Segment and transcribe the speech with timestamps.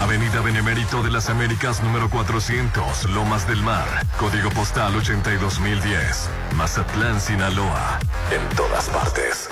[0.00, 3.86] Avenida Benemérito de las Américas número 400, Lomas del Mar,
[4.18, 7.98] código postal 82010, Mazatlán, Sinaloa.
[8.30, 9.48] En todas partes.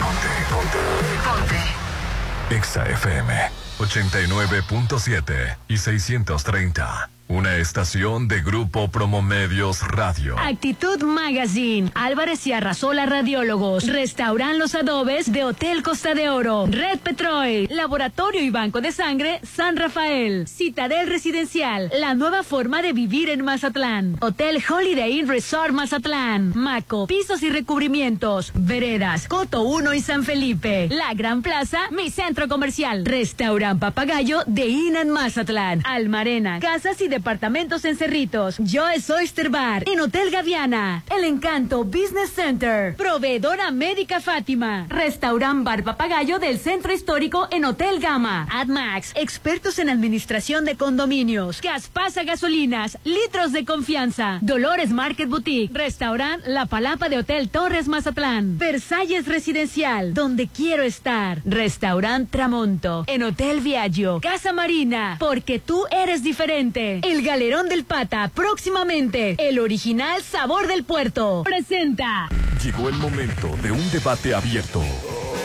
[0.00, 0.78] Ponte, ponte.
[1.24, 2.56] Ponte.
[2.56, 7.13] Exa FM 89.7 y 630.
[7.26, 10.38] Una estación de Grupo Promomedios Radio.
[10.38, 11.90] Actitud Magazine.
[11.94, 13.86] Álvarez y Arrasola Radiólogos.
[13.86, 16.66] Restauran Los Adobes de Hotel Costa de Oro.
[16.68, 17.66] Red Petrol.
[17.70, 20.46] Laboratorio y Banco de Sangre San Rafael.
[20.46, 21.90] Citadel Residencial.
[21.98, 24.18] La nueva forma de vivir en Mazatlán.
[24.20, 26.52] Hotel Holiday Inn Resort Mazatlán.
[26.54, 27.06] Maco.
[27.06, 28.52] Pisos y recubrimientos.
[28.54, 29.28] Veredas.
[29.28, 30.88] Coto 1 y San Felipe.
[30.90, 31.88] La Gran Plaza.
[31.90, 33.06] Mi centro comercial.
[33.06, 35.80] Restaurant Papagayo de Inan Mazatlán.
[35.86, 36.60] Almarena.
[36.60, 38.56] Casas y departamentos en Cerritos.
[38.58, 39.84] Joyce Oyster Bar.
[39.88, 41.04] En Hotel Gaviana.
[41.16, 42.96] El Encanto Business Center.
[42.96, 44.86] Proveedora Médica Fátima.
[44.88, 48.48] Restaurant Bar Papagayo del Centro Histórico en Hotel Gama.
[48.50, 49.12] AdMax.
[49.14, 51.60] Expertos en administración de condominios.
[51.60, 52.98] Gaspasa Gasolinas.
[53.04, 54.38] Litros de confianza.
[54.40, 55.72] Dolores Market Boutique.
[55.72, 58.58] Restaurant La Palapa de Hotel Torres Mazatlán.
[58.58, 60.14] Versalles Residencial.
[60.14, 61.42] Donde quiero estar.
[61.44, 63.04] Restaurant Tramonto.
[63.06, 64.20] En Hotel Viaggio.
[64.20, 65.16] Casa Marina.
[65.20, 67.00] Porque tú eres diferente.
[67.04, 69.36] El Galerón del Pata, próximamente.
[69.38, 71.42] El original sabor del puerto.
[71.44, 72.30] Presenta.
[72.62, 74.82] Llegó el momento de un debate abierto.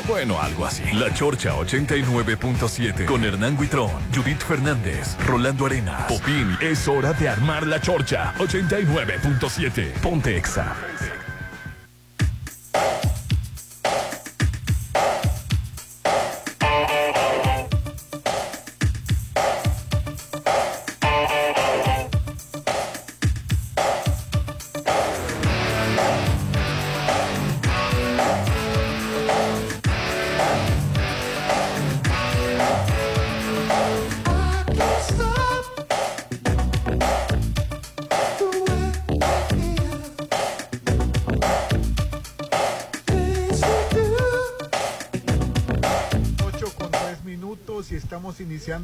[0.08, 0.84] Bueno, algo así.
[0.94, 6.58] La Chorcha 89.7 con Hernán Guitrón, Judith Fernández, Rolando Arenas, Popín.
[6.62, 9.92] Es hora de armar la Chorcha 89.7.
[10.02, 10.78] Ponte Exa.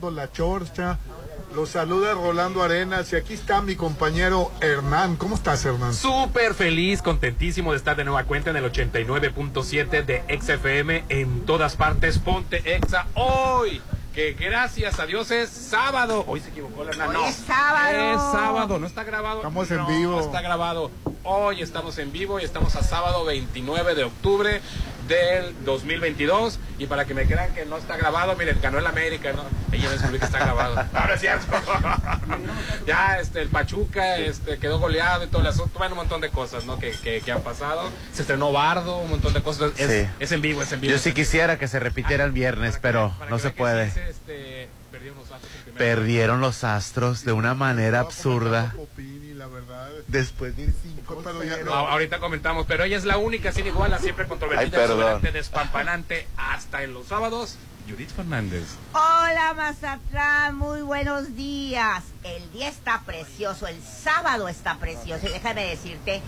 [0.03, 0.97] La chorcha.
[1.55, 5.15] Los saluda Rolando Arenas y aquí está mi compañero Hernán.
[5.15, 5.93] ¿Cómo estás, Hernán?
[5.93, 11.75] Súper feliz, contentísimo de estar de nueva cuenta en el 89.7 de XFM en todas
[11.75, 12.19] partes.
[12.19, 13.81] Ponte Exa hoy.
[14.13, 16.23] Que gracias a Dios es sábado.
[16.27, 17.09] Hoy se equivocó la Hernán.
[17.09, 18.13] Hoy No, es sábado.
[18.13, 19.37] Es sábado, no está grabado.
[19.37, 20.19] Estamos en No, vivo.
[20.19, 20.91] Está grabado.
[21.23, 24.61] Hoy estamos en vivo y estamos a sábado 29 de octubre
[25.07, 26.59] del 2022.
[26.77, 29.43] Y para que me crean que no está grabado, miren, ganó el América, ¿no?
[29.71, 30.75] Ella descubrió que está grabado.
[30.93, 31.45] Ahora es cierto.
[32.87, 35.77] ya, este, el Pachuca, este, quedó goleado y todo el asunto.
[35.77, 36.77] Bueno, un montón de cosas, ¿no?
[36.79, 37.89] Que, que, que han pasado.
[38.13, 39.71] Se estrenó Bardo, un montón de cosas.
[39.77, 40.09] Es, Sí.
[40.19, 40.91] es en vivo, es en vivo.
[40.93, 43.57] Yo sí quisiera que se repitiera el viernes, que- pero para no que se que
[43.57, 43.91] puede.
[43.91, 48.73] sí, este, perdieron los Astros en primera Perdieron los astros de una manera absurda.
[49.47, 49.89] Popini, la verdad.
[50.07, 53.67] Después de ir cinco Pero ya No, ahorita comentamos, pero ella es la única sin
[53.67, 57.57] igual, la siempre controvertida, despampanante, hasta en los sábados.
[57.87, 58.63] Judith Fernández.
[58.93, 62.03] Hola Mazatlán, muy buenos días.
[62.23, 65.27] El día está precioso, el sábado está precioso.
[65.27, 66.21] Y déjame decirte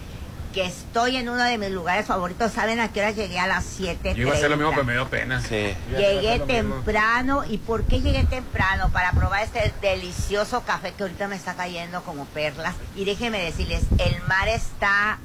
[0.58, 2.52] que estoy en uno de mis lugares favoritos.
[2.52, 4.16] ¿Saben a qué hora llegué a las 7?
[4.16, 5.40] Yo iba a hacer lo mismo, pero me dio pena.
[5.40, 5.76] Sí.
[5.96, 7.44] Llegué temprano.
[7.48, 8.90] ¿Y por qué llegué temprano?
[8.90, 12.74] Para probar este delicioso café que ahorita me está cayendo como perlas.
[12.96, 15.20] Y déjenme decirles, el mar está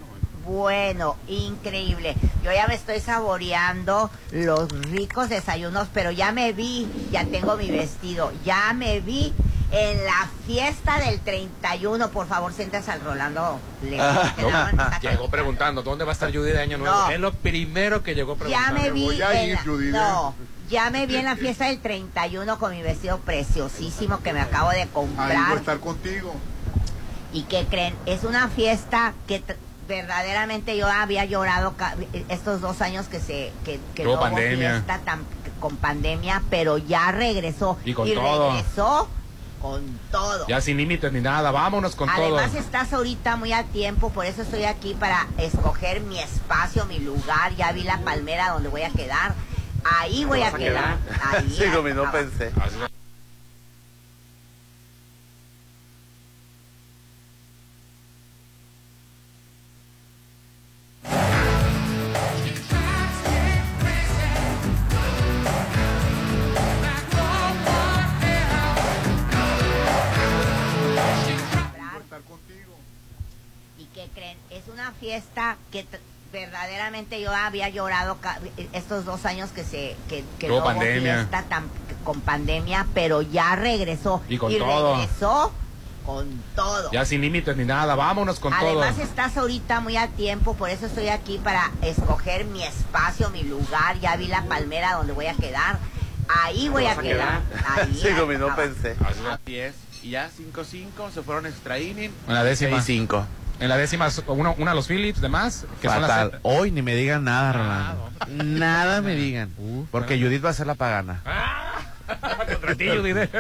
[0.45, 2.15] bueno, increíble.
[2.45, 7.71] Yo ya me estoy saboreando los ricos desayunos, pero ya me vi, ya tengo mi
[7.71, 9.33] vestido, ya me vi
[9.73, 12.11] en la fiesta del 31.
[12.11, 13.59] Por favor, siéntase al Rolando.
[13.83, 16.95] Le- Ah, Llegó preguntando, ¿dónde va a estar Judy de Año Nuevo?
[16.97, 17.11] No.
[17.11, 18.81] Es lo primero que llegó Ya preguntando.
[18.83, 20.35] me vi voy a en ir, la- Judy, no,
[20.71, 24.71] ya me vi en la fiesta del 31 con mi vestido preciosísimo que me acabo
[24.71, 25.57] de Ahí voy a comprar.
[25.57, 26.35] estar contigo.
[27.33, 27.95] ¿Y qué creen?
[28.07, 29.43] Es una fiesta que
[29.89, 31.75] verdaderamente yo había llorado
[32.29, 34.71] estos dos años que se que, que no hubo pandemia.
[34.73, 35.25] fiesta tan-
[35.61, 38.51] con pandemia, pero ya regresó Y con todo.
[38.53, 39.09] regresó
[39.63, 40.47] con todo.
[40.49, 42.61] Ya sin límites ni nada, vámonos con Además todo.
[42.61, 47.55] estás ahorita muy a tiempo, por eso estoy aquí para escoger mi espacio, mi lugar.
[47.57, 49.35] Ya vi la palmera donde voy a quedar.
[49.85, 50.97] Ahí voy a a quedar.
[51.33, 51.65] Ahí, Sí,
[51.95, 52.53] no pensé.
[75.13, 75.85] Fiesta que
[76.33, 78.17] verdaderamente yo había llorado
[78.73, 81.17] estos dos años que se que, que no pandemia.
[81.17, 81.69] fiesta tan-
[82.03, 84.97] con pandemia, pero ya regresó Y con todo.
[84.97, 85.53] regresó
[86.07, 86.27] con
[86.57, 86.91] todo.
[86.93, 89.05] Ya sin límites ni nada, vámonos con Además todo.
[89.05, 94.01] estás ahorita muy a tiempo, por eso estoy aquí para escoger mi espacio, mi lugar.
[94.01, 95.79] Ya vi la palmera donde voy a quedar.
[96.43, 97.43] Ahí voy a quedar.
[97.67, 98.97] Ahí, minutos ah, pensé.
[99.05, 99.75] Así es.
[99.93, 102.11] 10 y ya 5-5 se fueron extra inning.
[102.27, 102.81] En la décima.
[102.81, 103.27] 5
[103.63, 106.31] En la décima, uno, una de los Phillips, demás, que son Fatal.
[106.33, 106.41] las...
[106.43, 108.11] Hoy ni me digan nada, Rolando.
[108.45, 109.55] Nada me digan.
[109.57, 110.27] Uh, Porque bueno.
[110.27, 111.23] Judith va a ser la pagana.
[112.53, 113.31] Contra ti, Judith.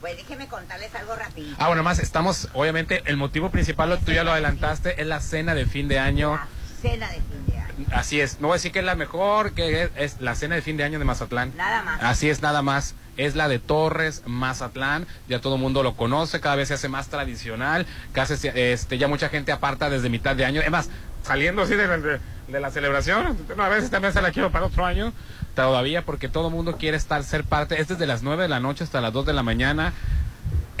[0.00, 1.54] Pues déjeme contarles algo rapidito.
[1.60, 5.54] Ah, bueno, más estamos, obviamente, el motivo principal, tú ya lo adelantaste, es la cena
[5.54, 6.32] de fin de año.
[6.32, 6.48] La
[6.82, 7.49] cena de fin de año.
[7.92, 10.54] Así es, no voy a decir que es la mejor, que es, es la cena
[10.54, 11.52] de fin de año de Mazatlán.
[11.56, 12.02] Nada más.
[12.02, 12.94] Así es, nada más.
[13.16, 16.88] Es la de Torres, Mazatlán, ya todo el mundo lo conoce, cada vez se hace
[16.88, 20.62] más tradicional, casi este, ya mucha gente aparta desde mitad de año.
[20.62, 20.88] Es más,
[21.22, 24.66] saliendo así de, la- de- de la celebración, a veces también se la quiero para
[24.66, 25.12] otro año,
[25.54, 27.80] todavía, porque todo el mundo quiere estar, ser parte.
[27.80, 29.92] Es desde las 9 de la noche hasta las 2 de la mañana.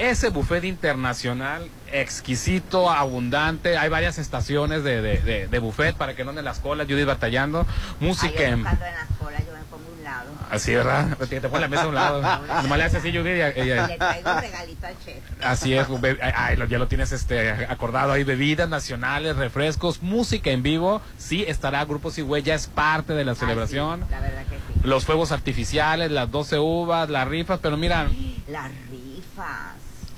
[0.00, 6.24] Ese buffet internacional exquisito, abundante, hay varias estaciones de, de, de- de buffet para que
[6.24, 7.66] no anden las colas, Judith batallando,
[8.00, 8.62] música Ay, yo en...
[8.62, 10.30] no ando en las colas, yo me pongo a un lado.
[10.50, 11.16] Así, ¿verdad?
[11.18, 12.22] Te, te pone la mesa a un lado.
[12.62, 13.26] Nomás le hace así, Judith,
[13.56, 15.18] y- y- y- Le traigo un regalito al chef.
[15.42, 15.86] Así es,
[16.34, 18.12] ay, ya lo tienes este acordado.
[18.12, 21.02] Hay bebidas nacionales, refrescos, música en vivo.
[21.18, 24.02] Sí, estará Grupo Sigüey, ya es parte de la celebración.
[24.02, 24.80] Ah, sí, la verdad que sí.
[24.84, 28.06] Los fuegos artificiales, las 12 uvas, las rifas, pero mira,
[28.48, 29.74] Las rifas.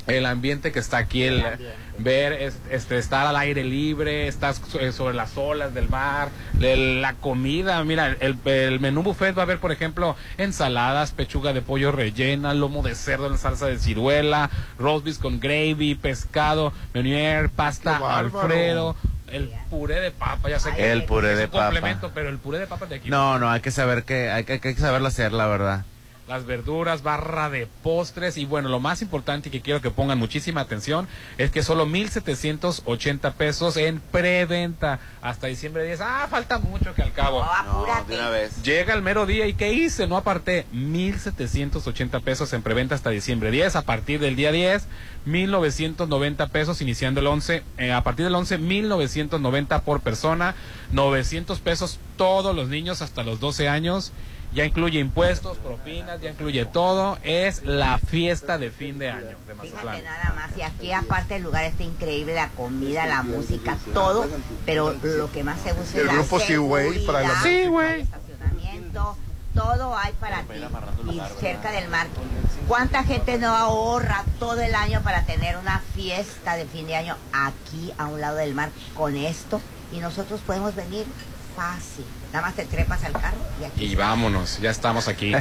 [0.06, 1.44] El ambiente que está aquí, el,
[1.98, 6.28] ver, es- este, estar al aire libre, estás eh, sobre las olas del mar,
[6.60, 11.52] el- la comida, mira, el, el menú buffet va a haber, por ejemplo, ensaladas, pechuga
[11.52, 16.72] de pollo rellena, lomo de cerdo en salsa de ciruela, roast beef con gravy, pescado,
[16.94, 18.96] meunier, pasta alfredo,
[19.28, 21.64] el puré de papa, ya sé Ay, que El puré es de un papa.
[21.66, 23.08] complemento, pero el puré de papa de aquí.
[23.08, 25.84] No, no, hay que saber que hay que, hay que saberlo hacer, la verdad.
[26.32, 30.16] Las verduras, barra de postres y bueno, lo más importante y que quiero que pongan
[30.18, 31.06] muchísima atención
[31.36, 36.00] es que solo 1.780 pesos en preventa hasta diciembre 10.
[36.00, 37.44] Ah, falta mucho que al cabo.
[37.66, 38.62] No, vez.
[38.62, 40.06] Llega el mero día y ¿qué hice?
[40.06, 43.76] No aparté 1.780 pesos en preventa hasta diciembre 10.
[43.76, 44.86] A partir del día 10,
[45.26, 47.62] 1.990 pesos iniciando el 11.
[47.76, 50.54] eh, a partir del 11, 1.990 por persona.
[50.92, 54.12] 900 pesos todos los niños hasta los 12 años.
[54.54, 57.18] Ya incluye impuestos, propinas, ya incluye todo.
[57.22, 59.96] Es la fiesta de fin de año de Mazatlán.
[59.96, 64.26] Fíjate nada más, y aquí aparte el lugar está increíble, la comida, la música, todo,
[64.66, 67.60] pero lo que más se usa El es la grupo Seaway para la seguridad, Sí,
[67.62, 68.00] el güey.
[68.02, 69.16] estacionamiento,
[69.54, 70.60] todo hay para ti,
[71.10, 72.06] y cerca del mar.
[72.68, 77.16] ¿Cuánta gente no ahorra todo el año para tener una fiesta de fin de año
[77.32, 79.62] aquí a un lado del mar con esto?
[79.92, 81.06] Y nosotros podemos venir
[81.56, 85.32] fácil, nada más te trepas al carro y aquí Y vámonos, ya estamos aquí.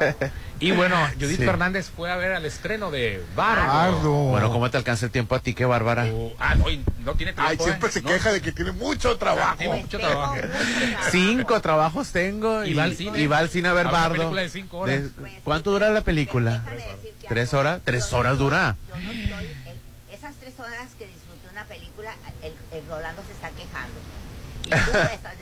[0.60, 1.44] y bueno, Judith Sí.
[1.44, 3.66] Fernández fue a ver al estreno de Bardo.
[3.66, 4.10] Bardo.
[4.30, 5.54] Bueno, ¿cómo te alcanza el tiempo a ti?
[5.54, 6.06] Qué bárbara.
[6.12, 6.64] Oh, ah, no,
[7.04, 7.42] no tiene tiempo.
[7.42, 7.92] Ay, siempre ¿eh?
[7.92, 8.08] se No.
[8.08, 9.56] queja de que tiene mucho trabajo.
[9.58, 10.34] Tiene Pues mucho tengo trabajo.
[11.10, 13.18] Cinco trabajos tengo Y y, va al cine.
[13.20, 14.16] y va al cine a ver A Bardo.
[14.16, 15.02] película de cinco horas.
[15.02, 16.62] De- Pues, ¿Cuánto dura la película?
[17.28, 17.80] ¿Tres horas?
[17.84, 18.76] ¿Tres horas no- dura?
[18.88, 19.48] yo no estoy-
[20.12, 22.12] esas tres horas que disfruté una película,
[22.42, 23.94] el, el Rolando se está quejando.
[24.66, 24.76] Y tú
[25.14, 25.38] estás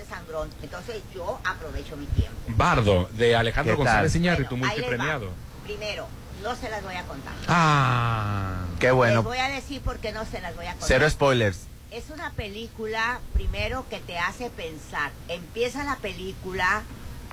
[0.63, 2.37] Entonces yo aprovecho mi tiempo.
[2.49, 3.77] Bardo, de Alejandro.
[3.77, 5.31] González Iñárritu, Bueno, les multipremiado.
[5.65, 6.07] Primero,
[6.43, 7.33] no se las voy a contar.
[7.49, 8.65] Ah.
[8.79, 9.23] Qué Les bueno.
[9.23, 10.89] voy a decir por qué no se las voy a contar.
[10.89, 11.67] Cero spoilers.
[11.91, 15.11] Es una película, primero, que te hace pensar.
[15.29, 16.83] Empieza la película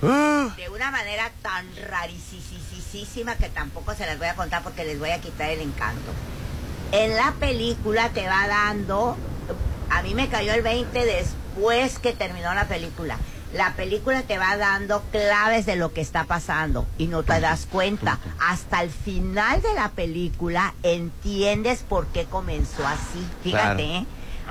[0.02, 5.00] Uh, de una manera tan rarísima que tampoco se las voy a contar porque les
[5.00, 6.12] voy a quitar el encanto.
[6.92, 9.16] En la película te va dando,
[9.90, 13.18] a mí me cayó el 20 después que terminó la película.
[13.54, 17.66] La película te va dando claves de lo que está pasando y no te das
[17.72, 18.20] cuenta.
[18.40, 23.26] Hasta el final de la película entiendes por qué comenzó así.
[23.44, 23.80] Fíjate, Claro.
[23.80, 24.06] ¿eh?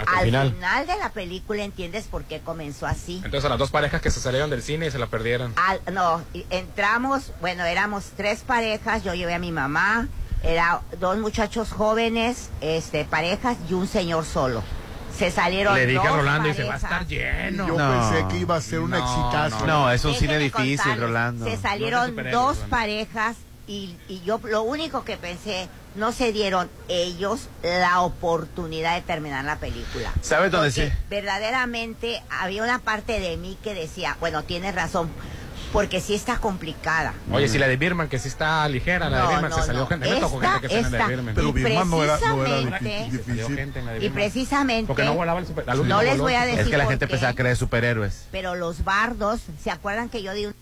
[0.06, 0.52] Al final.
[0.52, 3.16] final de la película entiendes por qué comenzó así.
[3.24, 5.52] Entonces a las dos parejas que se salieron del cine y se la perdieron.
[5.56, 10.08] Al- no, entramos, bueno, éramos tres parejas, yo llevé a mi mamá,
[10.42, 14.62] era dos muchachos jóvenes, este, parejas y un señor solo.
[15.18, 16.92] Se salieron Le dije a dos Rolando y se va a parejas.
[17.02, 17.68] estar lleno.
[17.68, 18.10] yo No.
[18.10, 19.66] pensé que iba a ser un No, exitazo.
[19.66, 21.44] no, es un cine difícil, contarles, Rolando.
[21.46, 22.24] Se No salieron dos
[22.56, 22.68] Rolando.
[22.68, 29.02] parejas y, y yo lo único que pensé, no se dieron ellos la oportunidad de
[29.02, 30.12] terminar la película.
[30.20, 30.90] ¿Sabes dónde sí?
[31.08, 35.08] Verdaderamente había una parte de mí que decía, bueno, tienes razón.
[35.74, 37.12] Porque sí está complicada.
[37.32, 39.62] Oye, si la de Birman, que sí está ligera, la de No, Birman, no, se
[39.64, 39.86] salió no.
[39.88, 40.08] gente.
[40.08, 41.34] Me tocó Esta- gente que se la esta- de Birman.
[41.34, 43.56] Pero Y Birman no era, no era difícil.
[43.56, 45.68] gente en la de Y precisamente, Porque no volaba el super.
[45.68, 47.56] al último No les voló voy a decir Es que la gente empezaba a creer
[47.56, 48.28] superhéroes.
[48.30, 50.54] pero los bardos, ¿se acuerdan que yo di un...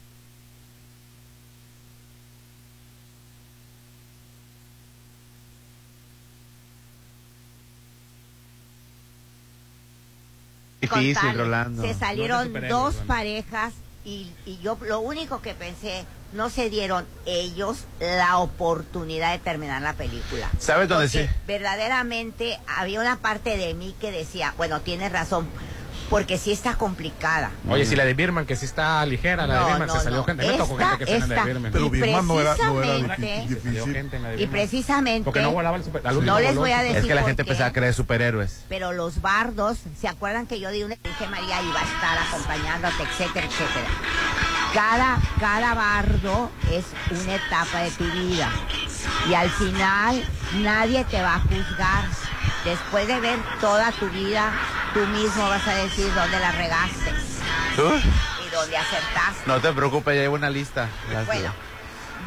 [10.81, 11.35] Difícil?
[11.37, 11.83] Rolando.
[11.83, 13.73] Se salieron de dos parejas
[14.05, 19.83] y, y yo lo único que pensé, no se dieron ellos la oportunidad de terminar
[19.83, 20.51] la película.
[20.59, 21.29] ¿Sabes dónde sí?
[21.47, 25.47] Verdaderamente había una parte de mí que decía, bueno, tienes razón,
[26.12, 27.50] porque sí está complicada.
[27.69, 30.19] Oye, si la de Birman, que sí está ligera, la de Birman, no, se salió
[30.19, 30.25] no.
[30.25, 30.47] gente.
[30.47, 31.73] Me tocó Esta- gente que se en la esta- de Birman.
[31.73, 34.07] Pero Y Birman no era, no era difícil.
[34.38, 36.04] Y precisamente, Porque no volaba el super.
[36.04, 38.64] No les voy a super- Es que la gente empezaba a creer superhéroes.
[38.69, 43.02] pero los bardos, ¿se acuerdan que yo di una dije María iba a estar acompañándote,
[43.02, 43.87] etcétera, etcétera?
[44.75, 46.85] Cada, cada bardo es
[47.23, 48.50] una etapa de tu vida.
[49.28, 50.23] Y al final
[50.62, 52.04] nadie te va a juzgar.
[52.64, 54.52] Después de ver toda tu vida,
[54.95, 57.11] tú mismo vas a decir dónde la regaste
[57.76, 59.42] y dónde acertaste.
[59.47, 60.88] No te preocupes, ya llevo una lista.
[61.09, 61.26] Gracias.
[61.26, 61.52] Bueno,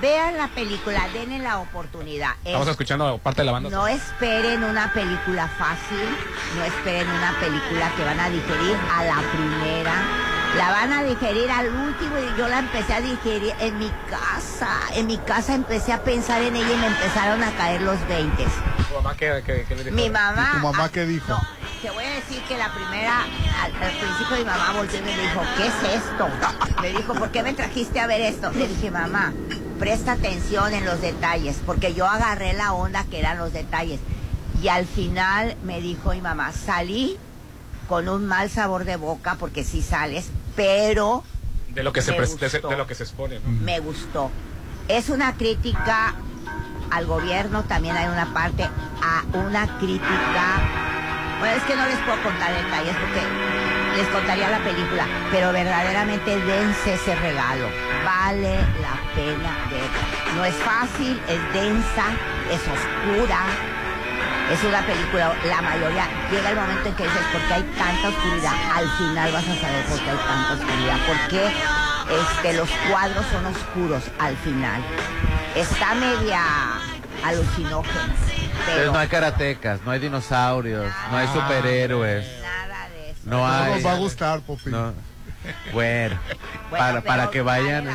[0.01, 2.31] vean la película, denle la oportunidad.
[2.43, 3.69] Es- Estamos escuchando parte de la banda.
[3.69, 6.03] no esperen una película fácil,
[6.57, 9.93] no esperen una película que van a digerir a la primera.
[10.57, 14.69] La van a digerir al último y yo la empecé a digerir en mi casa.
[14.93, 18.43] En mi casa empecé a pensar en ella y me empezaron a caer los 20.
[18.87, 19.95] ¿Tu mamá qué, qué- qué le dijo?
[19.95, 20.49] Mi mamá...
[20.53, 21.25] ¿Y tu mamá qué dijo?
[21.27, 21.41] No,
[21.81, 23.23] te voy a decir que la primera,
[23.63, 26.29] al, al principio mi mamá volteó y me dijo, ¿qué es esto?
[26.81, 28.49] Me dijo, ¿por qué me trajiste a ver esto?
[28.51, 29.33] Le dije, mamá,
[29.77, 33.99] presta atención en los detalles, porque yo agarré la onda que eran los detalles.
[34.63, 37.17] Y al final me dijo mi mamá, salí
[37.87, 41.23] con un mal sabor de boca, porque sí sales, pero
[41.69, 42.67] De lo que se, Me pres- de, gustó.
[42.69, 43.49] de lo que se expone, ¿no?
[43.51, 44.31] me gustó.
[44.87, 46.15] Es una crítica
[46.91, 50.59] al gobierno, también hay una parte a una crítica.
[51.39, 53.21] Bueno, es que no les puedo contar detalles porque
[54.01, 57.65] les contaría la película, pero verdaderamente dense ese regalo.
[58.05, 60.35] Vale la pena verla.
[60.35, 62.05] No es fácil, es densa,
[62.51, 63.39] es oscura.
[64.51, 68.09] Es una película, la mayoría, llega el momento en que dices, ¿por qué hay tanta
[68.09, 68.53] oscuridad?
[68.75, 70.97] Al final vas a saber por qué hay tanta oscuridad.
[71.07, 71.53] ¿Por qué
[72.21, 74.81] este, los cuadros son oscuros al final?
[75.55, 76.41] Está media
[77.23, 78.13] alucinógena.
[78.27, 82.25] Pero Pero no hay karatecas, no hay dinosaurios, no hay superhéroes.
[82.41, 83.19] nada de eso.
[83.25, 83.73] No No hay.
[83.73, 84.69] nos va a gustar, Popi.
[84.69, 84.93] No.
[85.73, 86.17] Bueno,
[86.69, 87.87] Bueno, para, para que vayan.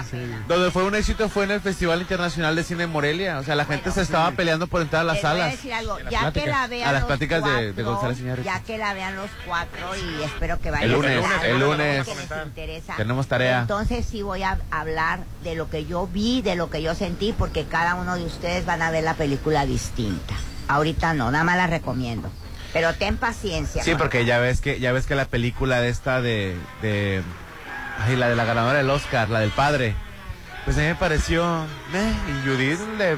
[0.48, 3.38] Donde fue un éxito fue en el Festival Internacional de Cine en Morelia.
[3.38, 5.52] O sea, la gente se estaba peleando por entrar a las Les voy a salas.
[5.52, 6.48] decir algo, En las ya que pláticas.
[6.60, 8.46] la vean A las los pláticas de- de cuatro, González Iñárritu.
[8.46, 12.06] Ya que la vean los cuatro y espero que vayan El lunes, el lunes.
[12.06, 12.96] les interesa.
[12.96, 13.60] Tenemos tarea.
[13.60, 17.32] Entonces sí voy a hablar de lo que yo vi, de lo que yo sentí,
[17.32, 20.34] porque cada uno de ustedes van a ver la película distinta.
[20.68, 22.30] Ahorita no, nada más la recomiendo.
[22.72, 23.82] Pero ten paciencia.
[23.82, 27.22] Sí, porque ya ves que ya ves que la película de esta de, de
[28.06, 29.94] ay, la de la ganadora del Oscar, la del padre,
[30.64, 33.16] pues a mí me pareció, eh, y Judith le,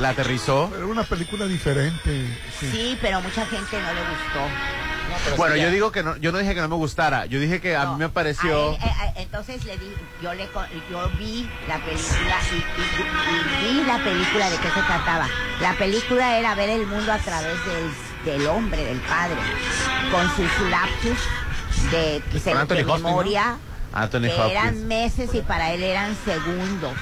[0.00, 0.70] la aterrizó.
[0.76, 2.26] Era una película diferente.
[2.58, 2.70] sí.
[2.70, 4.40] Sí, pero mucha gente no le gustó.
[5.10, 7.26] No, pero Bueno, sí, yo digo que no, yo no dije que no me gustara,
[7.26, 8.72] yo dije que a mí me pareció.
[8.72, 9.92] a él, eh, eh, entonces le di,
[10.22, 12.54] yo le co- yo vi la película y,
[13.64, 15.26] y- y vi la película de qué se trataba.
[15.60, 17.90] La película era ver el mundo a través del,
[18.24, 19.36] del hombre, del padre,
[20.10, 21.18] con sus lapsus
[21.90, 22.22] de,
[22.84, 23.56] memoria,
[23.92, 24.50] Anthony que Hopkins.
[24.52, 26.92] eran meses y para él eran segundos.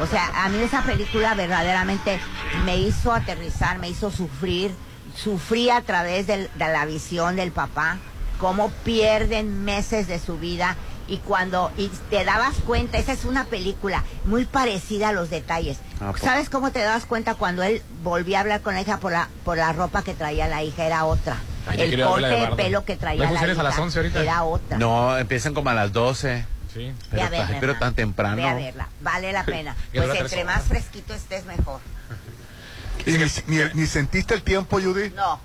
[0.00, 2.20] O sea, a mí esa película verdaderamente
[2.64, 4.70] me hizo aterrizar, me hizo sufrir.
[5.16, 7.96] Sufrí a través del- de la visión del papá,
[8.38, 10.76] cómo pierden meses de su vida
[11.08, 15.78] y cuando y te dabas cuenta, esa es una película muy parecida a los detalles.
[16.00, 16.18] ¿A poco?
[16.18, 19.28] ¿Sabes cómo te dabas cuenta cuando él volvía a hablar con la hija por la,
[19.44, 20.84] por la ropa que traía la hija?
[20.84, 21.36] Era otra.
[21.66, 24.20] Ay, El corte de pelo que ¿No traía la hija a las 11 ahorita?
[24.22, 24.78] era otra.
[24.78, 26.44] No, empiezan como a las 12.
[26.72, 26.92] Sí.
[27.10, 27.78] Pero, a verla, pero Hernán.
[27.80, 28.36] tan temprano.
[28.36, 29.74] Ve a verla, vale la pena.
[29.92, 31.80] Pues entre más fresquito estés mejor.
[33.06, 35.10] ¿Y ni, ni- ni sentiste el tiempo, Judy?
[35.10, 35.40] No.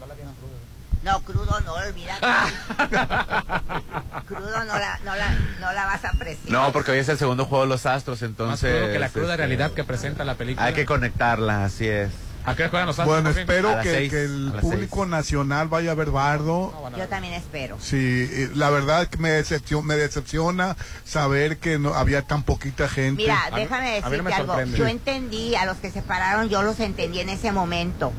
[1.03, 2.25] No, crudo no, olvídate.
[4.27, 5.29] crudo no la, no, la,
[5.59, 6.51] no la vas a apreciar.
[6.51, 8.73] No, porque hoy es el segundo juego de los Astros, Más entonces.
[8.73, 10.65] crudo que la cruda este, realidad que presenta la película.
[10.65, 12.09] Hay que conectarla, así es.
[12.45, 13.21] ¿A qué juegan los Astros?
[13.23, 15.09] Bueno, espero que, seis, que a el público seis.
[15.09, 16.71] nacional vaya a ver Bardo.
[16.73, 17.77] No, van a Yo también espero.
[17.81, 22.87] Sí, eh, la verdad que me decepciona, me decepciona saber que no había tan poquita
[22.87, 23.23] gente.
[23.23, 24.61] Mira, A déjame no decirte algo.
[24.75, 28.11] Yo entendí, a los que se pararon, yo los entendí en ese momento.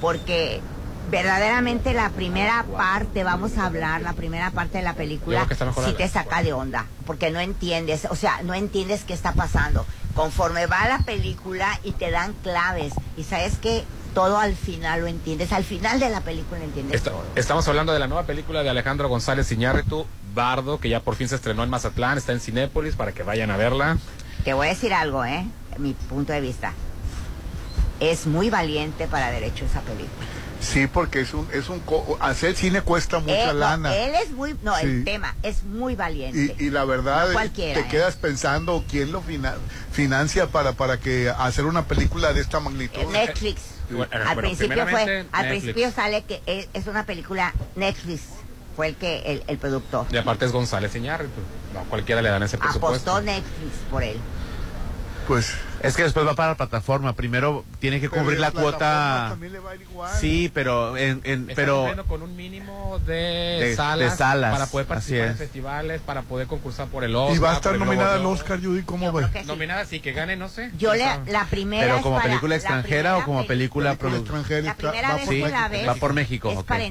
[0.00, 0.62] Porque
[1.10, 5.92] verdaderamente la primera parte, vamos a hablar, la primera parte de la película, mejor sí
[5.92, 9.84] te saca de onda, porque no entiendes, o sea, no entiendes qué está pasando.
[10.14, 15.06] Conforme va la película y te dan claves, y sabes que todo al final lo
[15.06, 17.22] entiendes, al final de la película entiendes todo.
[17.36, 21.28] estamos hablando de la nueva película de Alejandro González Iñárritu, Bardo, que ya por fin
[21.28, 23.98] se estrenó en Mazatlán, está en Cinépolis para que vayan a verla.
[24.44, 25.44] Te voy a decir algo, ¿eh?
[25.78, 26.72] Mi punto de vista.
[27.98, 30.39] Es muy valiente para haber hecho esa película.
[30.60, 33.94] Sí, porque es un, es un, co- hacer cine cuesta mucha Él, no, lana.
[33.96, 34.82] él es muy, no, Sí.
[34.86, 36.54] el tema es muy valiente.
[36.58, 37.88] Y, y la verdad, No cualquiera, te ¿eh?
[37.90, 39.54] quedas pensando quién lo fina-
[39.90, 43.00] financia para, para que hacer una película de esta magnitud.
[43.00, 43.62] Eh, Netflix.
[43.90, 45.48] Bueno, al bueno, principio fue, al Netflix.
[45.48, 48.20] principio sale que es, es una película Netflix.
[48.76, 51.40] Fue el que el, el productor Y aparte es González Iñárritu.
[51.74, 53.10] No, cualquiera le dan ese presupuesto.
[53.12, 54.16] apostó Netflix por él.
[55.26, 55.52] Pues,
[55.82, 57.14] Es que después va para la plataforma.
[57.14, 59.26] Primero tiene que pero cubrir la cuota.
[59.30, 60.12] también le va a ir igual.
[60.18, 64.66] Sí, pero en, en- Están pero con un mínimo de, De- salas, de salas, para
[64.66, 65.38] poder participar en es.
[65.38, 67.36] festivales, para poder concursar por el Oscar.
[67.36, 68.26] y va a estar nominada al.
[68.26, 69.26] Oscar, Judy, ¿cómo sí.
[69.46, 70.70] Nominada, sí, que gane, no sé.
[70.78, 73.94] Yo le, la primera pero como para- película la extranjera o primera como pe- película,
[73.96, 74.62] Película extranjera.
[74.62, 75.70] La primera va vez por que la México.
[75.70, 76.66] ves Va por México, es ok.
[76.66, 76.84] para,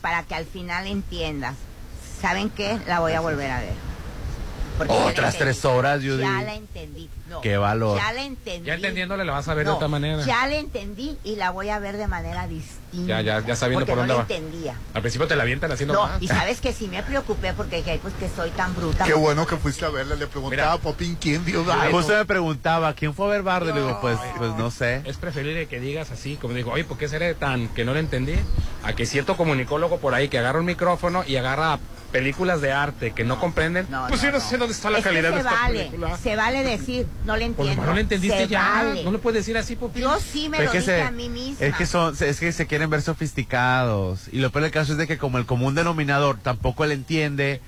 [0.00, 1.54] para que al final entiendas.
[2.20, 2.78] ¿Saben qué?
[2.86, 3.93] La voy a volver a ver.
[4.78, 6.18] La Otras tres horas, Judy.
[6.22, 7.08] Ya la entendí.
[7.28, 7.96] No, Qué valor.
[7.98, 8.66] Ya la entendí.
[8.66, 10.22] Ya entendiéndole la vas a ver No, de otra manera.
[10.24, 12.80] Ya la entendí y la voy a ver de manera distinta.
[13.06, 14.44] Ya, ya, ya sabiendo porque por no dónde la va.
[14.44, 14.74] entendía.
[14.92, 16.20] Al principio te la avientan haciendo No, más.
[16.22, 19.04] y sabes que sí me preocupé porque dije, "Ay, pues que soy tan bruta.
[19.04, 20.16] Qué bueno que fuiste a verla.
[20.16, 21.92] Le preguntaba a Popín quién dio Ay.
[21.92, 23.70] Justo me preguntaba, ¿quién fue a ver Bardo?
[23.70, 25.02] Y le digo, pues, pues no sé.
[25.04, 28.00] Es preferible que digas así, como digo, oye, ¿por qué seré tan que no le
[28.00, 28.34] entendí?
[28.82, 31.78] A que cierto comunicólogo por ahí que agarra un micrófono y agarra
[32.14, 33.86] películas de arte que no, comprenden.
[33.90, 34.44] No, pues no, yo no no.
[34.48, 36.16] sé dónde está la Es que calidad de se esta vale, película.
[36.16, 37.84] Se vale decir, no le Pues entiendo.
[37.90, 38.62] no le entendiste Se ya.
[38.84, 39.02] vale.
[39.02, 40.02] No le puedes decir así, Popín.
[40.02, 41.66] Yo sí me Es lo dije se, a mí misma.
[41.66, 44.28] es que son, es que se quieren ver sofisticados.
[44.32, 47.60] Y lo peor del caso es de que como el común denominador tampoco le entiende,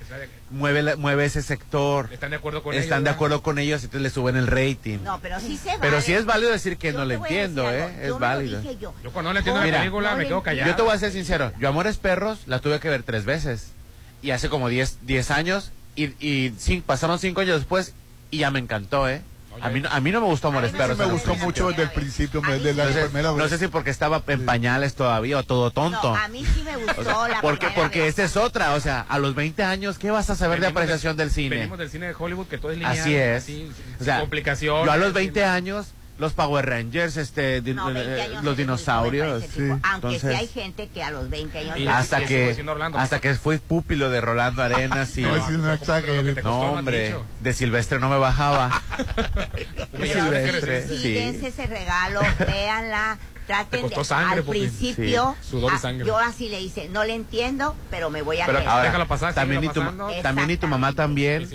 [0.49, 2.07] mueve, la- mueve ese sector.
[2.11, 3.13] ¿Están de acuerdo con Están ellos, de ¿verdad?
[3.15, 4.99] acuerdo con ellos y entonces le suben el rating.
[5.03, 5.79] No, pero sí se vale.
[5.81, 7.69] Pero sí es válido decir que Yo no le entiendo.
[7.69, 7.93] ¿eh?
[8.07, 8.61] Yo Es válido.
[8.61, 8.93] dije yo.
[9.03, 10.69] Yo cuando no le entiendo Mira, la película no me quedo callado.
[10.69, 13.73] Yo te voy a ser sincero, yo Amores Perros la tuve que ver tres veces.
[14.21, 17.93] Y hace como 10 10 años, y, y cin- pasaron cinco años después,
[18.31, 19.21] y ya me encantó, ¿eh?
[19.59, 20.97] A mí, no- a mí no me gustó Amores A mí Sí, Perros.
[20.99, 21.45] me gustó principio.
[21.45, 23.49] mucho desde el principio, desde la me primera No vez.
[23.49, 25.99] sé si porque estaba en pañales todavía o todo tonto.
[26.11, 28.09] No, a mí sí me gustó la porque primera porque vez.
[28.09, 30.81] esta es otra, o sea, a los 20 años, ¿qué vas a saber de Venimos
[30.83, 31.55] apreciación del cine?
[31.55, 32.99] Venimos del cine de Hollywood que todo es lineal.
[32.99, 33.43] Así es.
[33.45, 34.85] sin O sea, complicaciones.
[34.85, 38.57] yo a los sin- 20 años, los Power Rangers, este, di- No, 20 eh, los
[38.57, 39.61] dinosaurios, sí.
[39.69, 41.77] Aunque Entonces- sí hay gente que a los 20 años...
[41.77, 42.55] Y- hasta que
[42.95, 45.21] hasta que fui púpilo de Rolando Arenas y
[46.43, 48.81] No, hombre, de Silvestre no me bajaba.
[49.97, 50.87] De Silvestre.
[50.87, 56.17] Sí, dense ese regalo, véanla, traten de, sangre, al principio, Sí, sudor y ah, yo
[56.17, 59.63] así le hice, no le entiendo, pero me voy a Pero ahora- Déjalo pasar, también,
[59.63, 59.81] y tu,
[60.21, 61.47] también y tu mamá también.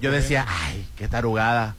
[0.00, 1.74] Yo decía, ay, qué tarugada.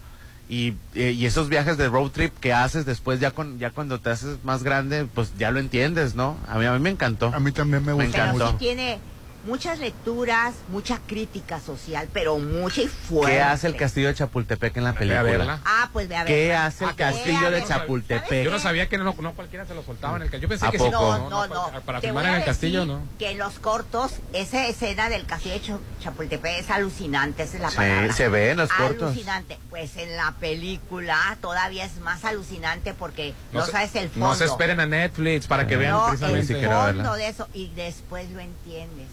[0.51, 4.01] Y, eh, y esos viajes de road trip que haces después, ya con ya cuando
[4.01, 6.35] te haces más grande, pues ya lo entiendes, ¿no?
[6.45, 7.31] A mí, a mí me encantó.
[7.33, 8.57] A mí también me Me gustó pero encantó.
[8.57, 8.99] tiene
[9.45, 13.33] muchas lecturas, mucha crítica social, pero mucha y fuerte.
[13.37, 15.23] ¿Qué hace el castillo de Chapultepec en la Ve a película?
[15.23, 15.59] verla.
[15.65, 16.27] Ah, pues ve a ver.
[16.33, 17.63] ¿Qué hace el Ah, castillo ve a de.
[17.65, 18.43] Chapultepec?
[18.45, 20.43] Yo no sabía que no, no cualquiera se lo soltaba en el castillo.
[20.43, 20.89] Yo pensé ¿A que poco?
[20.91, 20.95] sí.
[21.21, 21.65] No, no, no.
[21.65, 23.01] Para, para Te filmar en el castillo, ¿no?
[23.19, 27.61] Que en los cortos, esa escena del castillo de Ch- Chapultepec es alucinante, esa es
[27.61, 28.13] la Sí, palabra.
[28.13, 29.11] se ve en los cortos.
[29.11, 29.57] Alucinante.
[29.69, 34.27] Pues en la película todavía es más alucinante porque no, se- sabes el fondo.
[34.27, 36.53] No se esperen a Netflix para que vean No, precisamente.
[36.59, 37.15] El fondo verla.
[37.15, 39.07] de eso y después lo entiendes.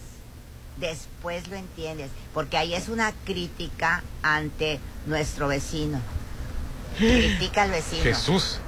[0.79, 5.99] Después lo entiendes, porque ahí es una crítica ante nuestro vecino.
[6.97, 8.03] Critica al vecino.
[8.03, 8.59] Jesús.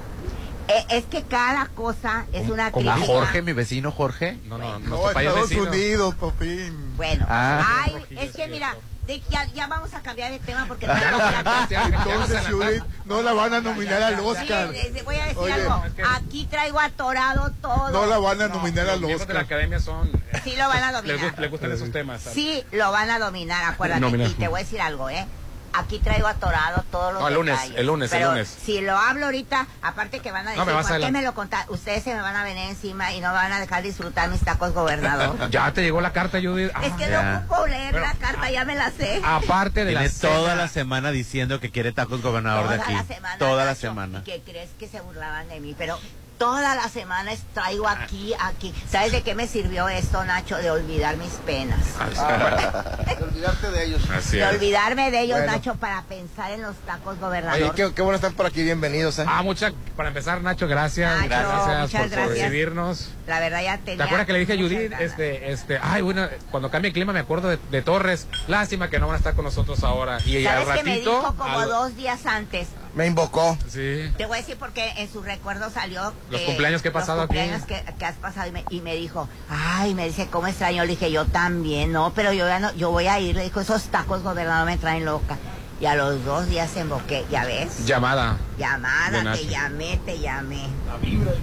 [0.68, 3.12] Eh, es que cada cosa es una ¿Como a crítica.
[3.12, 4.38] Jorge, mi vecino Jorge?
[4.44, 5.68] No, no, No, Estados vecino.
[5.70, 6.96] Unidos, Popín.
[6.96, 7.84] Bueno, Ah.
[7.84, 8.76] ay, es que mira.
[9.06, 12.46] De- ya, ya vamos a cambiar de tema porque ya Entonces.
[12.48, 14.68] Judith, no la van a nominar al Sí, Oscar.
[14.70, 15.84] les voy a decir Oye, algo.
[16.14, 17.90] Aquí traigo atorado todo.
[17.90, 19.56] No la van a nominar Los al miembros de la Oscar.
[19.56, 20.10] academia son.
[20.44, 21.38] Sí lo van a dominar.
[21.38, 22.22] les gustan esos temas.
[22.22, 22.34] ¿sabes?
[22.34, 24.06] Sí, lo van a dominar, acuérdate.
[24.24, 25.26] Y te voy a decir algo, ¿eh?
[25.74, 27.78] Aquí traigo atorado todos los No, el lunes, detalles.
[27.78, 28.58] el lunes, el lunes.
[28.64, 31.04] Si lo hablo ahorita, aparte que van a No, decir, me vas a ¿por qué
[31.06, 31.64] adelant- me lo contar?
[31.70, 34.40] Ustedes se me van a venir encima y no me van a dejar disfrutar mis
[34.40, 35.36] tacos gobernador.
[35.50, 36.70] Ya te llegó la carta, Judith.
[36.74, 37.22] Ah, es que ya.
[37.22, 39.20] no ocupo leer Pero- la carta, ya me la sé.
[39.24, 42.92] Aparte de Tiene la toda cena- la semana diciendo que quiere tacos gobernador de aquí.
[42.94, 43.38] la semana.
[43.38, 44.18] toda la semana.
[44.20, 45.74] ¿Y que crees que se burlaban de mí?
[45.78, 45.98] Pero
[46.38, 48.74] toda la semana traigo aquí, aquí.
[48.90, 50.56] ¿Sabes de qué me sirvió esto, Nacho?
[50.56, 51.78] De olvidar mis penas.
[53.18, 54.02] De olvidarte de ellos.
[54.10, 54.50] Así De es.
[54.54, 55.52] olvidarme de ellos, Bueno.
[55.52, 57.74] Nacho, para pensar en los tacos, Oye, gobernador.
[57.74, 59.18] qué, qué bueno estar por aquí, bienvenidos.
[59.18, 59.24] ¿eh?
[59.26, 61.14] Ah, mucha, para empezar, Nacho, gracias.
[61.16, 62.38] Nacho, gracias muchas por, gracias.
[62.38, 63.10] recibirnos.
[63.26, 63.96] La verdad ya tenía...
[63.98, 65.00] ¿Te acuerdas que le dije a Judith, ganas.
[65.00, 68.26] este, este, ay, bueno, cuando cambie el clima me acuerdo de, de Torres.
[68.48, 70.18] Lástima que no van a estar con nosotros ahora.
[70.24, 71.10] Y al ¿Sabes que me ratito.
[71.20, 72.68] dijo como al- dos días antes?
[72.94, 73.56] Me invocó.
[73.68, 74.10] Sí.
[74.18, 76.12] Te voy a decir porque en su recuerdo salió...
[76.30, 77.38] Los cumpleaños que he pasado los aquí.
[77.38, 80.82] cumpleaños que, que has pasado y me, y me dijo, ay, me dice, ¿cómo extraño?
[80.84, 83.34] Le dije, yo también, no, pero yo ya no, yo voy a ir.
[83.36, 85.38] Le dijo, esos tacos, gobernador, me traen loca.
[85.80, 87.86] Y a los dos días emboqué, ya ves.
[87.86, 88.36] Llamada.
[88.56, 90.68] Llamada, te llamé, te llamé.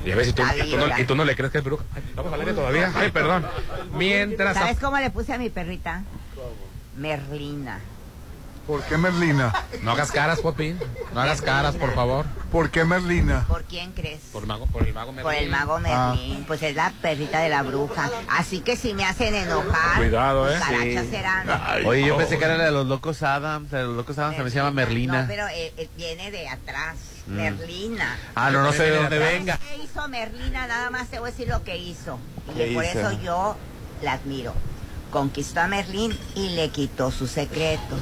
[0.06, 1.00] Y a ver si tú, La y tú no, vibra.
[1.02, 1.84] y tú no le crees que es bruja.
[1.94, 2.92] Ay, Vamos a hablar todavía.
[2.96, 3.46] Ay, perdón.
[3.96, 4.56] Mientras.
[4.56, 6.04] ¿Sabes cómo le puse a mi perrita?
[6.96, 7.80] Merlina.
[8.70, 9.52] ¿Por qué Merlina?
[9.82, 10.78] No hagas caras, Popín.
[11.16, 12.28] No hagas caras, por favor.
[12.52, 13.44] ¿Por qué Merlina?
[13.48, 14.20] ¿Por quién crees?
[14.32, 15.44] Por, el mago, por el mago Por Merlín.
[15.46, 16.14] el mago Ah.
[16.16, 18.12] Merlín, pues es la perrita de la bruja.
[18.30, 20.60] Así que si me hacen enojar, Cuidado, ¿eh?
[20.70, 21.10] Sí.
[21.10, 21.50] serán.
[21.88, 24.52] Oye, yo pensé que era la de los locos Adams, de los locos Adams también
[24.52, 25.24] se llama Merlina.
[25.24, 26.96] No, pero eh, eh, viene de atrás.
[27.26, 27.34] Mm.
[27.38, 28.20] Merlina.
[28.36, 29.58] Ah, no, no sé de dónde ¿Sabes venga.
[29.58, 30.68] ¿Qué hizo Merlina?
[30.68, 32.20] Nada más te voy a decir lo que hizo.
[32.54, 33.00] Y ¿Qué por hizo?
[33.00, 33.56] eso yo
[34.04, 34.54] la admiro.
[35.10, 37.98] Conquistó a Merlín y le quitó sus secretos.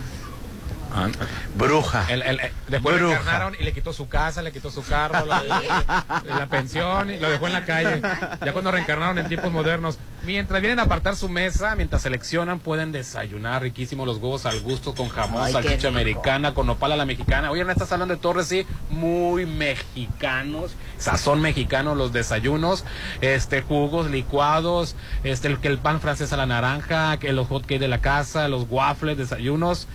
[0.96, 1.08] Ah,
[1.56, 2.06] Bruja.
[2.10, 3.20] el- el- el- después lo Bruja.
[3.22, 5.44] encarnaron y le quitó su casa, le quitó su carro, la,
[6.26, 8.02] la pensión y lo dejó en la calle.
[8.44, 9.98] Ya cuando reencarnaron en tiempos modernos.
[10.26, 14.94] Mientras vienen a apartar su mesa, mientras seleccionan, pueden desayunar riquísimos los huevos al gusto
[14.94, 17.50] con jamón, Ay, salchicha americana, con nopal a la mexicana.
[17.52, 22.84] Oye, en esta salón de Torres, sí, muy mexicanos, sazón mexicano, los desayunos,
[23.22, 27.80] este, jugos, licuados, este, el, el pan francés a la naranja, que los hot cakes
[27.80, 29.88] de la casa, los waffles, desayunos.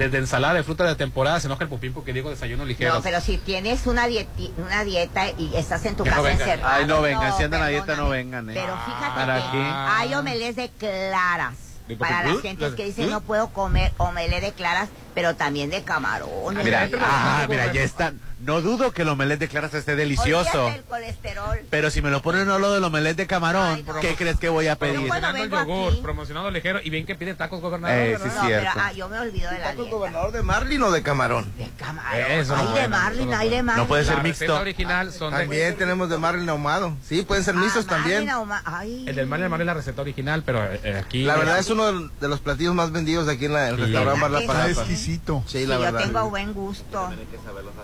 [0.00, 2.94] Desde ensalada de fruta de temporada, se enoja el pupín porque digo desayuno ligero.
[2.94, 6.30] No, pero si tienes una, dieti- una dieta y estás en tu Que no casa
[6.32, 6.74] encerrado.
[6.74, 8.54] Ay, no vengan, si andan a dieta, no vengan, ¿eh?
[8.54, 9.62] Pero fíjate ¿Para que qué?
[9.62, 11.54] hay omelés de claras.
[11.86, 15.82] ¿De Para las gentes que dicen no puedo comer omelé de claras, pero también de
[15.82, 16.64] camarones.
[16.64, 18.14] Mira, ah, mira, ya está.
[18.50, 20.72] No dudo que el omelette de claras esté delicioso.
[20.88, 21.60] Colesterol.
[21.70, 24.00] Pero si me lo ponen al lado del omelette de camarón, Ay, no.
[24.00, 24.98] ¿qué crees que voy a pedir?
[25.06, 26.00] bueno, Promocionando el yogur, aquí.
[26.02, 27.96] promocionando ligero y bien que pide tacos gobernador.
[27.96, 28.70] Eh, sí, no, cierto.
[28.74, 29.90] pero ah, yo me olvido de la ¿Tacos dieta.
[29.96, 31.52] gobernador de Marlin o de camarón?
[31.56, 32.20] De camarón.
[32.32, 33.62] Eso no hay de Marlin, hay de.
[33.62, 33.82] Marlin.
[33.84, 34.44] No puede ser La mixto.
[34.46, 36.96] receta original son de- También tenemos de Marlin ahumado.
[37.06, 38.26] Sí, pueden ser mixtos Ah, también.
[38.26, 39.04] Marlin ahuma- Ay.
[39.06, 41.22] El del mar del mar es la receta original, pero eh, aquí.
[41.22, 44.20] La verdad es uno de los platillos más vendidos de aquí en la- el restaurante
[44.20, 44.70] Mar La Palapa.
[44.70, 45.44] exquisito.
[45.46, 46.00] Sí, la yo verdad.
[46.00, 47.12] tengo buen gusto.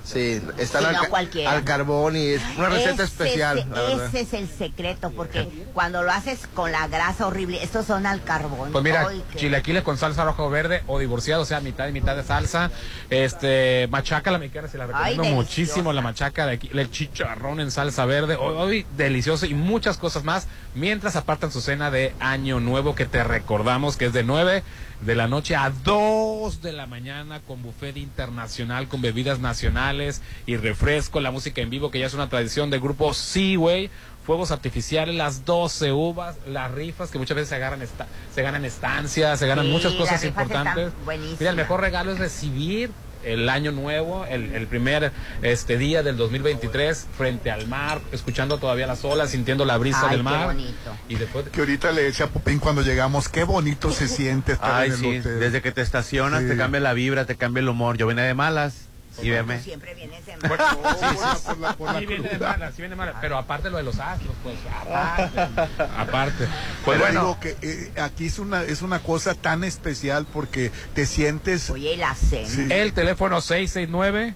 [0.03, 3.67] Sí, está Sí, al, ca- al carbón y es una receta Ese especial,
[4.07, 8.23] ese es el secreto, porque cuando lo haces con la grasa horrible, estos son al
[8.23, 8.73] carbón.
[8.73, 11.93] Pues mira, Ay, chilaquiles con salsa roja o verde o divorciado, o sea, mitad y
[11.93, 12.71] mitad de salsa.
[13.11, 17.61] Este, machaca la mexicana, se la recomiendo Ay, muchísimo, la machaca de aquí, el chicharrón
[17.61, 22.15] en salsa verde, hoy, hoy delicioso y muchas cosas más, mientras apartan su cena de
[22.21, 24.63] Año Nuevo que te recordamos que es de 9
[25.01, 30.57] de la noche a 2 de la mañana con buffet internacional, con bebidas nacionales y
[30.57, 33.91] refresco, la música en vivo que ya es una tradición del grupo Seaway.
[34.25, 38.65] Fuegos artificiales, las 12 uvas, las rifas que muchas veces se agarran esta- se ganan
[38.65, 40.93] estancias, se ganan Sí, muchas cosas importantes.
[41.39, 42.91] Mira, el mejor regalo es recibir
[43.33, 45.13] el año nuevo, el, el primer
[45.43, 50.11] este día del 2023 frente al mar, escuchando todavía las olas, sintiendo la brisa Ay,
[50.11, 50.47] del qué mar.
[50.47, 50.97] bonito.
[51.09, 54.73] Y después Que ahorita le decía a Popín cuando llegamos, qué bonito se siente estar
[54.83, 55.41] Ay, en el sí, hotel.
[55.41, 56.49] desde que te estacionas Sí.
[56.49, 57.97] te cambia la vibra, te cambia el humor.
[57.99, 58.86] Yo venía de malas
[59.23, 59.61] y veme.
[59.63, 60.65] siempre vienes de bueno,
[61.45, 63.77] por la- por la Sí, viene de mala, sí viene de mala, pero aparte lo
[63.79, 65.41] de los astros, pues aparte,
[65.97, 66.49] aparte.
[66.85, 70.71] Pues Pero bueno, digo que eh, aquí es una, es una cosa tan especial porque
[70.95, 71.71] te sientes...
[71.71, 72.49] Oye, la cena.
[72.49, 72.67] Sí.
[72.71, 74.35] el teléfono 669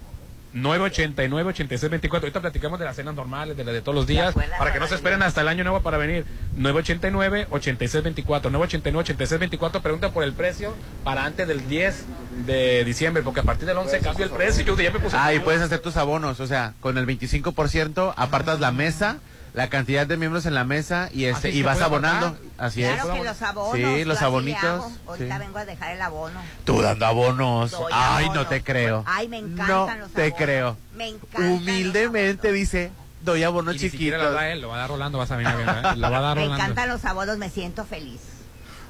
[0.53, 2.25] 989 8624.
[2.25, 4.87] Ahorita platicamos de las cenas normales, de las de todos los días, para que no
[4.87, 6.25] se esperen hasta el año nuevo para venir.
[6.57, 8.51] 989 8624.
[8.51, 9.81] 989 8624.
[9.81, 12.05] Pregunta por el precio para antes del 10
[12.45, 14.65] de diciembre, porque a partir del 11 cambia el precio.
[14.65, 15.15] Yo ya me puse.
[15.17, 19.19] Ah, y puedes hacer tus abonos, o sea, con el 25% apartas la mesa,
[19.53, 22.27] la cantidad de miembros en la mesa y este Ah, sí, y vas abonando.
[22.27, 22.41] abonar.
[22.57, 22.93] Así es.
[22.93, 23.75] Claro que los abonos.
[23.75, 24.91] Sí, los abonitos.
[25.07, 25.39] Ahorita sí.
[25.39, 26.39] vengo a dejar el abono.
[26.63, 27.71] Tú dando abonos.
[27.71, 28.43] Doy Ay, abonos.
[28.43, 29.03] no te creo.
[29.07, 29.67] Ay, me encantan
[29.99, 30.37] No los te abonos.
[30.39, 30.77] creo.
[30.95, 34.21] Me encantan Humildemente los dice, doy abonos chiquitos.
[34.21, 34.33] lo
[34.69, 35.95] va a dar Rolando, vas a venir a ver, ¿eh?
[35.97, 36.55] Lo va a dar Me Rolando.
[36.63, 38.21] encantan los abonos, me siento feliz.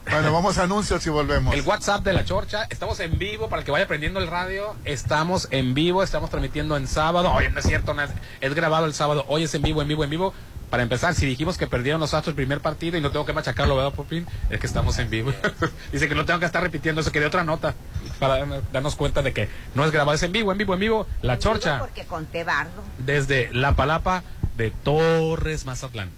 [0.10, 1.54] Bueno, vamos a anuncios y volvemos.
[1.54, 4.76] El WhatsApp de la Chorcha, estamos en vivo, para el que vaya prendiendo el radio,
[4.84, 8.10] estamos en vivo, estamos transmitiendo en sábado, oye, no es cierto, no es,
[8.42, 10.34] es grabado el sábado, hoy es en vivo, en vivo, en vivo.
[10.70, 13.34] Para empezar, si dijimos que perdieron los Astros el primer partido y no tengo que
[13.34, 14.26] machacarlo, ¿verdad, Popín?
[14.50, 15.34] Es que estamos en vivo.
[15.92, 17.76] Dice que no tengo que estar repitiendo eso, que de otra nota,
[18.20, 21.08] para darnos- cuenta de que no es grabado, es en vivo, en vivo, en vivo.
[21.22, 22.84] La Chorcha, Porque conté bardo.
[23.00, 24.24] desde La Palapa,
[24.56, 26.10] de Torres Mazatlán.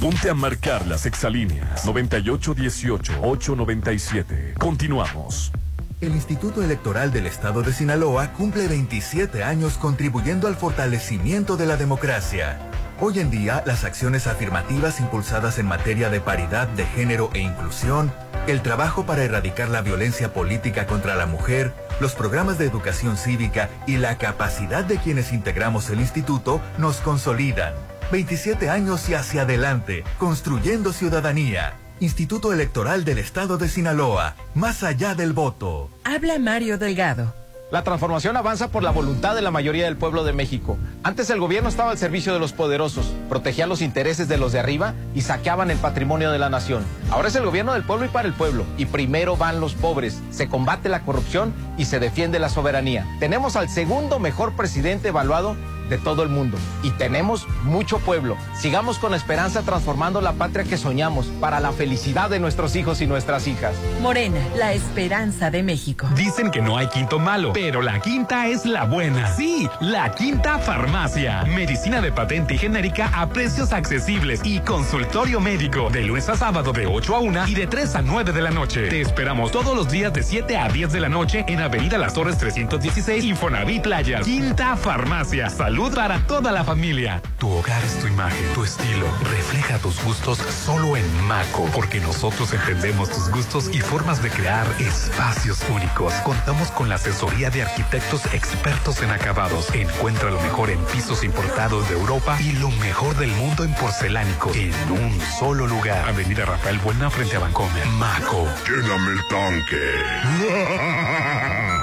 [0.00, 4.54] Ponte a marcar las exalíneas 9818-897.
[4.54, 5.52] Continuamos.
[6.00, 11.76] El Instituto Electoral del Estado de Sinaloa cumple 27 años contribuyendo al fortalecimiento de la
[11.76, 12.58] democracia.
[13.00, 18.10] Hoy en día, las acciones afirmativas impulsadas en materia de paridad de género e inclusión,
[18.46, 23.68] el trabajo para erradicar la violencia política contra la mujer, los programas de educación cívica
[23.86, 27.74] y la capacidad de quienes integramos el instituto nos consolidan.
[28.10, 31.74] 27 años y hacia adelante, construyendo ciudadanía.
[32.00, 35.90] Instituto Electoral del Estado de Sinaloa, más allá del voto.
[36.02, 37.34] Habla Mario Delgado.
[37.70, 40.76] La transformación avanza por la voluntad de la mayoría del pueblo de México.
[41.04, 44.58] Antes el gobierno estaba al servicio de los poderosos, protegía los intereses de los de
[44.58, 46.82] arriba y saqueaban el patrimonio de la nación.
[47.10, 48.64] Ahora es el gobierno del pueblo y para el pueblo.
[48.76, 53.06] Y primero van los pobres, se combate la corrupción y se defiende la soberanía.
[53.20, 55.54] Tenemos al segundo mejor presidente evaluado
[55.90, 56.56] de todo el mundo.
[56.82, 58.36] Y tenemos mucho pueblo.
[58.58, 63.06] Sigamos con esperanza transformando la patria que soñamos para la felicidad de nuestros hijos y
[63.06, 63.74] nuestras hijas.
[64.00, 66.08] Morena, la esperanza de México.
[66.16, 69.34] Dicen que no hay quinto malo, pero la quinta es la buena.
[69.36, 71.44] Sí, la quinta farmacia.
[71.44, 76.72] Medicina de patente y genérica a precios accesibles y consultorio médico de lunes a sábado
[76.72, 78.88] de 8 a 1 y de 3 a 9 de la noche.
[78.88, 82.14] Te esperamos todos los días de 7 a 10 de la noche en Avenida Las
[82.14, 84.24] Torres 316 Infonavit Playas.
[84.24, 85.50] Quinta farmacia.
[85.50, 87.22] Salud para toda la familia.
[87.38, 89.06] Tu hogar es tu imagen, tu estilo.
[89.30, 94.66] Refleja tus gustos solo en Maco, porque nosotros entendemos tus gustos y formas de crear
[94.78, 96.12] espacios únicos.
[96.22, 99.74] Contamos con la asesoría de arquitectos expertos en acabados.
[99.74, 104.52] Encuentra lo mejor en pisos importados de Europa y lo mejor del mundo en porcelánico
[104.54, 106.06] en un solo lugar.
[106.08, 107.86] Avenida Rafael Buena frente a Vancomer.
[107.86, 108.46] Maco.
[108.66, 109.94] Lléname el tanque.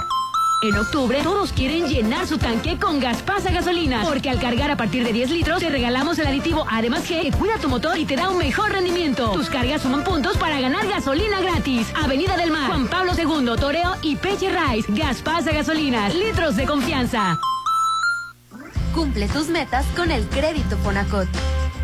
[0.63, 5.03] En octubre, todos quieren llenar su tanque con Gaspasa Gasolina, porque al cargar a partir
[5.03, 8.15] de 10 litros te regalamos el aditivo Además G que cuida tu motor y te
[8.15, 9.29] da un mejor rendimiento.
[9.33, 11.93] Tus cargas suman puntos para ganar gasolina gratis.
[12.03, 14.91] Avenida del Mar, Juan Pablo II, Toreo y Peche Rice.
[14.93, 17.37] Gaspasa Gasolina, litros de confianza.
[18.95, 21.27] Cumple tus metas con el crédito Fonacot.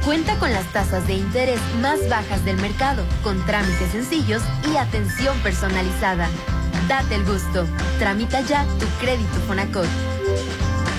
[0.04, 5.38] Cuenta con las tasas de interés más bajas del mercado, con trámites sencillos y atención
[5.44, 6.28] personalizada.
[6.88, 7.66] Date el gusto.
[8.00, 9.88] Tramita ya tu crédito Fonacot.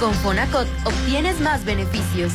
[0.01, 2.33] Con Fonacot obtienes más beneficios.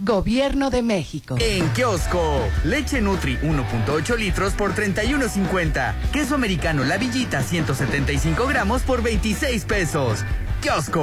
[0.00, 1.36] Gobierno de México.
[1.38, 5.94] En kiosco, leche Nutri 1.8 litros por 31.50.
[6.12, 10.24] Queso americano La Villita 175 gramos por 26 pesos.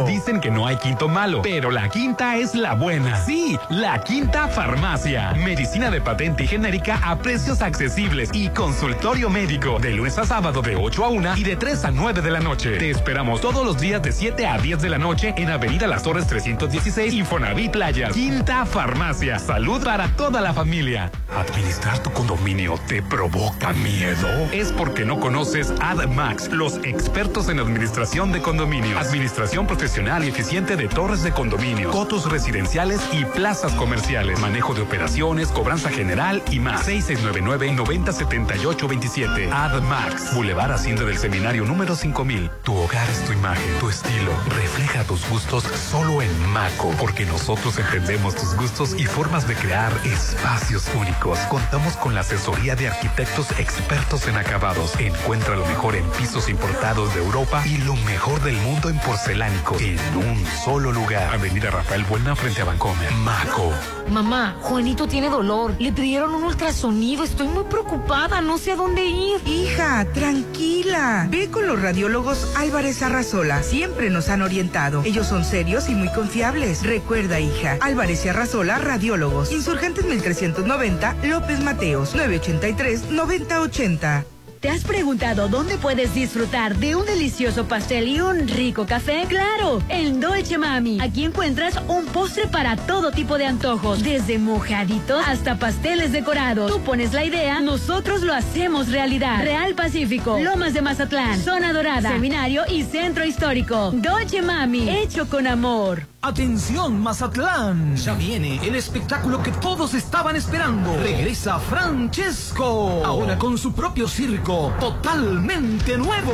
[0.05, 3.23] Dicen que no hay quinto malo, pero la quinta es la buena.
[3.25, 5.33] Sí, la quinta farmacia.
[5.33, 10.61] Medicina de patente y genérica a precios accesibles y consultorio médico de lunes a sábado
[10.61, 12.77] de 8 a 1 y de 3 a 9 de la noche.
[12.77, 16.03] Te esperamos todos los días de 7 a 10 de la noche en Avenida Las
[16.03, 18.13] Torres 316 Infonavit Playas.
[18.13, 19.39] Quinta farmacia.
[19.39, 21.11] Salud para toda la familia.
[21.35, 24.27] ¿Administrar tu condominio te provoca miedo?
[24.51, 28.97] Es porque no conoces AdMax, los expertos en administración de condominios.
[28.97, 34.81] Administración profesional y eficiente de torres de condominio, cotos residenciales y plazas comerciales, manejo de
[34.81, 36.85] operaciones, cobranza general y más.
[36.87, 39.49] 6699-907827.
[39.51, 42.51] AdMax, Boulevard Hacienda del Seminario número 5000.
[42.63, 44.33] Tu hogar es tu imagen, tu estilo.
[44.49, 49.93] Refleja tus gustos solo en Maco, porque nosotros entendemos tus gustos y formas de crear
[50.03, 51.39] espacios únicos.
[51.49, 54.99] Contamos con la asesoría de arquitectos expertos en acabados.
[54.99, 58.99] Encuentra lo mejor en pisos importados de Europa y lo mejor del mundo en
[59.35, 61.33] porcelánico en un solo lugar.
[61.33, 63.11] Avenida Rafael Buena frente a Vancomer.
[63.23, 63.71] Maco.
[64.09, 65.75] Mamá, Juanito tiene dolor.
[65.77, 67.25] Le pidieron un ultrasonido.
[67.25, 68.39] Estoy muy preocupada.
[68.41, 69.41] No sé a dónde ir.
[69.45, 71.27] Hija, tranquila.
[71.29, 73.61] Ve con los radiólogos Álvarez Arrasola.
[73.61, 75.03] Siempre nos han orientado.
[75.03, 76.83] Ellos son serios y muy confiables.
[76.83, 77.77] Recuerda, hija.
[77.81, 79.51] Álvarez y Arrasola, radiólogos.
[79.51, 84.23] Insurgentes 1390, López Mateos, 983-9080.
[84.65, 89.25] ¿Te has preguntado dónde puedes disfrutar de un delicioso pastel y un rico café?
[89.29, 90.97] Claro, en Dolce Mami.
[91.01, 96.71] Aquí encuentras un postre para todo tipo de antojos, desde mojaditos hasta pasteles decorados.
[96.71, 99.43] Tú pones la idea, nosotros lo hacemos realidad.
[99.43, 103.91] Real Pacífico, Lomas de Mazatlán, Zona Dorada, Seminario y Centro Histórico.
[103.91, 106.07] Dolce Mami, hecho con amor.
[106.25, 110.97] Atención Mazatlán, ya viene el espectáculo que todos estaban esperando.
[110.97, 116.33] Regresa Francesco, ahora con su propio circo, totalmente nuevo.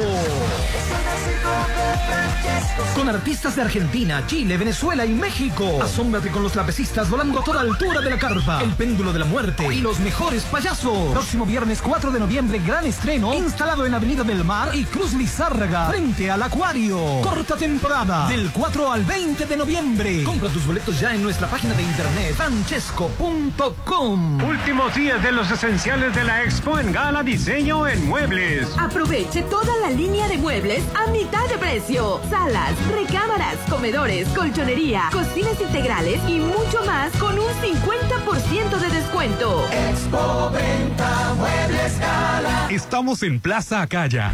[2.96, 5.82] Con artistas de Argentina, Chile, Venezuela y México.
[5.84, 8.64] Asómbrate con los trapecistas volando a toda altura de la carpa.
[8.64, 11.12] El péndulo de la muerte y los mejores payasos.
[11.12, 15.90] Próximo viernes 4 de noviembre, gran estreno, instalado en Avenida del Mar y Cruz Lizárraga,
[15.90, 17.20] frente al Acuario.
[17.22, 20.24] Corta temporada, del 4 al 20 de noviembre noviembre.
[20.24, 24.44] Compra tus boletos ya en nuestra página de internet francesco.com.
[24.44, 28.68] Últimos días de los esenciales de la expo en Gala Diseño en Muebles.
[28.78, 32.22] Aproveche toda la línea de muebles a mitad de precio.
[32.30, 39.68] Salas, recámaras, comedores, colchonería, cocinas integrales y mucho más con un 50% de descuento.
[39.90, 42.68] Expo Venta Muebles Gala.
[42.70, 44.34] Estamos en Plaza Acaya.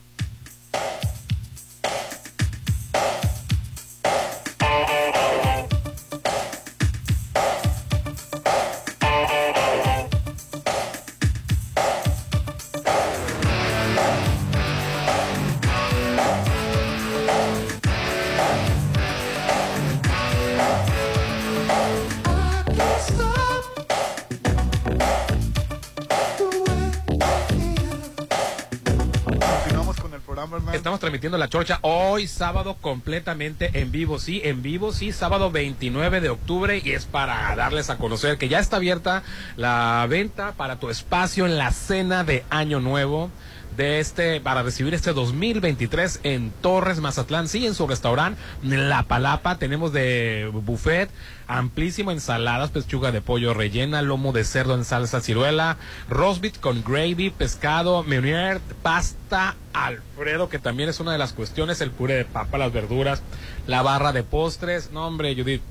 [31.21, 36.81] La chorcha hoy sábado completamente en vivo, sí, en vivo, sí, sábado 29 de octubre
[36.83, 39.21] y es para darles a conocer que ya está abierta
[39.55, 43.29] la venta para tu espacio en la cena de Año Nuevo
[43.77, 49.57] de este para recibir este 2023 en Torres Mazatlán, sí, en su restaurante La Palapa
[49.57, 51.09] tenemos de buffet
[51.47, 55.77] amplísimo ensaladas, pechuga de pollo rellena, lomo de cerdo en salsa ciruela,
[56.09, 61.91] roast con gravy, pescado, meunier, pasta Alfredo, que también es una de las cuestiones, el
[61.91, 63.21] puré de papa, las verduras,
[63.67, 65.61] la barra de postres, no hombre, Judith.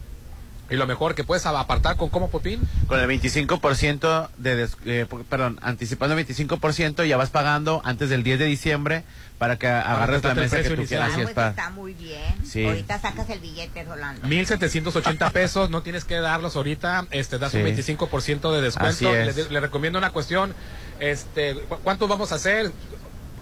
[0.71, 2.61] Y lo mejor que puedes apartar con cómo Popín.
[2.87, 8.23] Con el 25% de, des- eh, perdón, anticipando el 25% ya vas pagando antes del
[8.23, 9.05] 10 de diciembre
[9.39, 11.11] para que agarres la mesa que tú quieras.
[11.13, 12.23] Ah, pues está muy bien.
[12.45, 12.65] Sí.
[12.65, 14.27] Ahorita sacas el billete, Rolando.
[14.29, 17.95] 1780 pesos, no tienes que darlos ahorita, este das un Sí.
[17.97, 18.91] 25% de descuento.
[18.91, 19.37] Así es.
[19.37, 20.55] Le, le recomiendo una cuestión,
[21.01, 22.71] este, ¿cu- ¿cuántos vamos a hacer?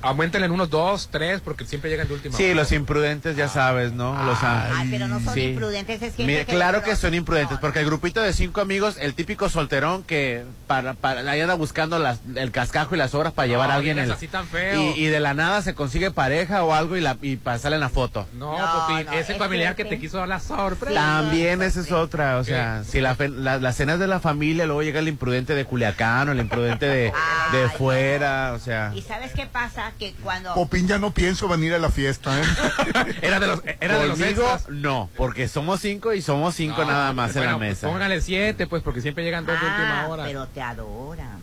[0.01, 2.55] Aumentenle en unos dos, tres, porque siempre llegan de última Sí, hora.
[2.55, 4.15] los imprudentes ya sabes, ¿no?
[4.25, 5.41] Los Ay, pero no son sí.
[5.43, 9.15] imprudentes, es Mira, que claro que son imprudentes, porque el grupito de cinco amigos, el
[9.15, 13.49] típico solterón que para, para ahí anda buscando las, el cascajo y las obras para
[13.49, 14.81] llevar No, a alguien en así tan feo.
[14.95, 17.81] y, y de la nada se consigue pareja o algo y la y pasarle en
[17.81, 18.29] la foto.
[18.35, 20.95] No, No, Popín, no, ese es familiar que te quiso dar la sorpresa.
[20.95, 24.65] También esa es otra, o sea, si la, fe- la- las cenas de la familia,
[24.67, 27.13] luego llega el imprudente de Culiacán o el imprudente de,
[27.53, 28.93] de fuera, o sea.
[28.95, 29.88] ¿Y sabes qué pasa?
[29.99, 30.55] Que cuando...
[30.55, 32.45] Popín ya no pienso venir a la fiesta, ¿eh?
[33.23, 34.69] Era de los, era de los extras.
[34.69, 37.89] no, porque somos cinco y somos cinco No, nada más en la bueno, pues mesa.
[37.89, 40.25] Póngale siete, pues, porque siempre llegan dos de última Ah, hora.
[40.25, 41.39] pero te adoran.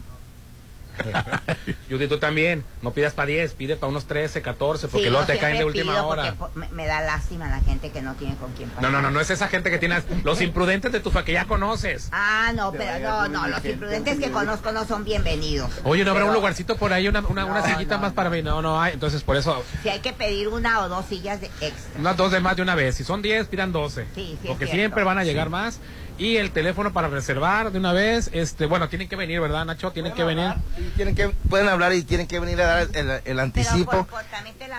[1.90, 5.26] Judith, tú también, no pidas para 10, pide para unos 13, 14, porque Sí, luego
[5.26, 6.36] te caen de última pido hora.
[6.56, 8.84] me, me da lástima la gente que no tiene con quién pasar.
[8.84, 11.34] No, no, no, no es esa gente que tienes, los imprudentes de tu fa que
[11.34, 12.10] ya conoces.
[12.12, 15.70] Ah, no, pero no, no, los imprudentes que conozco no son bienvenidos.
[15.84, 18.30] Oye, ¿no habrá un lugarcito por ahí, una, una, una No, sillita no, más para
[18.30, 18.42] mí?
[18.42, 21.48] No, no hay, entonces por eso, Si hay que pedir una o dos sillas de
[21.62, 22.00] extra.
[22.00, 22.96] unas dos de más de una vez.
[22.96, 24.06] Si son 10, pidan 12.
[24.06, 25.80] Sí, sí, es porque siempre van a llegar más.
[26.18, 29.92] Y el teléfono para reservar de una vez, este, bueno, tienen que venir, ¿verdad, Nacho?
[29.92, 30.54] Tienen que venir.
[30.78, 34.08] Y tienen que, pueden hablar y tienen que venir a dar el, el anticipo.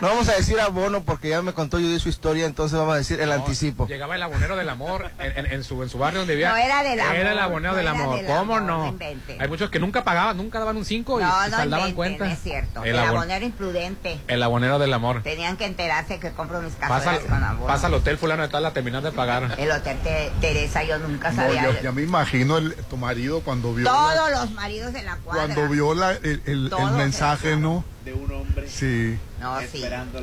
[0.00, 2.98] No vamos a decir abono porque ya me contó Judy su historia, entonces vamos a
[2.98, 3.86] decir el anticipo.
[3.86, 6.50] Llegaba el abonero del amor en, en- en su, en su barrio donde vivía.
[6.50, 8.16] No, era del amor, Era el abonero no del amor.
[8.16, 8.96] del ¿Cómo amor, no?
[9.38, 12.32] Hay muchos que nunca pagaban, nunca daban un 5 y No, saldaban inventen, cuenta.
[12.32, 12.82] es cierto.
[12.82, 14.18] El, El, abon- abonero imprudente.
[14.28, 15.22] el abonero del amor.
[15.22, 17.66] Tenían que enterarse que compro mis Pasa, cazuelas con abono.
[17.66, 19.54] pasa al hotel fulano de tal a terminar de pagar.
[19.58, 21.62] El hotel Te- Teresa, yo nunca No, sabía.
[21.72, 25.16] ya, ya me imagino el, tu marido cuando vio la- Todos los maridos de la
[25.16, 25.54] cuadra.
[25.54, 27.84] cuando vio la- el, el- el mensaje, ¿no?
[28.06, 28.68] De un hombre.
[28.68, 29.18] Sí.
[29.40, 29.82] No, sí.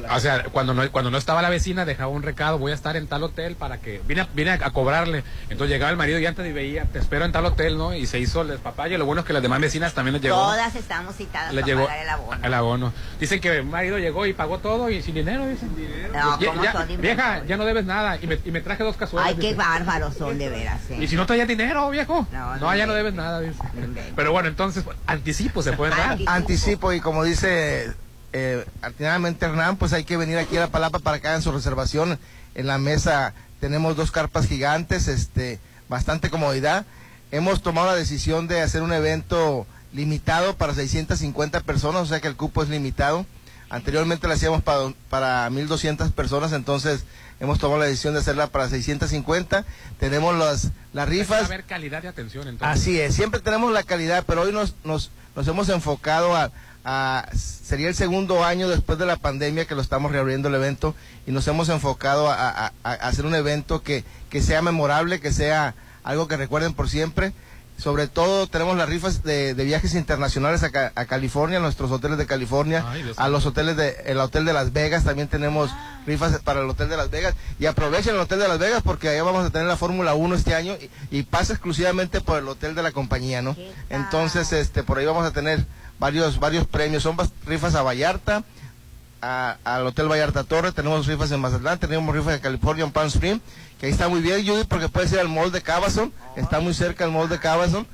[0.10, 2.96] O sea, cuando no, cuando no estaba la vecina, dejaba un recado, voy a estar
[2.96, 4.02] en tal hotel para que...
[4.08, 5.26] Vine a, vine a cobrarle.
[5.50, 7.94] Entonces llegaba el marido y antes veía, te espero en tal hotel, ¿no?
[7.94, 8.98] Y se hizo el despapalle.
[8.98, 10.38] Lo bueno es que las demás vecinas también les llegó.
[10.38, 12.40] Todas estábamos citadas le para llegó pagar el abono.
[12.46, 12.94] el abono.
[13.20, 15.70] Dicen que el marido llegó y pagó todo y sin dinero, dicen.
[16.14, 18.18] No, Ya- ¿cómo ya- son vieja, ya no debes nada.
[18.22, 19.28] Y me, y me traje dos cazuelas.
[19.32, 19.56] Ay, qué dice.
[19.56, 20.80] bárbaros son de veras.
[20.90, 21.00] ¿eh?
[21.02, 22.26] Y si no traías dinero, viejo.
[22.32, 23.60] No, No, no ya no debes nada, dice.
[24.16, 26.18] Pero bueno, entonces, anticipo se pueden dar.
[26.28, 27.73] Anticipo y como dice
[28.34, 31.52] eh, atinadamente Hernán, pues hay que venir aquí a la Palapa para que hagan su
[31.52, 32.18] reservación.
[32.56, 35.60] En la mesa tenemos dos carpas gigantes, este,
[35.90, 36.86] bastante comodidad.
[37.32, 42.28] Hemos tomado la decisión de hacer un evento limitado para 650 personas, o sea que
[42.28, 43.26] el cupo es limitado.
[43.70, 47.06] Anteriormente lo hacíamos para, para 1200 personas, entonces
[47.40, 49.66] hemos tomado la decisión de hacerla para 650.
[50.00, 51.46] Tenemos las, las Va a rifas.
[51.46, 52.82] haber calidad de atención, entonces.
[52.82, 56.52] Así es, siempre tenemos la calidad, pero hoy nos, nos, nos hemos enfocado a,
[57.36, 61.32] sería el segundo año después de la pandemia que lo estamos reabriendo el evento y
[61.32, 65.32] nos hemos enfocado a, a- a- a hacer un evento que, que sea memorable, que
[65.32, 67.32] sea algo que recuerden por siempre.
[67.76, 71.90] Sobre todo tenemos las rifas de, de viajes internacionales a, Ca- a California, a nuestros
[71.90, 75.72] hoteles de California, Ay, a los hoteles de el hotel de Las Vegas también tenemos
[76.06, 79.10] rifas para el hotel de Las Vegas y aprovechen el hotel de Las Vegas porque
[79.10, 80.76] allá vamos a tener la Fórmula 1 este año
[81.10, 83.56] y, y pasa exclusivamente por el hotel de la compañía, ¿no?
[83.90, 85.66] Entonces, este por ahí vamos a tener
[86.04, 88.44] varios varios premios, son rifas a Vallarta,
[89.22, 93.08] a- al Hotel Vallarta Torre, tenemos rifas en Mazatlán, tenemos rifas en California, en Palm
[93.08, 93.40] Spring,
[93.80, 96.74] que ahí está muy bien, Judy, porque puede ser al mall de Cabazon, está muy
[96.74, 97.88] cerca el mall de Cabazon.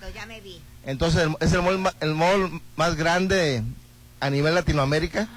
[0.88, 3.62] Entonces el- es el mall, ma- el mall más grande
[4.20, 5.28] a nivel Latinoamérica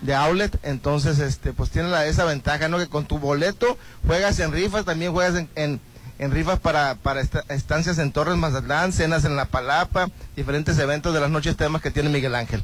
[0.00, 2.78] de outlet, entonces este pues tiene la, esa ventaja, ¿no?
[2.78, 5.80] Que con tu boleto juegas en rifas, también juegas en, en,
[6.22, 11.12] en rifas para, para esta- estancias en Torres Mazatlán, cenas en La Palapa, diferentes eventos
[11.12, 12.62] de las noches temas que tiene Miguel Ángel.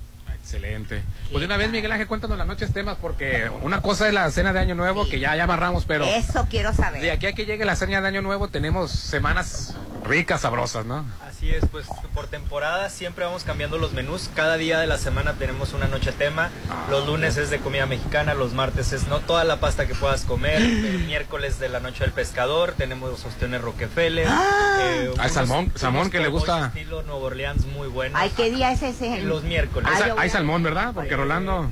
[0.53, 1.03] Excelente.
[1.31, 4.31] Pues de una vez, Miguel Ángel, cuéntanos las noches temas, porque una cosa es la
[4.31, 7.03] cena de Año Nuevo, que ya, ya amarramos, pero Eso quiero saber.
[7.03, 9.75] de aquí a que llegue la cena de Año Nuevo tenemos semanas
[10.07, 11.05] ricas, sabrosas, ¿no?
[11.29, 11.85] Así es, pues
[12.15, 14.31] por temporada siempre vamos cambiando los menús.
[14.35, 16.49] Cada día de la semana tenemos una noche tema.
[16.91, 20.23] Los lunes es de comida mexicana, los martes es no toda la pasta que puedas
[20.25, 20.63] comer.
[20.63, 24.27] El miércoles de la noche del pescador tenemos ostiones Rockefeller.
[24.27, 26.69] eh, Ah, unos- salmón- salmón que le gusta.
[26.69, 28.17] Estilo Nuevo Orleans muy bueno.
[28.19, 29.21] Ay, ¿qué día es ese?
[29.21, 29.91] Los miércoles.
[30.17, 30.93] Hay salmón, ¿verdad?
[30.95, 31.71] Porque Rolando...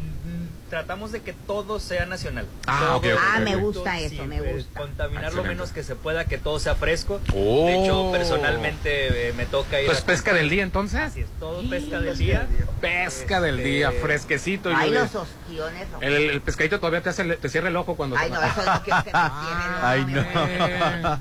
[0.69, 2.45] Tratamos de que todo sea nacional.
[2.67, 4.81] Ah, Todo ok, ok, Ah, me gusta eso, me gusta.
[4.81, 5.49] Contaminar lo Excelente.
[5.51, 7.21] menos que se pueda, que todo sea fresco.
[7.33, 7.67] Oh.
[7.67, 10.99] De hecho, personalmente eh, me toca ir Pues a- pesca del día, entonces.
[10.99, 12.49] Así es, todo pesca del día.
[12.81, 14.73] Pesca del día, fresquecito.
[14.75, 15.87] Ay, los ostiones.
[16.01, 18.17] El, el- el pescadito todavía te, hace, te cierra el ojo cuando...
[18.17, 19.75] Ay, no, eso no quiero que me tienen.
[19.83, 20.21] Ay, mi no.
[20.21, 21.19] amor.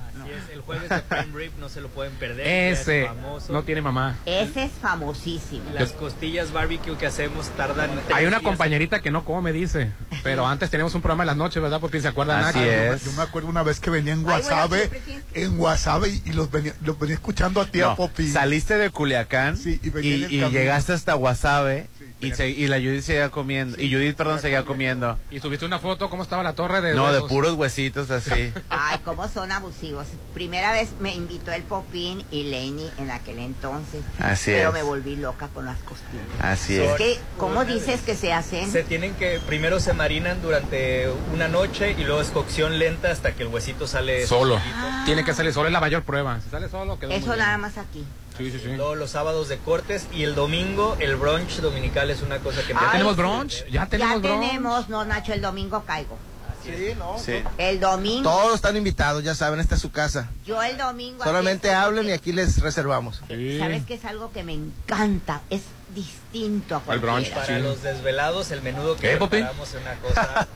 [0.56, 2.48] El jueves de prime rib no se lo pueden perder.
[2.74, 3.52] Ese es famoso.
[3.54, 4.16] no tiene mamá.
[4.26, 5.64] Ese es famosísimo.
[5.74, 7.90] Las costillas barbecue que hacemos tardan.
[8.14, 8.42] Hay una días.
[8.42, 9.92] compañerita que no come, dice.
[10.24, 11.80] Pero antes teníamos un programa en las noches, ¿verdad?
[11.82, 12.72] Porque se acuerdan Así Nacho?
[12.72, 13.04] es.
[13.06, 16.50] Yo me acuerdo una vez que venía en Guasave, tienes en Guasave y, y los,
[16.50, 18.28] venía, los venía escuchando a tía No, Popi.
[18.28, 20.50] saliste de Culiacán Sí, y y, venía en el y camino.
[20.58, 21.88] llegaste hasta Guasave
[22.28, 23.82] y, se- y la Judith seguía comiendo.
[23.82, 25.18] y Judith, perdón, seguía comiendo.
[25.32, 28.52] Y subiste una foto, ¿cómo estaba la torre de No, de puros huesitos así.
[28.70, 30.08] Ay, cómo son abusivos.
[30.34, 34.02] Primera vez me invitó el Popín y Lenny en aquel entonces.
[34.20, 34.74] Así pero es.
[34.76, 36.26] me volví loca con las costillas.
[36.42, 36.98] Así Es es.
[36.98, 38.72] que, ¿cómo dices que se hacen?
[38.72, 43.34] Se tienen que, primero se marinan durante una noche y luego es cocción lenta hasta
[43.34, 44.56] que el huesito sale Solo.
[44.60, 45.06] solito.
[45.06, 46.40] Tiene que salir solo, es la mayor prueba.
[46.42, 47.40] Si sale solo, quedó muy Eso bien.
[47.40, 48.06] nada más aquí.
[48.38, 48.68] Sí, sí, sí.
[48.76, 52.74] Luego los sábados de cortes y el domingo el brunch dominical es una cosa que
[52.74, 53.66] ¿Ya Ay, tenemos brunch?
[53.66, 54.42] ¿Ya Ya tenemos brunch?
[54.42, 56.18] tenemos, no, Nacho, el domingo caigo.
[56.66, 57.18] Sí, no.
[57.20, 57.34] Sí.
[57.58, 58.24] El domingo.
[58.30, 60.30] Todos están invitados, ya saben, esta es su casa.
[60.46, 61.24] Yo el domingo.
[61.24, 63.22] Solamente hablen y aquí les reservamos.
[63.28, 63.60] Sí.
[63.60, 65.42] ¿Sabes que es algo que me encanta?
[65.50, 65.62] Es
[65.94, 67.42] distinto a El brunch, cualquiera.
[67.46, 67.64] Para Sí.
[67.64, 69.30] los desvelados el menudo que ¿Qué, Popi?
[69.38, 70.48] preparamos es una cosa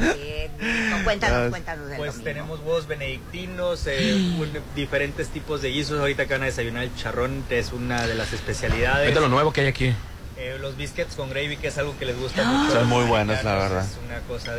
[0.00, 0.50] Eh,
[0.90, 2.24] no, cuéntanos, Ah, cuéntanos Pues domingo.
[2.24, 5.98] tenemos huevos benedictinos, eh, un- diferentes tipos de guisos.
[5.98, 9.08] Ahorita que van a desayunar el charrón, que es una de las especialidades.
[9.08, 9.94] Es de lo nuevo que hay aquí.
[10.36, 12.72] Eh, los biscuits con gravy, que es algo que les gusta mucho.
[12.76, 13.84] a Son muy buenos, la verdad.
[13.84, 14.54] Es una cosa.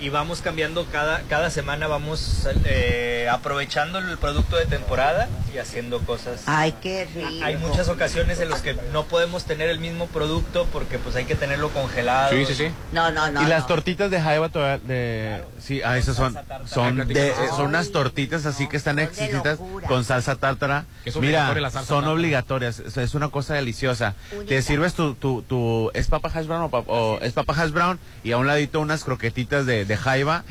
[0.00, 5.98] Y vamos cambiando cada, cada semana, vamos eh, aprovechando el producto de temporada y haciendo
[6.00, 6.42] cosas.
[6.46, 7.44] Ay, qué rico.
[7.44, 11.26] Hay muchas ocasiones en las que no podemos tener el mismo producto porque pues hay
[11.26, 12.30] que tenerlo congelado.
[12.30, 12.68] Sí, sí, sí.
[12.92, 13.42] No, no, no.
[13.42, 13.66] y las no.
[13.66, 16.34] tortitas de jaiba todavía de sí, ah, esas son
[16.66, 20.86] son de son unas tortitas así que están exquisitas con salsa tártara.
[21.04, 22.12] Mira, obligatoria la salsa son tártara.
[22.14, 24.14] obligatorias, o sea, es una cosa deliciosa.
[24.32, 24.48] Única.
[24.48, 27.70] Te sirves tu tu, tu es papa hash brown o, pap- o es papa hash
[27.70, 30.44] brown y a un ladito unas croquetitas de, de jaiba,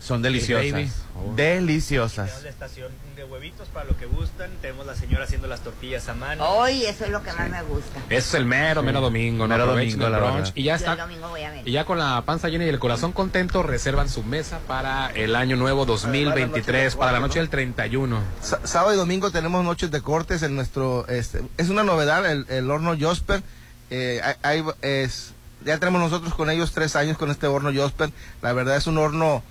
[0.00, 1.02] son deliciosas.
[1.16, 1.34] Oh.
[1.34, 2.26] Deliciosas.
[2.26, 4.50] Tenemos la estación de huevitos para lo que gustan.
[4.62, 6.44] Tenemos la señora haciendo las tortillas a mano.
[6.48, 7.98] Hoy eso es lo que más me gusta.
[8.08, 9.48] Ese es el mero, mero domingo.
[9.48, 10.52] Mero domingo, la brunch.
[10.54, 11.02] Y ya Yo el está.
[11.02, 11.66] domingo voy a venir.
[11.68, 15.34] Y ya con la panza llena y el corazón contento, reservan su mesa para el
[15.34, 18.20] año nuevo 2023, para la noche del 31.
[18.40, 22.46] Sa- sábado y domingo tenemos noches de cortes en nuestro este, es una novedad el,
[22.48, 23.42] el horno Josper
[23.90, 25.32] eh, hay- hay- es,
[25.66, 28.10] ya tenemos nosotros con ellos tres años con este horno Josper
[28.40, 29.42] la verdad es un horno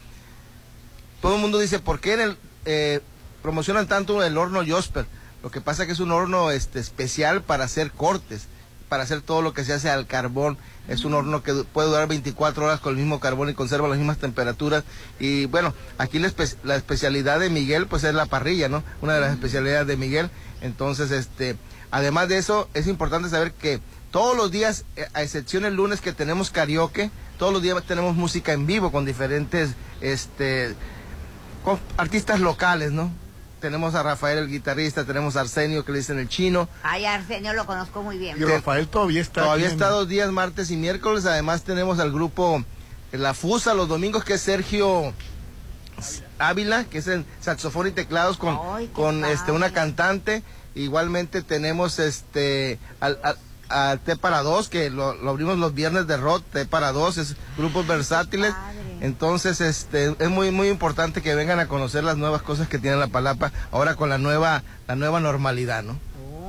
[1.22, 3.01] todo el mundo dice por qué en el eh,
[3.41, 5.05] promocionan tanto el horno Josper
[5.43, 8.47] lo que pasa que es un horno este especial para hacer cortes
[8.89, 10.59] para hacer todo lo que se hace al carbón.
[10.88, 13.97] Es un horno que puede durar 24 horas con el mismo carbón y conserva las
[13.97, 14.84] mismas temperaturas.
[15.20, 18.84] Y bueno, aquí la, espe- la especialidad de Miguel pues es la parrilla, ¿no?
[19.01, 20.30] Una de las especialidades de Miguel.
[20.61, 21.55] Entonces, este,
[21.89, 23.80] además de eso, es importante saber que
[24.16, 28.16] todos los días, eh, a excepción el lunes que tenemos karaoke, todos los días tenemos
[28.16, 30.74] música en vivo con diferentes, este,
[31.66, 33.11] con artistas locales, ¿no?
[33.59, 37.51] Tenemos a Rafael el guitarrista, tenemos a Arsenio que le dicen el chino, Ay, Arsenio
[37.51, 38.38] lo conozco muy bien.
[38.39, 39.41] Y Rafael todavía está.
[39.41, 41.26] Todavía aquí en- está dos días, martes y miércoles.
[41.26, 42.63] Además tenemos al grupo
[43.11, 45.11] eh, La Fusa los domingos, que es Sergio
[46.39, 50.41] Ávila, que es en saxofón y teclados con, Ay, con este una cantante.
[50.74, 53.38] Igualmente tenemos este al, al-
[53.70, 57.18] a T para dos, que lo, lo abrimos los viernes de rock, T para dos,
[57.18, 58.53] es grupos versátiles.
[59.01, 62.97] Entonces, este, es muy, muy importante que vengan a conocer las nuevas cosas que tiene
[62.97, 65.99] la Palapa, ahora con la nueva, la nueva normalidad, ¿no?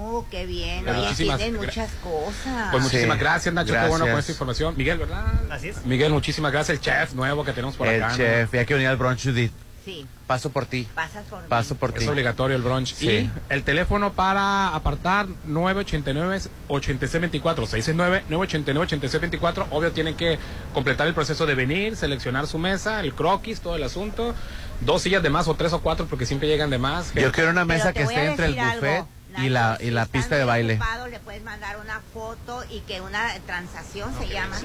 [0.08, 0.84] Oh, qué bien.
[0.84, 2.68] Muchísimas tienen muchas cosas.
[2.70, 3.72] Pues muchísimas gracias, Nacho.
[3.72, 4.18] Qué bueno con Gracias.
[4.20, 4.74] esta información.
[4.76, 5.24] Miguel, ¿verdad?
[5.50, 5.84] Así es.
[5.84, 6.78] Miguel, muchísimas gracias.
[6.78, 8.12] El chef nuevo que tenemos por El acá.
[8.12, 8.16] ¿no?
[8.16, 9.52] chef, y hay que al brunch, Judith.
[9.86, 10.88] Sí, Paso por ti.
[10.96, 11.46] pasas por mí.
[11.48, 12.02] Paso por ti.
[12.02, 12.92] Es obligatorio el brunch.
[12.92, 13.08] Sí.
[13.08, 17.68] Y el teléfono para apartar 989-8624.
[18.28, 19.66] 669-989-8624.
[19.70, 20.40] Obvio, tienen que
[20.74, 24.34] completar el proceso de venir, seleccionar su mesa, el croquis, todo el asunto.
[24.80, 27.14] Dos sillas de más o tres o cuatro porque siempre llegan de más.
[27.14, 29.08] Yo quiero una mesa que esté entre el buffet algo,
[29.38, 30.74] y la, y la pista de baile.
[30.74, 34.56] ocupado, le puedes mandar una foto y que una transacción se llama.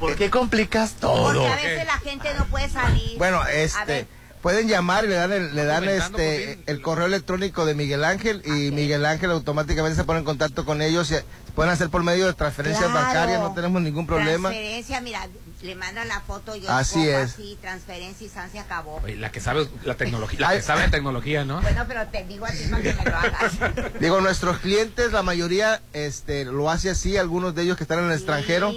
[0.00, 1.32] ¿Por qué complicas todo?
[1.32, 3.18] Porque a veces la gente no puede salir.
[3.18, 4.06] Bueno, A este, ver,
[4.46, 8.42] pueden llamar y le dan, el, le dan este, el correo electrónico de Miguel Ángel
[8.44, 11.10] y Miguel Ángel automáticamente se pone en contacto con ellos.
[11.10, 11.16] y
[11.56, 13.06] pueden hacer por medio de transferencias Claro.
[13.06, 14.50] bancarias, no tenemos ningún problema.
[14.50, 15.26] Transferencia, mira,
[15.62, 17.32] le manda la foto, yo Así es.
[17.32, 19.00] así, transferencia y san se acabó.
[19.02, 21.60] Oye, la que sabe la tecnología, la que sabe de tecnología, ¿no?
[21.62, 23.52] Bueno, pero te digo a ti para que me lo hagas.
[23.98, 28.04] Digo, nuestros clientes, la mayoría este, lo hace así, algunos de ellos que están en
[28.12, 28.22] el Sí.
[28.22, 28.72] extranjero,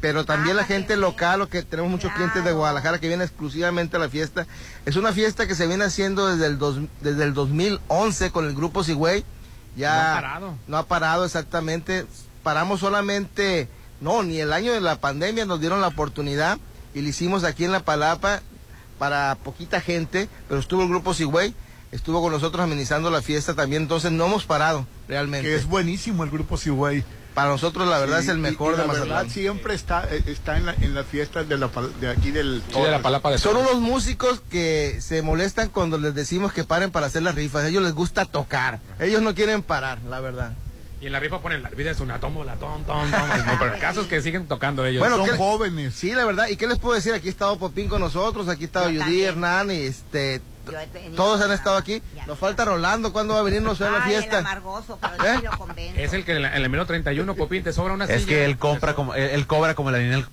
[0.00, 2.52] pero también Ah, la gente que local, o que tenemos muchos clientes de.
[2.52, 4.46] Guadalajara que vienen exclusivamente a la fiesta.
[4.86, 8.54] Es una fiesta que se viene haciendo desde el, dos- desde el 2011 con el
[8.54, 9.24] grupo Sigüey.
[9.76, 10.54] Ya No ha parado.
[10.66, 12.06] No ha parado exactamente.
[12.42, 13.68] Paramos solamente,
[14.00, 16.58] no, ni el año de la pandemia nos dieron la oportunidad
[16.94, 18.40] y lo hicimos aquí en La Palapa
[18.98, 21.54] para poquita gente, pero estuvo el grupo Sigüey,
[21.92, 25.48] estuvo con nosotros amenizando la fiesta también, entonces no hemos parado realmente.
[25.48, 27.04] Que es buenísimo el grupo Sigüey.
[27.34, 29.16] Para nosotros la verdad Sí, es el y- mejor y de la Mazatlán.
[29.18, 32.30] verdad siempre está, eh, está en, la, en las fiestas de, la, pal- de aquí
[32.32, 32.62] del...
[32.74, 36.64] Sí, de la palapa de Son unos músicos que se molestan cuando les decimos que
[36.64, 37.64] paren para hacer las rifas.
[37.64, 38.80] A ellos les gusta tocar.
[38.98, 40.52] Ellos no quieren parar, la verdad.
[41.00, 43.28] Y en la rifa ponen la vida es una tómbola, tom, tom, tom.
[43.46, 45.00] No, pero el caso es que siguen tocando ellos.
[45.00, 45.94] Bueno, Son ¿qué- jóvenes.
[45.94, 46.48] Sí, la verdad.
[46.48, 47.14] ¿Y qué les puedo decir?
[47.14, 49.22] Aquí ha estado Popín con nosotros, aquí ha estado Judy.
[49.22, 50.42] Hernán y este...
[50.70, 52.02] Yo he tenido- Todos han estado aquí.
[52.14, 52.26] Ya.
[52.26, 53.12] Nos falta Rolando.
[53.12, 53.62] ¿Cuándo va a venir?
[53.62, 54.38] No sé, a la el fiesta.
[54.38, 55.42] amargoso, pero ¿Eh?
[55.96, 58.26] Es el que en, el menú 31, Popín, te sobra una Es silla.
[58.28, 60.24] que él compra como, él, él cobra como la línea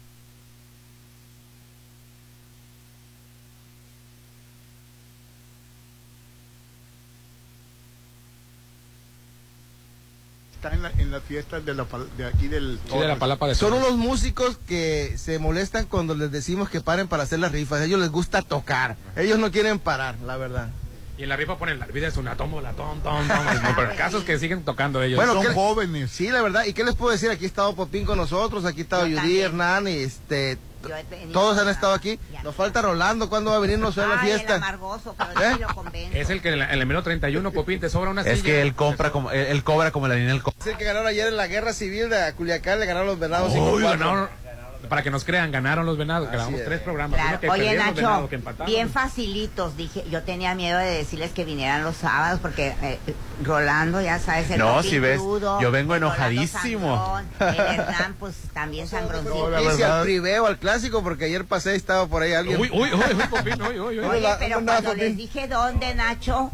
[10.57, 12.79] Está en, la, en las fiestas de, la, pal- de aquí del...
[12.91, 16.81] Sí, de la palapa de Son unos músicos que se molestan cuando les decimos que
[16.81, 17.79] paren para hacer las rifas.
[17.81, 18.97] A ellos les gusta tocar.
[19.15, 20.69] Ellos no quieren parar, la verdad.
[21.15, 23.37] Y en la rifa ponen la vida es una tómbola, tom, tom, tom.
[23.75, 25.17] Pero el caso es que siguen tocando ellos.
[25.17, 26.09] Bueno, Son ¿qué- jóvenes.
[26.11, 26.65] Sí, la verdad.
[26.65, 27.29] ¿Y qué les puedo decir?
[27.29, 29.39] Aquí ha estado Popín con nosotros, aquí ha estado Judy.
[29.41, 30.57] Hernán y este...
[31.33, 32.19] Todos han estado aquí.
[32.31, 32.43] Ya.
[32.43, 33.29] Nos falta Rolando.
[33.29, 33.79] ¿Cuándo va a venir?
[33.79, 34.55] No sé, a la fiesta.
[34.55, 35.53] amargoso, pero yo ¿Eh?
[35.55, 36.17] sí lo convenzo.
[36.17, 38.35] Es el que en, la- en el menú 31, Popín, te sobra una silla.
[38.35, 41.07] Es que él compra como, él, él cobra como la del Es el que ganaron
[41.07, 43.51] ayer en la guerra civil de Culiacán, le ganaron los venados.
[43.53, 43.81] Uy, 5-4.
[43.81, 44.29] ganaron,
[44.87, 46.27] para que nos crean, ganaron los venados.
[46.27, 46.65] Así Grabamos es.
[46.65, 47.17] tres programas.
[47.19, 47.29] Claro.
[47.31, 48.65] Uno que Oye, Nacho, venados, que empataron.
[48.67, 49.77] bien facilitos.
[49.77, 52.99] Dije, yo tenía miedo de decirles que vinieran los sábados porque eh,
[53.43, 55.21] Rolando, ya sabes, el No, si ves,
[55.61, 57.21] yo vengo enojadísimo.
[57.39, 59.49] Sangrón, El Hernán, pues también sangroncito.
[59.49, 62.59] No, Dice al priveo, al clásico, porque ayer pasé y estaba por ahí alguien.
[62.59, 64.05] Uy, uy, uy, uy, Popín, uy, uy, uy.
[64.05, 66.51] Oye, pero ¿cómo cuando les dije dónde, Nacho,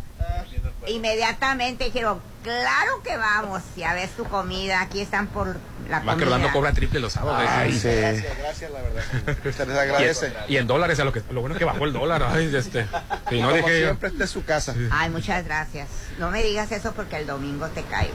[0.88, 3.62] inmediatamente dijeron, claro que vamos.
[3.76, 5.48] Ya ves tu comida, aquí están por
[5.90, 6.26] la Más que comida.
[6.26, 7.44] Rolando cobra triple los sábados.
[7.48, 7.88] Ay, Ay, sí.
[7.90, 9.04] Gracias, gracias, la verdad.
[9.56, 10.26] Se les Y, agradece.
[10.28, 12.24] en- y en dólares, a lo, que, lo bueno es que bajó el dólar.
[12.30, 12.86] Ay, este.
[13.30, 13.86] Si no Como dije yo.
[13.88, 14.76] siempre, esta es su casa.
[14.92, 15.88] Ay, muchas gracias.
[16.20, 18.14] No me digas eso porque el domingo te caigo.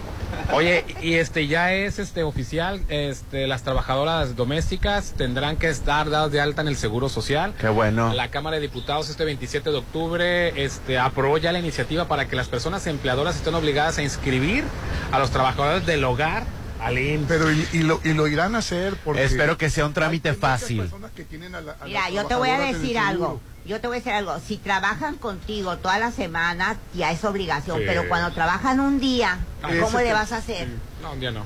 [0.52, 6.30] Oye, y este ya es este oficial, este las trabajadoras domésticas tendrán que estar dadas
[6.32, 7.54] de alta en el Seguro Social.
[7.60, 8.12] Qué bueno.
[8.14, 12.36] La Cámara de Diputados este 27 de octubre este aprobó ya la iniciativa para que
[12.36, 14.64] las personas empleadoras estén obligadas a inscribir
[15.12, 16.44] a los trabajadores del hogar
[16.80, 17.26] al IMSS.
[17.28, 19.24] Pero y, y lo, y lo irán a hacer porque...
[19.24, 20.80] Espero que sea un trámite hay fácil.
[20.80, 23.40] personas que tienen a la- a Mira, yo te voy a decir algo.
[23.64, 24.38] Yo te voy a decir algo.
[24.46, 27.78] Si trabajan contigo toda la semana, ya es obligación.
[27.78, 27.84] Sí.
[27.86, 29.38] Pero cuando trabajan un día,
[29.80, 30.68] ¿cómo le vas a hacer?
[31.02, 31.44] No, ya no.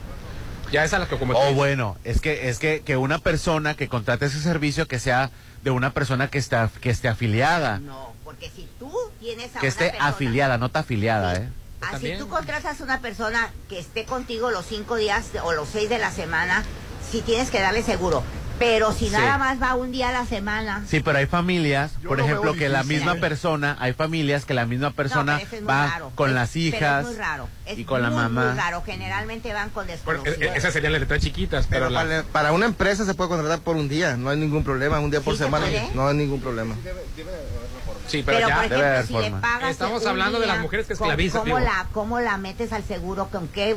[0.71, 3.89] Ya es a las que O bueno, es que es que, que una persona que
[3.89, 5.31] contrate ese servicio que sea
[5.63, 9.67] de una persona que está que esté afiliada, No, porque si tú tienes a que
[9.67, 11.49] una esté persona- afiliada, no está afiliada, ¿eh?
[11.83, 12.19] Así También.
[12.19, 15.99] tú contratas a una persona que esté contigo los cinco días o los seis de
[15.99, 16.63] la semana,
[17.11, 18.23] si tienes que darle seguro.
[18.59, 19.11] Pero si Sí.
[19.13, 20.85] nada más va un día a la semana.
[20.87, 24.55] Sí, pero hay familias, Yo por lo ejemplo, que la misma persona, hay familias que
[24.55, 26.13] la misma persona No, es va raro.
[26.15, 27.49] con Es- las hijas es muy raro.
[27.67, 28.51] Es y con la mamá.
[28.51, 28.83] Muy raro.
[28.87, 30.41] Generalmente van con Bueno, desconocidos.
[30.55, 33.31] e- esas serían las letras chiquitas, pero, Pero la- para, para una empresa se puede
[33.31, 36.07] contratar por un día, no hay ningún problema, un día por ¿Sí se semana, no
[36.07, 36.77] hay ningún problema.
[38.09, 40.87] Sí, pero, Pero, ya por ejemplo, si le pagas Estamos hablando de día, las mujeres
[40.87, 41.41] que ¿cómo- esclavizan.
[41.43, 43.29] ¿cómo la, ¿Cómo la metes al seguro?
[43.31, 43.77] ¿Con qué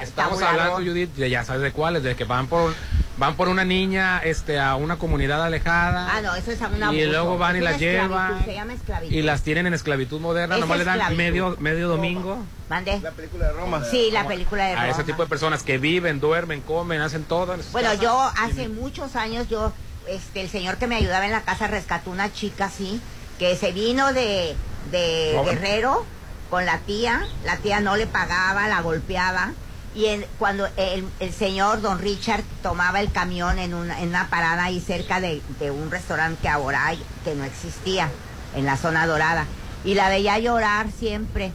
[0.00, 2.72] Estamos hablando, Judith, de ya sabes de cuáles, de que van por
[3.16, 6.08] van por una niña este a una comunidad alejada.
[6.12, 7.06] Ah, no, eso es un y abuso.
[7.06, 9.12] luego van y Es una las esclavitud, llevan Se llama esclavitud.
[9.16, 11.22] y las tienen en esclavitud moderna, Es nomás le dan esclavitud.
[11.24, 12.38] medio medio domingo
[12.68, 13.00] ¿Mande?
[13.00, 13.82] La película de Roma.
[13.90, 14.88] Sí, la película de a Roma.
[14.90, 17.56] ese tipo de personas que viven, duermen, comen, hacen todo.
[17.72, 18.00] Bueno, casas.
[18.00, 19.72] yo hace muchos años, yo,
[20.06, 23.00] este, el señor que me ayudaba en la casa rescató una chica así,
[23.38, 24.56] que se vino de,
[24.90, 25.32] de.
[25.44, 26.04] Guerrero
[26.50, 29.52] con la tía, la tía no le pagaba, la golpeaba,
[29.94, 34.28] y en- cuando el, el señor, don Richard, tomaba el camión en una, en una
[34.30, 38.08] parada ahí cerca de, de un restaurante que ahora hay, que no existía,
[38.54, 39.44] en la zona dorada,
[39.84, 41.52] y la veía llorar siempre.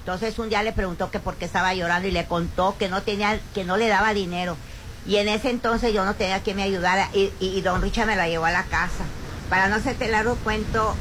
[0.00, 3.00] Entonces un día le preguntó que por qué estaba llorando y le contó que no
[3.02, 4.58] tenía, que no le daba dinero.
[5.06, 8.06] Y en ese entonces yo no tenía quien me ayudara y, y- y don Richard
[8.06, 9.04] me la llevó a la casa.
[9.48, 10.94] Para no hacerte largo cuento,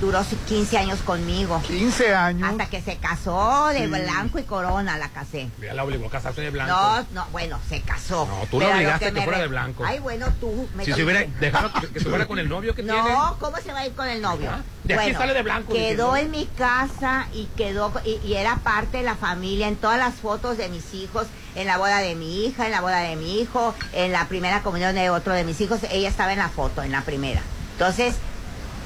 [0.00, 1.60] duró 15 años conmigo.
[1.66, 2.48] 15 años.
[2.50, 3.86] Hasta que se casó de Sí.
[3.86, 5.48] blanco y corona, la casé.
[5.60, 6.72] Ya la obligó a casarse de blanco.
[6.72, 8.26] No, no, bueno, se casó.
[8.26, 9.84] No, tú la obligaste que me fuera re- de blanco.
[9.84, 10.68] Ay, bueno, tú.
[10.74, 12.98] me si se hubiera dejado que, que se fuera con el novio que tiene.
[12.98, 14.50] no, ¿cómo se va a ir con el novio?
[14.84, 16.16] De aquí sale de blanco, Quedó diciendo.
[16.16, 20.14] en mi casa y quedó y, y era parte de la familia en todas las
[20.14, 23.40] fotos de mis hijos, en la boda de mi hija, en la boda de mi
[23.40, 26.82] hijo, en la primera comunión de otro de mis hijos, ella estaba en la foto,
[26.82, 27.42] en la primera.
[27.72, 28.16] Entonces,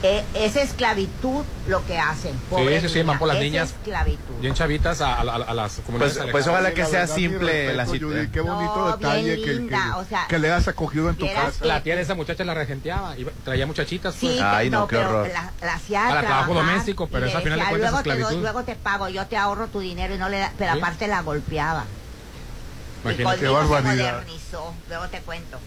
[0.09, 2.35] es esclavitud lo que hacen.
[2.51, 3.71] pobre sí, sí, niña, van por las es niñas.
[3.71, 4.35] esclavitud.
[4.41, 7.73] Bien chavitas a, a- a- a las comunidades Pues- pues ojalá que La sea simple
[7.75, 8.21] la respeto, cita.
[8.21, 11.09] Judy, Qué bonito No, detalle bien que, linda, que- o sea, que le has acogido
[11.09, 11.65] en tu casa.
[11.65, 14.15] La tía de esa muchacha la regenteaba, iba- traía muchachitas.
[14.15, 14.41] Sí, pues.
[14.43, 15.29] Ay, no, qué pero horror.
[15.33, 17.91] La, la hacía Para trabajo doméstico, pero y eso le al final de cuentas es
[17.93, 18.43] luego te doy- esclavitud.
[18.43, 20.79] luego te pago, yo te ahorro tu dinero y no le da, pero Sí.
[20.79, 21.85] aparte la golpeaba.
[21.85, 23.41] Y Imagínate.
[23.41, 24.13] Qué conmigo se barbaridad.
[24.13, 25.59] modernizó, luego te cuento.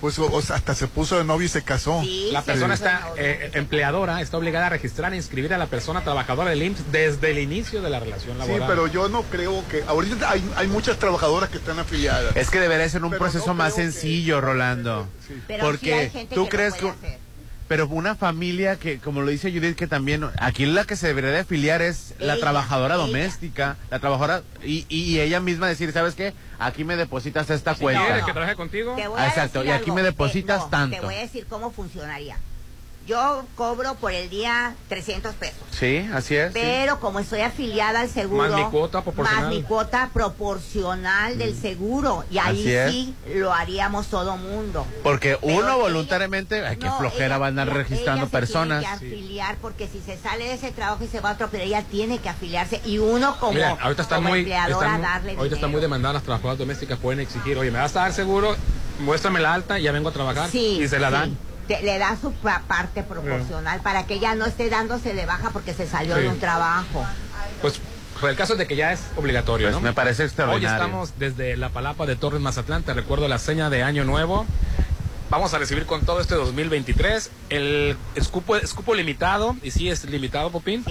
[0.00, 2.02] Pues o- o sea, hasta se puso de novio y se casó.
[2.02, 6.02] Sí, La persona está, eh, empleadora, está obligada a registrar e inscribir a la persona
[6.04, 8.68] trabajadora del IMSS desde el inicio de la relación Sí, laboral.
[8.68, 9.82] pero yo no creo que.
[9.86, 12.36] Ahorita hay, hay muchas trabajadoras que están afiliadas.
[12.36, 15.08] Es que debería ser un Pero proceso no más que- sencillo, Rolando.
[15.48, 16.92] Pero sí Porque hay gente tú que crees que...
[17.68, 21.30] Pero una familia que, como lo dice Judith, que también aquí la que se debería
[21.30, 23.04] de afiliar es la trabajadora ella.
[23.06, 26.32] doméstica, la trabajadora, y, y ella misma decir, ¿sabes qué?
[26.58, 28.24] Aquí me depositas esta cuenta.
[28.24, 30.60] que trabaje contigo, Te voy Ah, a exacto, decir y aquí algo, me te- depositas
[30.62, 30.96] no, tanto.
[30.96, 32.36] Te voy a decir cómo funcionaría.
[33.06, 35.58] Yo cobro por el día 300 pesos.
[35.70, 36.52] Sí, así es.
[36.52, 36.58] sí.
[36.60, 39.44] Pero como estoy afiliada al seguro, Más mi cuota proporcional.
[39.44, 44.84] más mi cuota proporcional del seguro, y ahí sí lo haríamos todo mundo.
[45.04, 48.30] Porque Pero uno ella- voluntariamente, ay, qué No, flojera ella- va a andar registrando ella
[48.30, 48.80] se personas.
[48.80, 51.48] Tiene que afiliar porque si se sale de ese trabajo y se va a otro,
[51.50, 55.36] pero ella tiene que afiliarse y uno como, Mira, ahorita como muy, empleadora están, darle
[55.36, 55.80] ahorita están muy dinero.
[55.82, 58.56] demandadas las trabajadoras domésticas, pueden exigir, oye, me vas a dar seguro,
[58.98, 60.50] muéstrame la alta y ya vengo a trabajar.
[60.50, 61.38] Sí, y se la dan.
[61.68, 65.50] Te- le da su pa- parte proporcional para que ella no esté dándose de baja
[65.50, 66.22] porque se salió Sí.
[66.22, 67.04] de un trabajo.
[67.60, 67.80] Pues,
[68.20, 69.80] pues el caso es de que ya es obligatorio, Pues ¿no?
[69.80, 70.76] me parece Hoy extraordinario.
[70.76, 74.46] estamos desde la Palapa de Torres Mazatlán, te recuerdo la seña de Año Nuevo.
[75.28, 80.50] Vamos a recibir con todo este 2023 el escupo, escupo limitado, y sí es limitado,
[80.52, 80.84] Popín.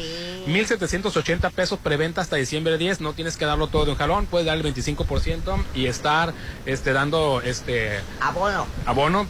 [0.46, 4.46] 1.780 pesos preventa hasta diciembre 10, no tienes que darlo todo de un jalón, puedes
[4.46, 6.34] dar el 25% y estar
[6.66, 8.68] este, dando este Abono.
[8.86, 9.26] abono.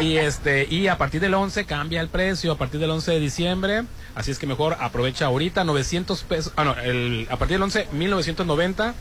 [0.00, 3.20] Y este y a partir del 11 cambia el precio, a partir del 11 de
[3.20, 7.62] diciembre, así es que mejor aprovecha ahorita 900 pesos, ah no, el, a partir del
[7.62, 8.94] 11 1990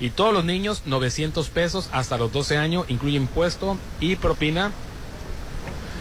[0.00, 4.72] y todos los niños 900 pesos hasta los 12 años, incluye impuesto y propina.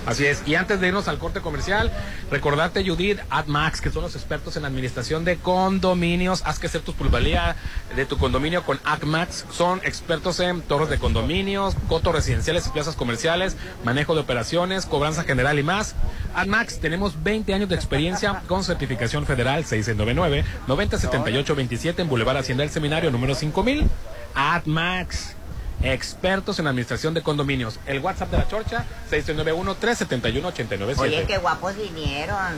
[0.06, 0.44] Así es.
[0.46, 1.92] Y antes de irnos al corte comercial,
[2.32, 6.42] recordarte Judith AdMax, que son los expertos en administración de condominios.
[6.46, 7.56] Haz que ser tu plusvalía
[7.96, 9.46] de tu condominio con AdMax.
[9.52, 15.24] Son expertos en torres de condominios, cotos residenciales y plazas comerciales, manejo de operaciones, cobranza
[15.24, 15.96] general y más.
[16.36, 22.72] AdMax, tenemos 20 años de experiencia con certificación federal 699 907827 en Boulevard Hacienda del
[22.72, 23.88] Seminario número 5000.
[24.36, 25.39] AdMax.
[25.82, 27.80] Expertos en administración de condominios.
[27.86, 31.00] El WhatsApp de la Chorcha, 691-371-897.
[31.00, 32.54] Oye, qué guapos vinieron.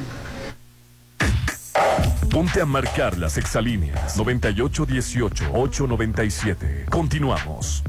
[2.30, 6.86] Ponte a marcar las exalíneas 9818-897.
[6.90, 7.84] Continuamos.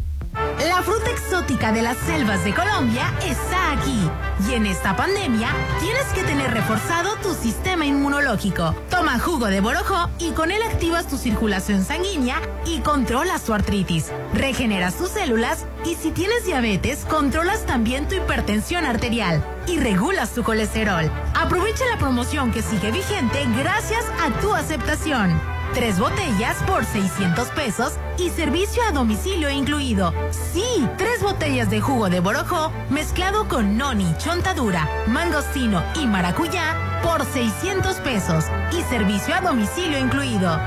[0.66, 4.08] La fruta exótica de las selvas de Colombia está aquí.
[4.48, 5.48] Y en esta pandemia
[5.80, 8.74] tienes que tener reforzado tu sistema inmunológico.
[8.90, 14.12] Toma jugo de borojó y con él activas tu circulación sanguínea y controlas tu artritis.
[14.34, 20.42] Regeneras tus células y si tienes diabetes, controlas también tu hipertensión arterial y regulas tu
[20.42, 21.10] colesterol.
[21.34, 25.40] Aprovecha la promoción que sigue vigente gracias a tu aceptación.
[25.74, 30.12] Tres botellas por 600 pesos y servicio a domicilio incluido.
[30.30, 37.24] Sí, tres botellas de jugo de borojó mezclado con noni, chontadura, mangostino y maracuyá por
[37.24, 38.44] 600 pesos
[38.78, 40.60] y servicio a domicilio incluido.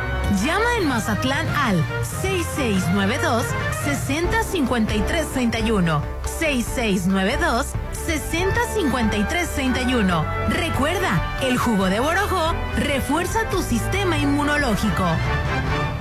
[0.44, 1.86] Llama en Mazatlán al
[2.22, 3.46] 6692
[3.86, 6.02] 605331
[6.40, 7.68] 6692
[8.08, 10.48] 605331.
[10.50, 15.06] Recuerda, el jugo de borojó refuerza tu sistema inmunológico.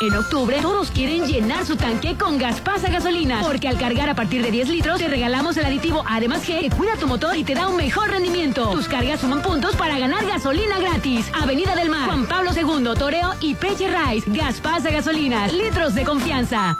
[0.00, 4.42] En octubre, todos quieren llenar su tanque con Gaspasa Gasolina, porque al cargar a partir
[4.42, 7.54] de 10 litros te regalamos el aditivo Además G que cuida tu motor y te
[7.54, 8.70] da un mejor rendimiento.
[8.70, 11.28] Tus cargas suman puntos para ganar gasolina gratis.
[11.34, 14.30] Avenida del Mar, Juan Pablo II, Toreo y Peche Rice.
[14.30, 16.78] Gaspasa Gasolina, litros de confianza.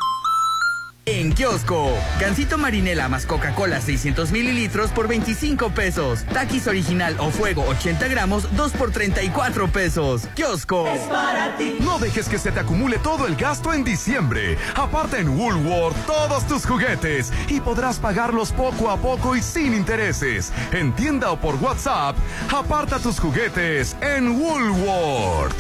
[1.10, 6.22] En kiosco, Gansito Marinela más Coca-Cola 600 mililitros por 25 pesos.
[6.34, 10.28] Taquis original o fuego 80 gramos 2 por 34 pesos.
[10.34, 10.86] Kiosco.
[10.86, 11.78] Es para ti.
[11.80, 14.58] No dejes que se te acumule todo el gasto en diciembre.
[14.74, 20.52] Aparta en Woolworth todos tus juguetes y podrás pagarlos poco a poco y sin intereses.
[20.72, 22.16] En tienda o por WhatsApp,
[22.52, 25.56] aparta tus juguetes en Woolworth.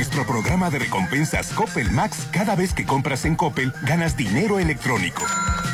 [0.00, 5.22] Nuestro programa de recompensas Coppel Max, cada vez que compras en Coppel, ganas dinero electrónico.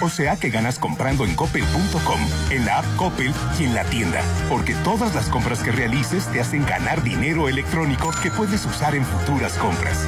[0.01, 2.19] O sea que ganas comprando en coppel.com,
[2.51, 4.21] en la app Coppel y en la tienda.
[4.49, 9.05] Porque todas las compras que realices te hacen ganar dinero electrónico que puedes usar en
[9.05, 10.05] futuras compras.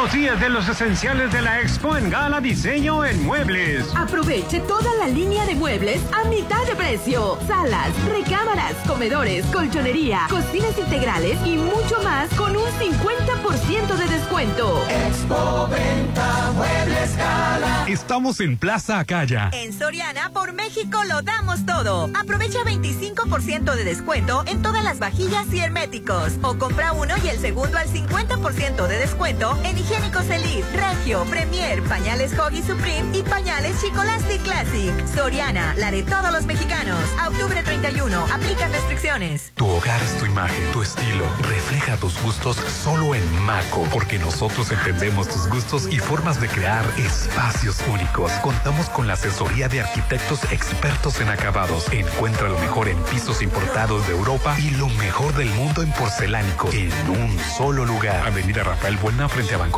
[0.00, 3.84] Últimos días de los esenciales de la Expo en Gala Diseño en Muebles.
[3.94, 7.36] Aproveche toda la línea de muebles a mitad de precio.
[7.46, 14.82] Salas, recámaras, comedores, colchonería, cocinas integrales y mucho más con un 50% de descuento.
[15.06, 17.84] Expo Venta Muebles Gala.
[17.86, 19.50] Estamos en Plaza Acaya.
[19.52, 22.08] En Soriana, por México lo damos todo.
[22.18, 26.38] Aprovecha 25% de descuento en todas las vajillas y herméticos.
[26.40, 31.82] O compra uno y el segundo al 50% de descuento en higiénicos Elite, Regio, Premier,
[31.82, 34.92] pañales Hoggy Supreme y pañales Chicolastic Classic.
[35.14, 36.98] Soriana, la de todos los mexicanos.
[37.18, 39.52] A octubre 31, aplica restricciones.
[39.56, 41.24] Tu hogar es tu imagen, tu estilo.
[41.42, 46.84] Refleja tus gustos solo en Maco, porque nosotros entendemos tus gustos y formas de crear
[46.96, 48.30] espacios únicos.
[48.42, 51.92] Contamos con la asesoría de arquitectos expertos en acabados.
[51.92, 56.70] Encuentra lo mejor en pisos importados de Europa y lo mejor del mundo en porcelánico
[56.72, 58.26] en un solo lugar.
[58.26, 59.58] Avenida Rafael Buena frente a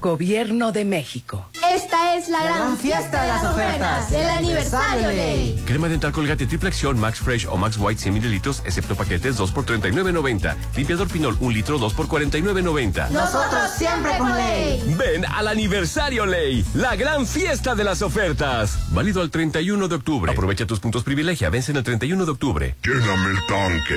[0.00, 1.46] Gobierno de México.
[1.74, 5.62] Esta es la gran fiesta de las ofertas del aniversario Ley.
[5.66, 9.52] Crema dental colgate triple acción Max Fresh o Max White 100 mililitros, excepto paquetes 2
[9.52, 10.56] por 39.90.
[10.76, 13.10] Limpiador Pinol 1 litro 2 por 49.90.
[13.10, 14.94] Nosotros siempre con Ley.
[14.96, 18.78] Ven al aniversario Ley, la gran fiesta de las ofertas.
[18.92, 20.32] Válido al 31 de octubre.
[20.32, 22.76] Aprovecha tus puntos privilegia, vence en el 31 de octubre.
[22.82, 23.96] Lléname el tanque.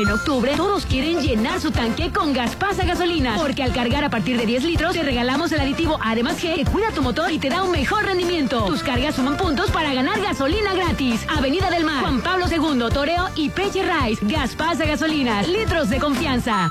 [0.00, 4.38] En octubre, todos quieren llenar su tanque con Gaspasa Gasolina, porque al cargar a partir
[4.38, 7.48] de 10 litros, te regalamos el aditivo Además G que cuida tu motor y te
[7.48, 8.64] da un mejor rendimiento.
[8.66, 11.26] Tus cargas suman puntos para ganar gasolina gratis.
[11.36, 14.24] Avenida del Mar, Juan Pablo II, Toreo y Peche Rice.
[14.24, 16.70] Gaspasa Gasolina, litros de confianza.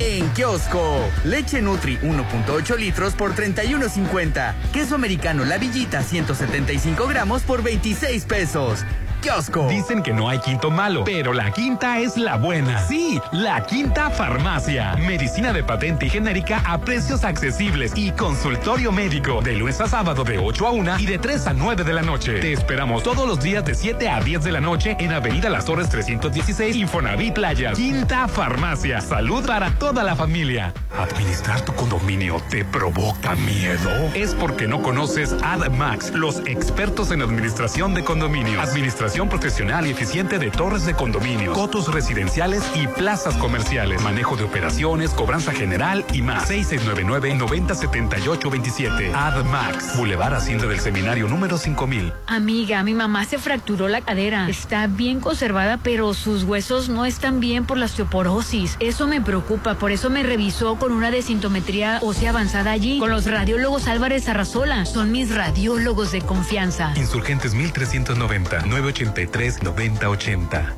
[0.00, 4.54] En kiosco, leche Nutri 1.8 litros por 31.50.
[4.72, 8.80] Queso americano La Villita 175 gramos por 26 pesos.
[9.20, 9.66] Kiosco.
[9.68, 12.86] Dicen que no hay quinto malo, pero la quinta es la buena.
[12.86, 14.96] Sí, la quinta farmacia.
[14.96, 19.42] Medicina de patente y genérica a precios accesibles y consultorio médico.
[19.42, 22.02] De lunes a sábado de 8 a 1 y de 3 a 9 de la
[22.02, 22.40] noche.
[22.40, 25.66] Te esperamos todos los días de 7 a 10 de la noche en Avenida Las
[25.66, 27.72] Torres 316, Infonavit Playa.
[27.72, 29.00] Quinta farmacia.
[29.00, 30.72] Salud para toda la familia.
[30.98, 33.90] ¿Administrar tu condominio te provoca miedo?
[34.14, 38.68] Es porque no conoces AdMax, los expertos en administración de condominios.
[38.68, 44.44] Administración profesional y eficiente de torres de condominio, cotos residenciales y plazas comerciales, manejo de
[44.44, 46.48] operaciones, cobranza general y más.
[46.48, 49.12] 6699-907827.
[49.12, 52.12] AdMax, Boulevard Hacienda del Seminario número 5000.
[52.28, 54.48] Amiga, mi mamá se fracturó la cadera.
[54.48, 58.76] Está bien conservada, pero sus huesos no están bien por la osteoporosis.
[58.78, 63.26] Eso me preocupa, por eso me revisó con una desintometría ósea avanzada allí, con los
[63.26, 64.86] radiólogos Álvarez Arrazola.
[64.86, 66.92] Son mis radiólogos de confianza.
[66.96, 70.76] Insurgentes 1390 980 83 9080.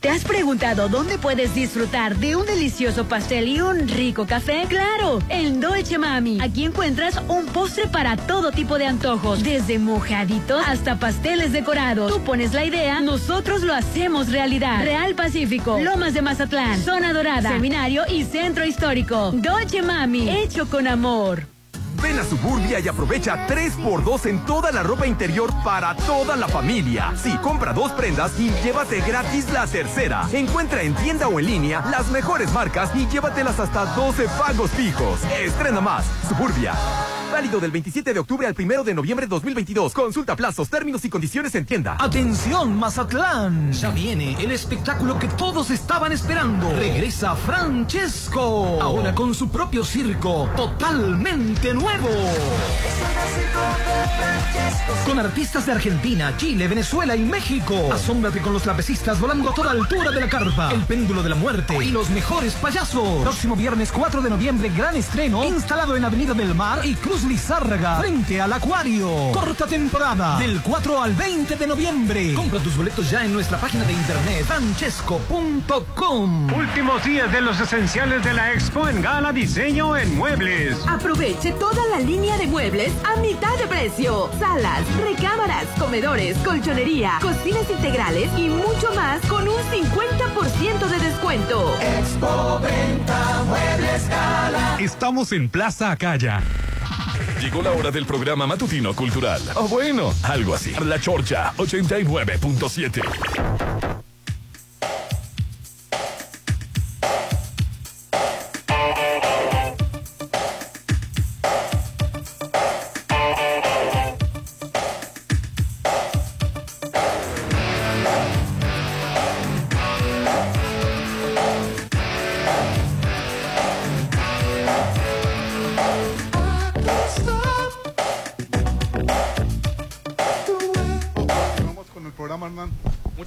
[0.00, 4.64] ¿Te has preguntado dónde puedes disfrutar de un delicioso pastel y un rico café?
[4.68, 6.38] Claro, en Dolce Mami.
[6.40, 12.12] Aquí encuentras un postre para todo tipo de antojos, desde mojaditos hasta pasteles decorados.
[12.12, 14.84] Tú pones la idea, nosotros lo hacemos realidad.
[14.84, 19.32] Real Pacífico, Lomas de Mazatlán, Zona Dorada, Seminario y Centro Histórico.
[19.32, 21.57] Dolce Mami, hecho con amor.
[22.02, 27.12] Ven a Suburbia y aprovecha 3x2 en toda la ropa interior para toda la familia.
[27.16, 30.28] Sí, compra dos prendas y llévate gratis la tercera.
[30.32, 35.20] Encuentra en tienda o en línea las mejores marcas y llévatelas hasta 12 pagos fijos.
[35.40, 36.04] Estrena más.
[36.28, 36.74] Suburbia.
[37.30, 39.92] Válido del 27 de octubre al 1 de noviembre de 2022.
[39.92, 41.96] Consulta plazos, términos y condiciones en tienda.
[42.00, 43.70] Atención, Mazatlán.
[43.72, 46.72] Ya viene el espectáculo que todos estaban esperando.
[46.72, 48.78] Regresa Francesco.
[48.80, 50.48] Ahora con su propio circo.
[50.56, 52.08] Totalmente nuevo.
[55.06, 57.90] Con artistas de Argentina, Chile, Venezuela y México.
[57.92, 60.70] Asómbrate con los trapecistas volando a toda altura de la carpa.
[60.72, 63.22] El péndulo de la muerte y los mejores payasos.
[63.22, 65.44] Próximo viernes 4 de noviembre, gran estreno.
[65.44, 69.32] Instalado en Avenida del Mar y Cruz Lizárraga, frente al Acuario.
[69.32, 72.34] Corta temporada, del 4 al 20 de noviembre.
[72.34, 76.52] Compra tus boletos ya en nuestra página de internet, francesco.com.
[76.52, 80.76] Últimos días de los esenciales de la Expo en Gala Diseño en Muebles.
[80.86, 84.30] Aproveche toda la línea de muebles a mitad de precio.
[84.38, 91.74] Salas, recámaras, comedores, colchonería, cocinas integrales y mucho más con un 50% de descuento.
[91.80, 94.76] Expo Venta Muebles Gala.
[94.80, 96.42] Estamos en Plaza Acaya.
[97.40, 99.42] Llegó la hora del programa matutino cultural.
[99.54, 100.72] O bueno, algo así.
[100.84, 103.02] La Chorcha 89.7.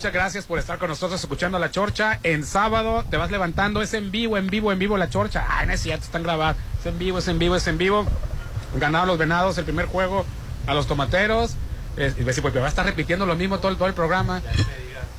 [0.01, 2.19] Muchas gracias por estar con nosotros escuchando La Chorcha.
[2.23, 5.45] En sábado te vas levantando, es en vivo, en vivo, en vivo La Chorcha.
[5.47, 6.57] Ay, no es cierto, están grabados.
[6.79, 8.07] Es en vivo, es en vivo, es en vivo.
[8.79, 10.25] Ganaron los venados el primer juego
[10.65, 11.51] a los tomateros.
[11.97, 14.41] Es- y pues, va a estar repitiendo lo mismo todo, el- todo el programa.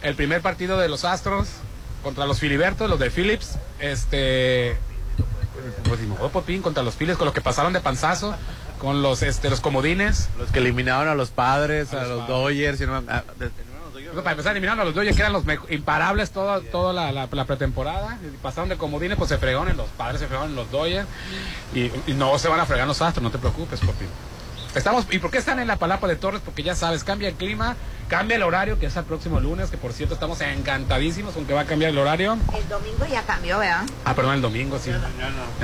[0.02, 1.46] El primer partido de los Astros
[2.02, 3.58] contra los Filibertos, los de Phillips.
[3.78, 4.76] Este.
[5.84, 6.00] Pues
[6.32, 8.34] Popín, contra los Phillips, con los que pasaron de panzazo,
[8.80, 10.28] con los, este, los comodines.
[10.40, 12.80] Los que eliminaron a los padres, a, los Dodgers.
[12.80, 13.50] y no- a- de-
[14.16, 17.44] Para empezar, eliminaron a los Dodgers, que eran los imparables toda, toda la, la- la
[17.44, 18.18] pretemporada.
[18.42, 21.06] Pasaron de comodines, pues se fregaron en los padres, se fregaron en los Dodgers.
[21.74, 24.04] Y, y no se van a fregar los Astros, no te preocupes, papi.
[24.74, 26.40] Estamos, ¿Y por qué están en la palapa de Torres?
[26.42, 27.76] Porque ya sabes, cambia el clima,
[28.08, 31.52] cambia el horario, que es el próximo lunes, que por cierto estamos encantadísimos con que
[31.52, 32.38] va a cambiar el horario.
[32.56, 33.82] El domingo ya cambió, ¿verdad?
[34.06, 34.90] Ah, perdón, el domingo, sí.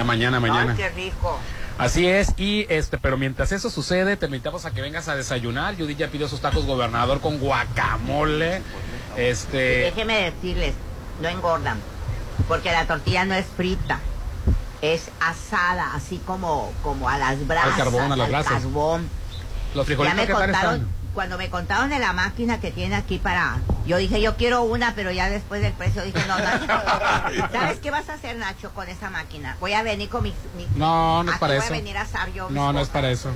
[0.04, 0.72] Mañana, mañana.
[0.72, 1.38] Ay, qué rico.
[1.78, 5.76] Así es, y este, pero mientras eso sucede, te invitamos a que vengas a desayunar.
[5.76, 8.62] Judith ya pidió sus tacos gobernador con guacamole.
[9.16, 9.82] Este.
[9.82, 10.74] Déjeme decirles,
[11.22, 11.78] no engordan,
[12.48, 14.00] porque la tortilla no es frita,
[14.82, 17.76] es asada, así como, como a las brasas.
[17.76, 18.52] carbón, a las al brasas.
[18.54, 19.08] carbón.
[19.74, 20.88] Los Ya frijolitos me ¿qué tal contaron, están?
[21.14, 23.58] Cuando me contaron de la máquina que tiene aquí para...
[23.86, 27.48] Yo dije, yo quiero una, pero ya después del precio dije, no, Nacho.
[27.52, 29.56] ¿Sabes qué vas a hacer, Nacho, con esa máquina?
[29.60, 30.34] Voy a venir con mis-
[30.76, 31.72] No, no es para voy eso.
[31.72, 33.30] a venir a asar yo mis No, no es para eso.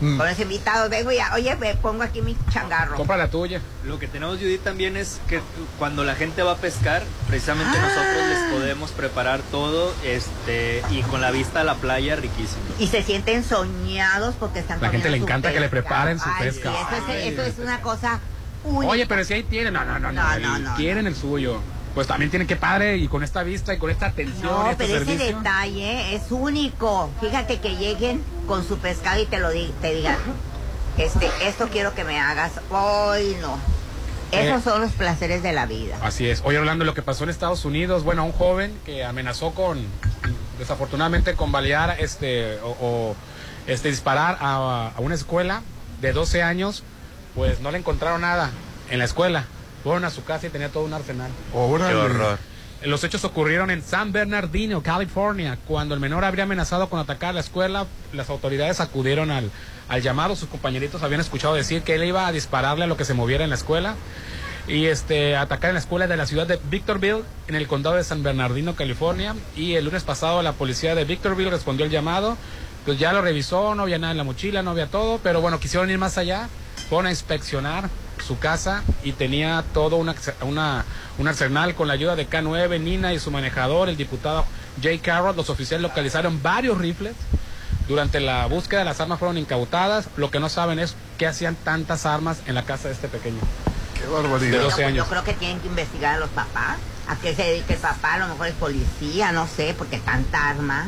[0.00, 2.94] Con los invitados vengo y, oye, me pongo aquí mi changarro.
[2.96, 3.60] Compra la tuya.
[3.84, 5.40] Lo que tenemos, Judith, también es que
[5.78, 11.20] cuando la gente va a pescar, precisamente nosotros les podemos preparar todo este y con
[11.20, 12.62] la vista a la playa, riquísimo.
[12.78, 16.44] Y se sienten soñados porque están La gente le encanta que le preparen su Ay,
[16.46, 16.70] pesca.
[16.70, 17.28] sí, eso, es, Ay.
[17.28, 18.20] eso es una cosa
[18.62, 18.92] única.
[18.92, 21.16] Oye, pero si ahí tienen, no, no, no, no, No, el- no, no, quieren el
[21.16, 21.60] suyo.
[21.98, 24.84] Pues también tienen que padre y con esta vista y con esta atención No, este
[24.86, 27.10] pero ese detalle es único.
[27.20, 30.14] Fíjate que lleguen con su pescado y te lo di- te digan,
[30.96, 32.52] este, esto quiero que me hagas.
[32.70, 33.58] Hoy no.
[34.30, 34.70] Esos Eh.
[34.70, 35.96] son los placeres de la vida.
[36.00, 36.40] Así es.
[36.44, 39.84] Oye, hablando de lo que pasó en Estados Unidos, bueno, un joven que amenazó con,
[40.60, 43.16] desafortunadamente, con balear este, o, o,
[43.66, 45.62] este, disparar a, a una escuela
[46.00, 46.84] de 12 años,
[47.34, 48.52] pues no le encontraron nada
[48.88, 49.46] en la escuela.
[49.82, 51.30] Fueron a su casa y tenía todo un arsenal.
[51.54, 51.92] Órale.
[51.92, 52.38] Qué horror.
[52.84, 55.58] Los hechos ocurrieron en San Bernardino, California.
[55.66, 59.50] Cuando el menor habría amenazado con atacar la escuela, las autoridades acudieron al,
[59.88, 60.36] al llamado.
[60.36, 63.42] Sus compañeritos habían escuchado decir que él iba a dispararle a lo que se moviera
[63.42, 63.96] en la escuela
[64.68, 68.04] y este atacar en la escuela de la ciudad de Victorville, en el condado de
[68.04, 69.34] San Bernardino, California.
[69.56, 72.36] Y el lunes pasado la policía de Victorville respondió el llamado.
[72.84, 75.58] Pues ya lo revisó, no había nada en la mochila, no había todo, pero bueno,
[75.58, 76.48] quisieron ir más allá,
[76.88, 77.90] fueron a inspeccionar
[78.22, 80.84] su casa y tenía todo una, una,
[81.18, 84.44] un arsenal con la ayuda de K9, Nina y su manejador, el diputado
[84.82, 85.36] Jay Carroll.
[85.36, 87.14] Los oficiales localizaron varios rifles.
[87.88, 90.08] Durante la búsqueda las armas fueron incautadas.
[90.16, 93.40] Lo que no saben es qué hacían tantas armas en la casa de este pequeño.
[93.94, 94.52] Qué barbaridad.
[94.52, 95.06] De 12 No, pues años.
[95.06, 96.76] Yo creo que tienen que investigar a los papás.
[97.08, 98.14] ¿A qué se dedica el papá?
[98.14, 100.86] A lo mejor es policía, no sé, porque tanta arma.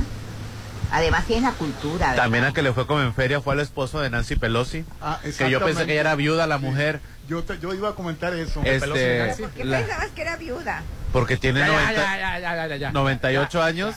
[0.92, 2.08] Además tiene la cultura.
[2.10, 2.22] ¿verdad?
[2.24, 4.84] También a que le fue como en feria fue al esposo de Nancy Pelosi.
[5.00, 7.00] Ah, que yo pensé que ella era viuda la mujer.
[7.28, 8.60] Yo, te- yo iba a comentar eso.
[8.64, 10.82] Este, ¿Por qué la- pensabas que era viuda?
[11.12, 12.92] porque tiene Ya, ya, 90 ya, ya, ya, ya, ya.
[12.92, 13.94] 98 años.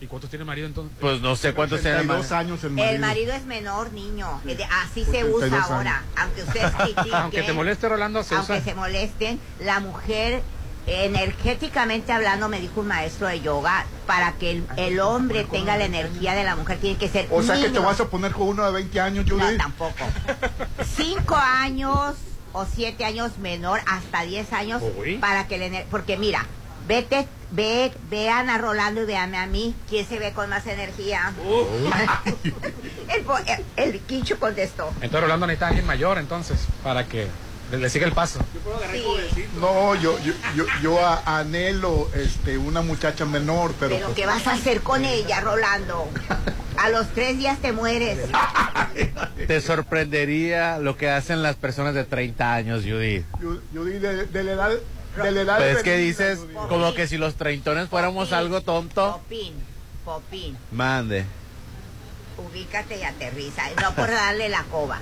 [0.00, 0.96] ¿Y cuántos tiene el marido entonces?
[0.98, 2.24] Pues no sé cuántos tiene el marido.
[2.26, 3.00] 32 años el El marido.
[3.06, 4.40] marido es menor, niño.
[4.46, 5.70] Eh, Así se 72 usa años.
[5.70, 6.02] ahora.
[6.16, 7.14] Aunque ustedes critiquen.
[7.14, 8.64] Aunque te moleste, Rolando, se aunque usa.
[8.64, 10.40] se molesten, la mujer,
[10.86, 15.84] energéticamente hablando, me dijo un maestro de yoga, para que el, el hombre tenga la
[15.84, 18.48] energía de la mujer, tiene que ser O sea que te vas a poner con
[18.48, 19.58] uno de 20 años, No, Judith.
[19.58, 20.04] tampoco.
[20.96, 22.14] Cinco años
[22.52, 25.18] o siete años menor, hasta 10 años, Uy.
[25.18, 25.86] para que le...
[25.88, 26.44] Porque mira,
[26.88, 31.32] vete, ve, vean a Rolando y veanme a mí, ¿quién se ve con más energía?
[33.16, 34.88] el, po- el, el Quicho contestó.
[34.96, 37.28] Entonces Rolando necesita a alguien mayor entonces para que
[37.70, 38.40] le, siga el paso.
[39.60, 43.94] No, yo, yo, yo, yo a- anhelo este, una muchacha menor, pero...
[43.94, 46.08] Pero pues, ¿qué vas a hacer con ella, Rolando?
[46.76, 48.18] A los tres días te mueres.
[49.46, 53.24] Te sorprendería lo que hacen las personas de 30 años, Judith.
[53.40, 54.70] Yo, yo di de, de la edad...
[55.16, 59.18] Pero de es que dices como que si los treintones fuéramos algo tonto.
[59.18, 59.54] Popín,
[60.04, 61.24] Popín, Mande.
[62.38, 63.62] ubícate y aterriza.
[63.82, 65.00] No por darle la coba.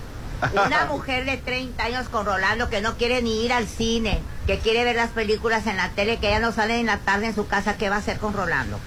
[0.67, 4.59] Una mujer de 30 años con Rolando que no quiere ni ir al cine, que
[4.59, 7.35] quiere ver las películas en la tele, que ella no sale en la tarde en
[7.35, 8.79] su casa, ¿qué va a hacer con Rolando?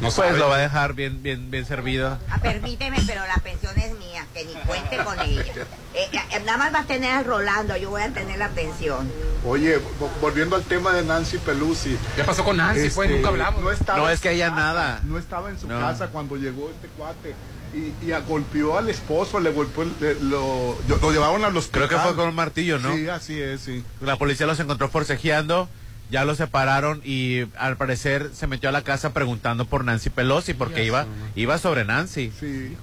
[0.00, 2.16] No pues lo va a dejar bien, bien, bien servido.
[2.30, 5.44] Ah, permíteme, pero la pensión es mía, que ni cuente con ella.
[5.92, 9.10] Eh, eh, nada más va a tener a Rolando, yo voy a tener la pensión.
[9.44, 11.98] Oye, vo- volviendo al tema de Nancy Pelusi.
[12.14, 12.82] ¿Qué pasó con Nancy?
[12.82, 13.60] Este, Pues nunca hablamos.
[13.60, 15.00] No, estaba No, en es que su haya casa, nada.
[15.02, 15.80] No estaba en su No.
[15.80, 17.34] casa cuando llegó este cuate.
[17.74, 21.86] Y, y a- golpeó al esposo, le golpeó, el- le- lo, lo llevaron al hospital.
[21.88, 22.94] Creo que fue con un martillo, ¿no?
[22.94, 23.84] Sí, así es, sí.
[24.00, 25.68] La policía los encontró forcejeando,
[26.10, 30.54] ya los separaron y al parecer se metió a la casa preguntando por Nancy Pelosi
[30.54, 31.06] porque iba,
[31.36, 32.32] iba sobre Nancy.
[32.40, 32.76] Sí.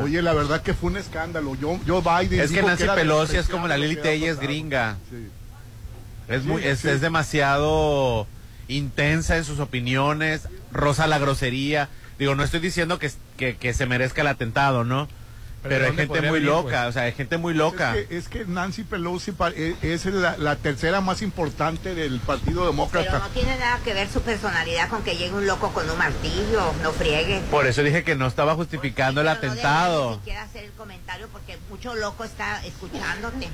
[0.00, 1.56] Oye, la verdad que fue un escándalo.
[1.60, 4.96] Yo, Joe Biden Es que Nancy Pelosi es como la Lili Telles gringa.
[5.10, 5.26] Sí.
[6.28, 6.88] Es, muy, Sí, es, sí.
[6.88, 8.28] es demasiado
[8.68, 11.88] intensa en sus opiniones, rosa la grosería.
[12.20, 13.10] Digo, no estoy diciendo que,
[13.40, 15.08] que, que se merezca el atentado, ¿no?
[15.62, 16.88] Pero Pero, ¿de hay gente muy loca, pues?
[16.88, 17.96] o sea, hay gente muy loca.
[17.96, 22.18] Es que, es que Nancy Pelosi pa- e- es la, la tercera más importante del
[22.20, 23.18] Partido Pero Demócrata.
[23.18, 26.72] no tiene nada que ver su personalidad con que llegue un loco con un martillo,
[26.82, 27.40] no friegue.
[27.50, 30.10] Por eso dije que no estaba justificando el Pero no atentado.
[30.12, 33.48] ni siquiera hacer el comentario porque mucho loco está escuchándote.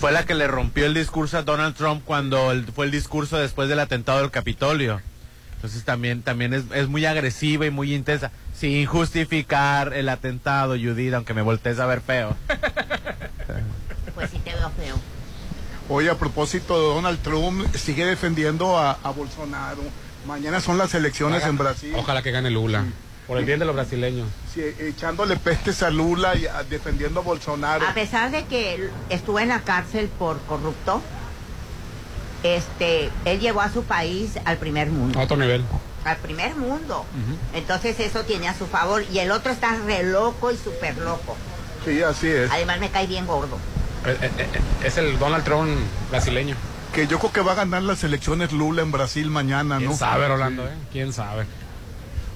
[0.00, 3.36] Fue la que le rompió el discurso a Donald Trump cuando el- fue el discurso
[3.38, 5.00] después del atentado del Capitolio.
[5.56, 8.32] Entonces también, también es, es muy agresiva y muy intensa.
[8.60, 12.36] Sin justificar el atentado, Judith, aunque me voltees a ver feo.
[14.14, 14.96] Pues sí te veo feo.
[15.88, 19.80] Oye, a propósito de Donald Trump, sigue defendiendo a, a Bolsonaro.
[20.26, 21.94] Mañana son las elecciones en Brasil.
[21.96, 22.84] Ojalá que gane Lula.
[23.26, 24.28] Por el bien de los brasileños.
[24.52, 27.86] Sí, echándole pestes a Lula y a- defendiendo a Bolsonaro.
[27.88, 31.00] A pesar de que estuvo en la cárcel por corrupto,
[32.42, 35.18] este, él llevó a su país al primer mundo.
[35.18, 35.64] A otro nivel.
[36.04, 37.04] Al primer mundo.
[37.54, 39.04] Entonces eso tiene a su favor.
[39.12, 41.36] Y el otro está re loco y súper loco.
[41.84, 42.50] Sí, así es.
[42.50, 43.58] Además me cae bien gordo.
[44.06, 44.48] Eh, eh, eh,
[44.86, 45.68] Es el Donald Trump
[46.10, 46.56] brasileño.
[46.94, 49.86] Que yo creo que va a ganar las elecciones Lula en Brasil mañana, ¿no?
[49.86, 50.64] ¿Quién sabe, Rolando?
[50.66, 50.72] eh?
[50.90, 51.44] ¿Quién sabe?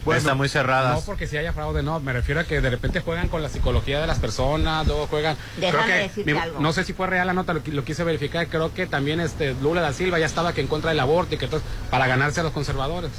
[0.04, 0.94] Bueno, Está muy cerradas.
[0.96, 1.98] No porque si haya fraude, no.
[1.98, 5.34] Me refiero a que de repente juegan con la psicología de las personas, luego juegan.
[5.56, 6.60] Déjame creo que, decirte mi- algo.
[6.60, 8.46] No sé si fue real la nota, lo quise verificar.
[8.48, 11.38] Creo que también este Lula da Silva ya estaba que en contra del aborto y
[11.38, 13.10] que entonces para ganarse a los conservadores.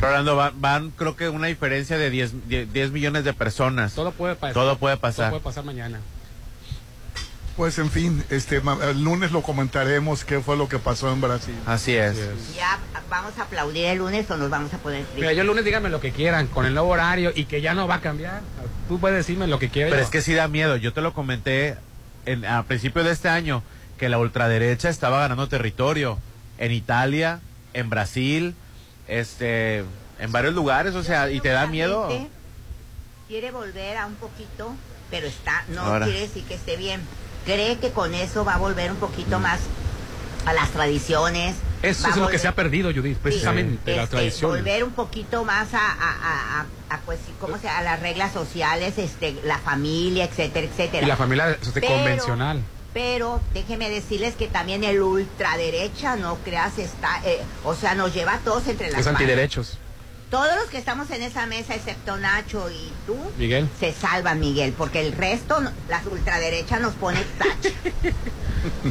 [0.00, 3.94] Rolando, van, van, creo que una diferencia de 10, 10 10 millones de personas.
[3.94, 4.54] Todo puede pasar.
[4.54, 5.30] Todo puede Todo pasar.
[5.30, 6.00] puede pasar mañana.
[7.56, 11.22] Pues en fin, este ma- el lunes lo comentaremos qué fue lo que pasó en
[11.22, 11.54] Brasil.
[11.64, 12.14] Así es.
[12.54, 12.78] Ya
[13.08, 15.06] vamos a aplaudir el lunes o nos vamos a poner.
[15.14, 17.72] Mira, yo el lunes díganme lo que quieran con el nuevo horario y que ya
[17.72, 18.42] no va a cambiar.
[18.88, 19.90] Tú puedes decirme lo que quieras.
[19.90, 20.76] Pero es que sí da miedo.
[20.76, 21.76] Yo te lo comenté
[22.26, 23.62] en, a principio de este año
[23.96, 26.18] que la ultraderecha estaba ganando territorio
[26.58, 27.40] en Italia,
[27.72, 28.54] en Brasil,
[29.08, 29.84] este,
[30.18, 32.08] en varios lugares, o sea, y te da miedo.
[33.28, 34.72] Quiere volver a un poquito,
[35.10, 36.06] pero está, no Ahora.
[36.06, 37.00] quiere decir que esté bien.
[37.44, 39.60] Cree que con eso va a volver un poquito más
[40.46, 41.56] a las tradiciones.
[41.82, 44.62] Eso es lo que se ha perdido, Judith, precisamente, Sí, las este, tradiciones.
[44.62, 48.32] Volver un poquito más a, a, a- a- a, pues, ¿cómo se A las reglas
[48.32, 51.04] sociales, este, la familia, etcétera, etcétera.
[51.04, 52.62] Y la familia este, Pero- convencional.
[52.96, 58.32] Pero déjeme decirles que también el ultraderecha, no creas, está, eh, o sea, nos lleva
[58.36, 59.20] a todos entre las Es manos.
[59.20, 59.76] antiderechos.
[60.30, 63.68] Todos los que estamos en esa mesa, excepto Nacho y tú, Miguel.
[63.78, 67.68] se salvan, Miguel, porque el resto, la ultraderecha nos pone tacha.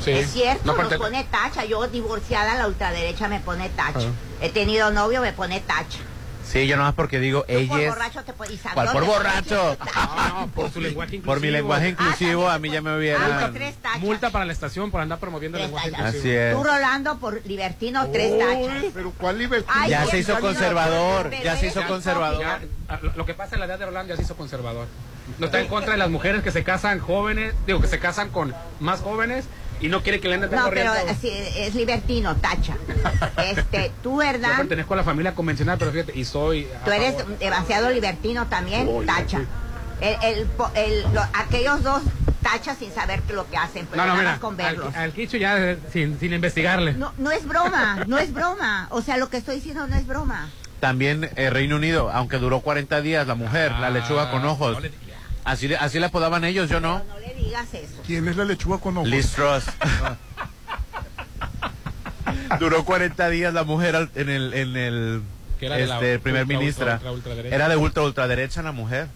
[0.03, 0.11] Sí.
[0.11, 1.65] Es cierto, No, nos pone tacha.
[1.65, 4.07] Yo divorciada, la ultraderecha me pone tacha.
[4.07, 4.43] Ah.
[4.45, 5.97] He tenido novio, me pone tacha.
[6.45, 7.89] Sí, yo nomás porque digo, Por ella es...
[7.89, 8.53] borracho te pone...
[8.53, 9.75] y ¿Cuál por borracho?
[9.77, 10.29] tacha.
[10.35, 11.33] No, por su lenguaje inclusivo.
[11.33, 13.51] Por mi lenguaje inclusivo, a mí ya me Ah, hubiera...
[13.99, 16.19] Multa para la estación por andar promoviendo el lenguaje inclusivo.
[16.19, 16.55] Así es.
[16.55, 18.91] Tú, Rolando, por libertino, tres tachas.
[18.93, 19.73] Pero ¿cuál libertad?
[19.75, 22.45] Ay, Ya se hizo conservador, ya se hizo conservador.
[23.15, 24.87] Lo que pasa en la edad de Rolando ya se hizo conservador.
[25.39, 28.29] No está en contra de las mujeres que se casan jóvenes, digo, que se casan
[28.29, 29.45] con más jóvenes
[29.81, 32.75] y no quiere que le anden No, pero sí, es libertino, tacha.
[33.37, 34.57] Este, tú, Yo ¿verdad?
[34.57, 36.67] pertenezco a la familia convencional, pero fíjate, y soy...
[36.83, 37.37] Tú eres favor.
[37.39, 39.41] demasiado libertino también, tacha.
[40.01, 42.01] El, el, po- el- lo- aquellos dos
[42.41, 44.93] tachas sin saber lo que hacen, pero No, no, nada mira, más con verlos.
[44.95, 46.93] al, al Quicho ya eh, sin, sin investigarle.
[46.93, 48.87] No, no es broma, no es broma.
[48.91, 50.49] O sea, lo que estoy diciendo no es broma.
[50.81, 54.77] También eh, Reino Unido, aunque duró 40 días, la mujer, la lechuga con ojos.
[55.45, 57.03] Así, le- así le apodaban ellos, yo no.
[57.07, 58.01] No le digas eso.
[58.05, 59.09] ¿Quién es la lechuga con ojos?
[59.09, 59.65] Liz Truss.
[62.59, 65.21] Duró 40 días la mujer en el, en el
[65.61, 66.93] era de la este, primer ultra, ministra.
[66.95, 67.55] ultra, ultra, ultraderecha.
[67.55, 69.07] Era de ultra ultraderecha la mujer.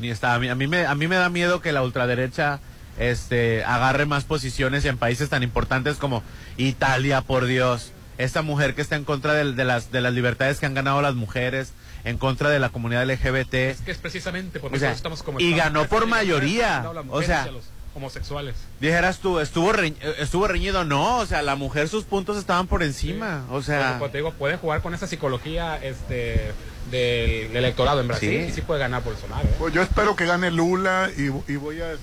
[0.00, 2.60] Ni está, a, mí, a mí me a mí me da miedo que la ultraderecha
[2.98, 6.22] este agarre más posiciones en países tan importantes como
[6.56, 7.92] Italia, por Dios.
[8.18, 11.00] esta mujer que está en contra de, de las, de las libertades que han ganado
[11.02, 11.72] las mujeres,
[12.04, 13.54] en contra de la comunidad LGBT.
[13.54, 16.84] Es que es precisamente por O sea, estamos como y ganó por mayoría.
[17.10, 17.48] O sea,
[17.94, 18.56] homosexuales.
[18.80, 22.82] Dijeras tú, estuvo, reñ- estuvo reñido, no, o sea, la mujer sus puntos estaban por
[22.82, 23.98] encima, o sea...
[23.98, 26.52] Como te digo, pueden jugar con esa psicología este
[26.90, 28.48] del electorado en Brasil Sí.
[28.48, 29.46] y sí puede ganar Bolsonaro.
[29.46, 29.54] ¿eh?
[29.58, 31.98] Pues yo espero que gane Lula y, y voy a, eh,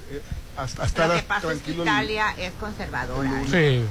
[0.58, 1.84] a- a estar Lo que pasa es que tranquilo.
[1.84, 3.44] Italia es conservadora.
[3.50, 3.84] Sí.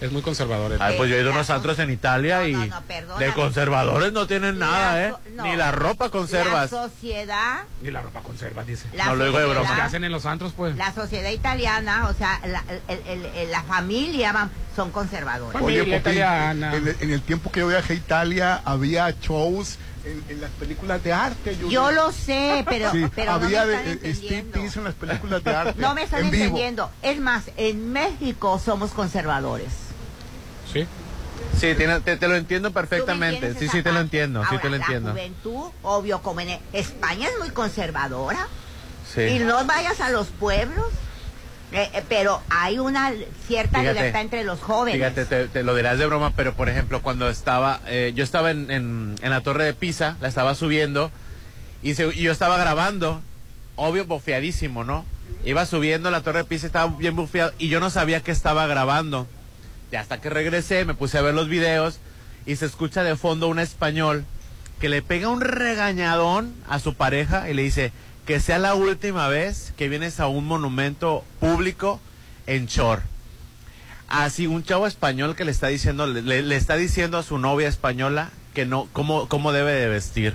[0.00, 0.76] Es muy conservador.
[0.80, 4.26] Ah, pues yo he ido a unos antros en Italia y no, de conservadores no
[4.26, 5.14] tienen nada, La ¿eh?
[5.34, 5.42] no.
[5.44, 6.70] Ni la ropa La conservas.
[6.70, 8.86] sociedad, Ni la ropa conserva, dice.
[8.94, 9.76] La no lo digo de sociedad- broma.
[9.76, 10.74] ¿Qué hacen en los antros, pues?
[10.76, 15.60] la sociedad italiana, o sea, la, el- el- el- la familia son conservadores.
[15.60, 16.74] Oye, Familia italiana.
[16.76, 20.50] en, el- en el tiempo que yo viajé a Italia había shows en, en las
[20.52, 21.58] películas de arte.
[21.68, 24.78] Yo lo sé, pero, Sí, pero no me había están de- eh, entendiendo.
[24.80, 25.74] en las películas de arte.
[25.80, 26.44] No me están en vivo.
[26.44, 26.90] entendiendo.
[27.02, 29.68] Es más, en México somos conservadores.
[30.72, 30.86] Sí.
[31.58, 33.54] Sí, tiene- te, te lo entiendo ¿Tú me perfectamente.
[33.54, 34.42] Sí, sí, te lo entiendo.
[34.48, 35.10] Sí, te lo La entiendo.
[35.10, 38.46] juventud, obvio, como en España es muy conservadora.
[39.14, 39.22] Sí.
[39.22, 40.86] Y no vayas a los pueblos.
[41.72, 43.12] eh, eh, pero hay una
[43.46, 44.98] cierta Fíjate, libertad entre los jóvenes.
[44.98, 48.50] Fíjate, te, te lo dirás de broma, pero por ejemplo, cuando estaba, eh, yo estaba
[48.50, 51.12] en, en- en la torre de Pisa, la estaba subiendo,
[51.80, 53.20] y, se- y yo estaba grabando,
[53.76, 55.04] obvio, bofeadísimo, ¿no?
[55.44, 58.66] Iba subiendo la torre de Pisa, estaba bien bufeado, y yo no sabía que estaba
[58.66, 59.28] grabando.
[59.92, 61.98] Y hasta que regresé, me puse a ver los videos,
[62.46, 64.24] y se escucha de fondo un español
[64.80, 67.92] que le pega un regañadón a su pareja y le dice
[68.26, 72.00] que sea la última vez que vienes a un monumento público
[72.46, 73.02] en Chor.
[74.08, 78.30] Así un chavo español que le está diciendo, le, está diciendo a su novia española
[78.54, 80.34] que no, cómo, cómo debe de vestir.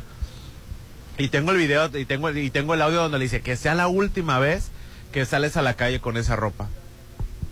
[1.18, 3.74] Y tengo el video y tengo, y tengo el audio donde le dice que sea
[3.74, 4.70] la última vez
[5.12, 6.68] que sales a la calle con esa ropa.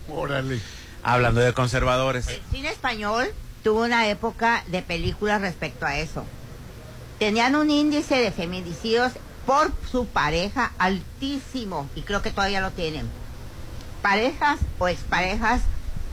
[0.08, 0.60] Órale.
[1.04, 2.26] Hablando de conservadores.
[2.28, 3.26] El cine español
[3.62, 6.24] tuvo una época de películas respecto a eso.
[7.18, 9.12] Tenían un índice de feminicidios
[9.44, 13.06] por su pareja altísimo y creo que todavía lo tienen.
[14.00, 15.60] Parejas o exparejas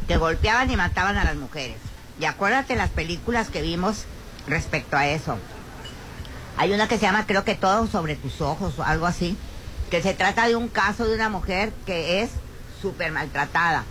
[0.10, 1.78] que golpeaban y mataban a las mujeres.
[2.20, 4.04] Y acuérdate las películas que vimos
[4.46, 5.38] respecto a eso.
[6.58, 9.38] Hay una que se llama creo que todo sobre tus ojos o algo así,
[9.90, 12.32] que se trata de un caso de una mujer que es
[12.82, 13.86] súper maltratada.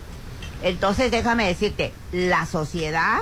[0.63, 3.19] Entonces déjame decirte, la sociedad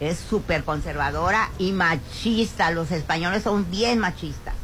[0.00, 2.70] es súper conservadora y machista.
[2.70, 4.54] Los españoles son bien machistas.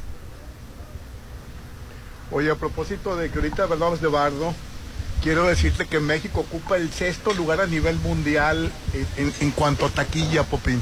[2.32, 4.54] Oye, a propósito de que ahorita hablamos de Bardo,
[5.22, 9.86] quiero decirte que México ocupa el sexto lugar a nivel mundial en, en- en cuanto
[9.86, 10.80] a taquilla, Popín.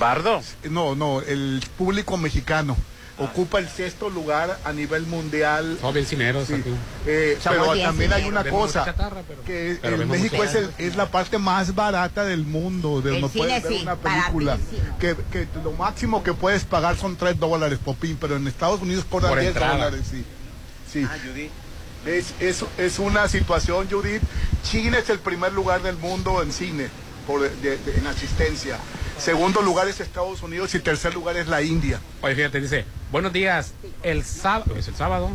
[0.00, 0.40] ¿Bardo?
[0.68, 2.76] No, no, el público mexicano
[3.20, 5.78] ocupa el sexto lugar a nivel mundial.
[5.92, 6.54] Bien cineros Sí.
[7.06, 10.54] Eh, pero bien también hay una cosa, mucha chatarra, pero- que pero el México es,
[10.54, 13.96] el- es la parte más barata del mundo, de donde cine puedes ver sí, una
[13.96, 14.58] película.
[14.98, 19.04] Que, que lo máximo que puedes pagar son 3 dólares, Popín, pero en Estados Unidos
[19.08, 19.74] cobran Por 10 entrada.
[19.76, 20.24] dólares, sí.
[20.92, 21.06] Sí.
[22.06, 24.22] Es, es, es una situación, Judith.
[24.64, 26.88] China es el primer lugar del mundo en cine,
[27.26, 28.78] por, de- de- en asistencia.
[29.18, 32.00] Segundo lugar es Estados Unidos y tercer lugar es la India.
[32.22, 35.30] Oye, fíjate, dice, buenos días, el sábado, ¿es el sábado?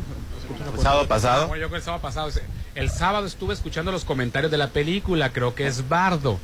[0.76, 1.48] ¿El sábado pasado?
[1.48, 2.30] Bueno, yo el sábado pasado.
[2.76, 6.40] El sábado estuve escuchando los comentarios de la película, creo que es Bardo.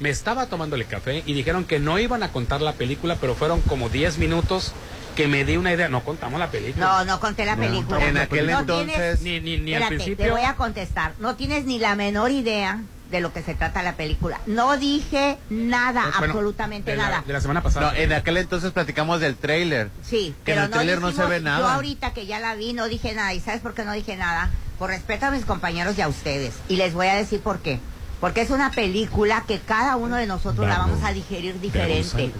[0.00, 3.60] Me estaba tomándole café y dijeron que no iban a contar la película, pero fueron
[3.62, 4.72] como 10 minutos
[5.14, 5.88] que me di una idea.
[5.88, 6.84] No contamos la película.
[6.84, 8.04] No, no conté la película.
[8.04, 10.24] En aquel No entonces- tienes- Ni, ni, ni al principio.
[10.24, 11.12] te voy a contestar.
[11.20, 14.40] No tienes ni la menor idea de lo que se trata la película.
[14.46, 17.24] No dije nada, Bueno, absolutamente de la- nada.
[17.26, 17.92] de la semana pasada.
[17.92, 19.90] No, en aquel entonces platicamos del trailer.
[20.02, 21.58] Sí, Que en el no tráiler no se ve nada.
[21.60, 23.34] Yo ahorita que ya la vi no dije nada.
[23.34, 24.50] ¿Y sabes por qué no dije nada?
[24.78, 26.54] Por respeto a mis compañeros y a ustedes.
[26.68, 27.78] Y les voy a decir por qué.
[28.20, 32.32] Porque es una película que cada uno de nosotros la vamos a digerir diferente.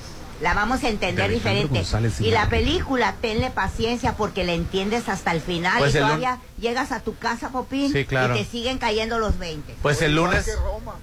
[0.44, 1.68] La vamos a entender diferente.
[1.78, 5.78] González Y la película, tenle paciencia porque la entiendes hasta el final.
[5.78, 8.36] Pues y el lun- todavía llegas a tu casa, Popín, Sí, claro.
[8.36, 9.74] y te siguen cayendo los 20.
[9.80, 10.44] Pues el lunes...
[10.44, 10.96] Que Roma.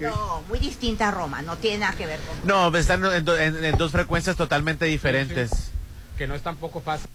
[0.00, 1.42] que- No, muy distinta a Roma.
[1.42, 2.36] No tiene nada que ver con...
[2.44, 5.70] No, están en- en dos frecuencias totalmente diferentes.
[6.18, 7.08] Que no es tampoco fácil.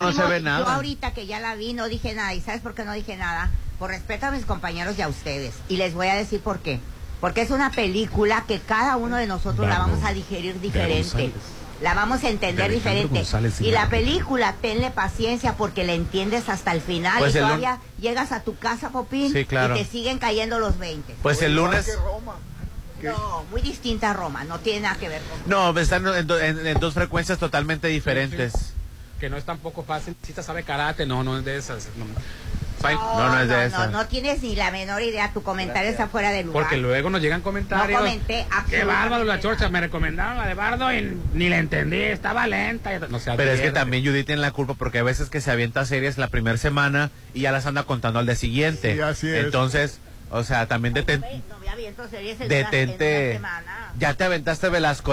[0.00, 0.74] No se ve Yo nada.
[0.74, 2.32] ahorita que ya la vi no dije nada.
[2.34, 3.50] ¿Y sabes por qué no dije nada?
[3.78, 5.54] Por respeto a mis compañeros y a ustedes.
[5.68, 6.80] Y les voy a decir por qué.
[7.20, 9.90] Porque es una película que cada uno de nosotros la Bravo.
[9.90, 11.32] vamos a digerir diferente.
[11.82, 13.14] La vamos a entender diferente.
[13.18, 17.18] González Y la película, tenle paciencia porque la entiendes hasta el final.
[17.18, 19.76] Pues y el lun- todavía llegas a tu casa, Popín, Sí, claro.
[19.76, 21.14] y te siguen cayendo los 20.
[21.22, 21.86] Pues el lunes...
[22.02, 22.36] Roma.
[23.02, 24.44] No, muy distinta a Roma.
[24.44, 25.38] No tiene nada que ver con...
[25.46, 28.74] No, están en, do- en- en dos frecuencias totalmente diferentes.
[29.20, 30.16] Que no es tampoco fácil.
[30.22, 31.88] Si te sabe karate, no, no es de esas.
[31.96, 33.90] No, no, no es de esas.
[33.90, 35.30] No, tienes ni la menor idea.
[35.32, 36.62] Tu comentario está fuera de lugar.
[36.62, 38.00] Porque luego nos llegan comentarios.
[38.00, 39.68] No comenté Qué bárbaro la chorcha.
[39.68, 42.00] Me recomendaron la de Bardo y ni la entendí.
[42.00, 42.98] Estaba lenta.
[43.08, 45.84] No Pero es que también Judith tiene la culpa porque a veces que se avienta
[45.84, 48.94] series la primera semana y ya las anda contando al día siguiente.
[48.94, 49.44] Sí, así es.
[49.44, 51.42] Entonces, o sea, también detente.
[52.48, 53.40] detente.
[53.98, 55.12] Ya te aventaste Velasco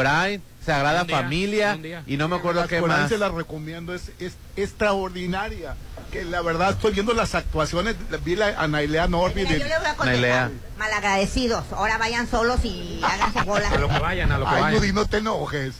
[0.68, 3.08] Sagrada Familia y no me acuerdo qué más.
[3.08, 5.76] se la recomiendo, es, es extraordinaria.
[6.12, 9.44] Que la verdad estoy viendo las actuaciones, vi la, a Nailea Norby.
[9.44, 13.72] Yo le voy a malagradecidos, ahora vayan solos y háganse bolas.
[13.72, 14.80] A lo que vayan, a lo que Ay, vayan.
[14.80, 15.76] Judy, no te enojes.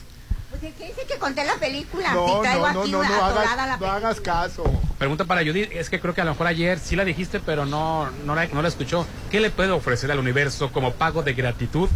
[0.50, 2.14] Pues ¿qué dice que conté la película?
[2.14, 4.64] No, si traigo no, aquí no, no, atorada hagas, la no hagas caso.
[4.98, 7.66] Pregunta para Judith, es que creo que a lo mejor ayer sí la dijiste, pero
[7.66, 9.06] no, no, la, no la escuchó.
[9.30, 11.90] ¿Qué le puede ofrecer al universo como pago de gratitud?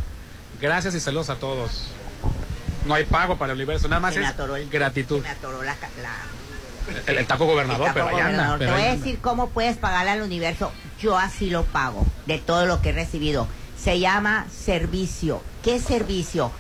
[0.60, 1.88] Gracias y saludos a todos.
[2.86, 5.22] No hay pago para el universo, nada más Se es el- gratitud.
[5.22, 5.76] Me atoró la...
[6.02, 8.54] la- El, el taco gobernador, el pero gobernador.
[8.54, 8.66] anda.
[8.66, 10.72] Te voy a decir cómo puedes pagarle al universo.
[11.00, 13.48] Yo así lo pago, de todo lo que he recibido.
[13.78, 15.42] Se llama servicio.
[15.64, 16.52] ¿Qué servicio?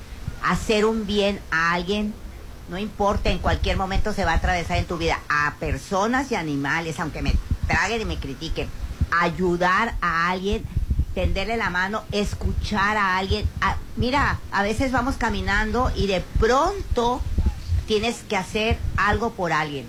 [0.44, 2.14] Hacer un bien a alguien,
[2.70, 5.20] no importa, en cualquier momento se va a atravesar en tu vida.
[5.30, 7.34] A personas y animales, aunque me
[7.68, 8.68] traguen y me critiquen.
[9.20, 10.64] Ayudar a alguien,
[11.14, 13.48] tenderle la mano, escuchar a alguien.
[13.62, 17.22] A- mira, a veces vamos caminando y de pronto
[17.88, 19.88] tienes que hacer algo por alguien.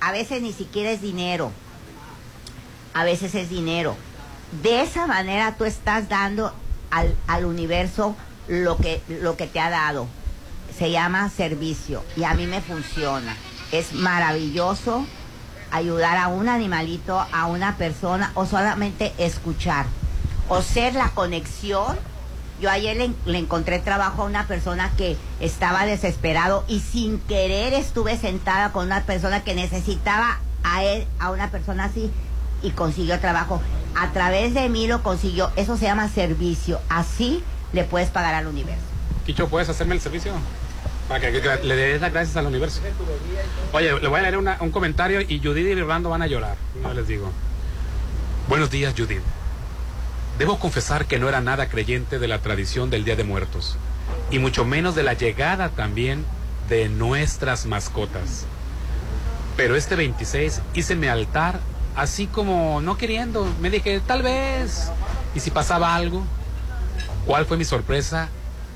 [0.00, 1.52] A veces ni siquiera es dinero.
[2.94, 3.96] A veces es dinero.
[4.62, 6.52] De esa manera tú estás dando
[6.90, 8.16] al, al universo
[8.48, 10.06] lo que, lo que te ha dado.
[10.76, 13.36] Se llama servicio y a mí me funciona.
[13.72, 15.06] Es maravilloso
[15.70, 19.86] ayudar a un animalito, a una persona o solamente escuchar
[20.52, 21.96] o ser la conexión.
[22.60, 28.18] Yo ayer le, encontré trabajo a una persona que estaba desesperado y sin querer estuve
[28.18, 32.10] sentada con una persona que necesitaba a él, a una persona así
[32.62, 33.62] y consiguió trabajo.
[33.96, 35.50] A través de mí lo consiguió.
[35.56, 36.80] Eso se llama servicio.
[36.90, 37.42] Así
[37.72, 38.84] le puedes pagar al universo.
[39.24, 40.34] Quicho, ¿puedes hacerme el servicio?
[41.08, 41.30] Para que,
[41.62, 42.82] le des las gracias al universo.
[43.72, 46.56] Oye, le voy a leer un comentario y Judith y Orlando van a llorar.
[46.82, 47.30] No les digo.
[48.48, 49.22] Buenos días, Judith.
[50.38, 53.76] Debo confesar que no era nada creyente de la tradición del Día de Muertos.
[54.30, 56.24] Y mucho menos de la llegada también
[56.68, 58.46] de nuestras mascotas.
[59.56, 61.60] Pero este 26 hice mi altar
[61.96, 63.46] así como no queriendo.
[63.60, 64.90] Me dije, tal vez.
[65.34, 66.24] ¿Y si pasaba algo?
[67.26, 68.28] ¿Cuál fue mi sorpresa?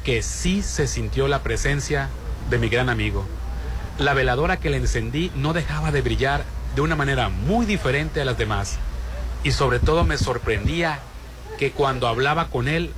[0.05, 2.09] Que sí se sintió la presencia
[2.51, 3.25] de mi gran amigo.
[3.99, 8.27] La veladora que le encendí no dejaba de brillar de una manera muy diferente a
[8.27, 8.77] las demás.
[9.43, 11.01] Y sobre todo me sorprendía
[11.59, 12.93] que cuando hablaba con él,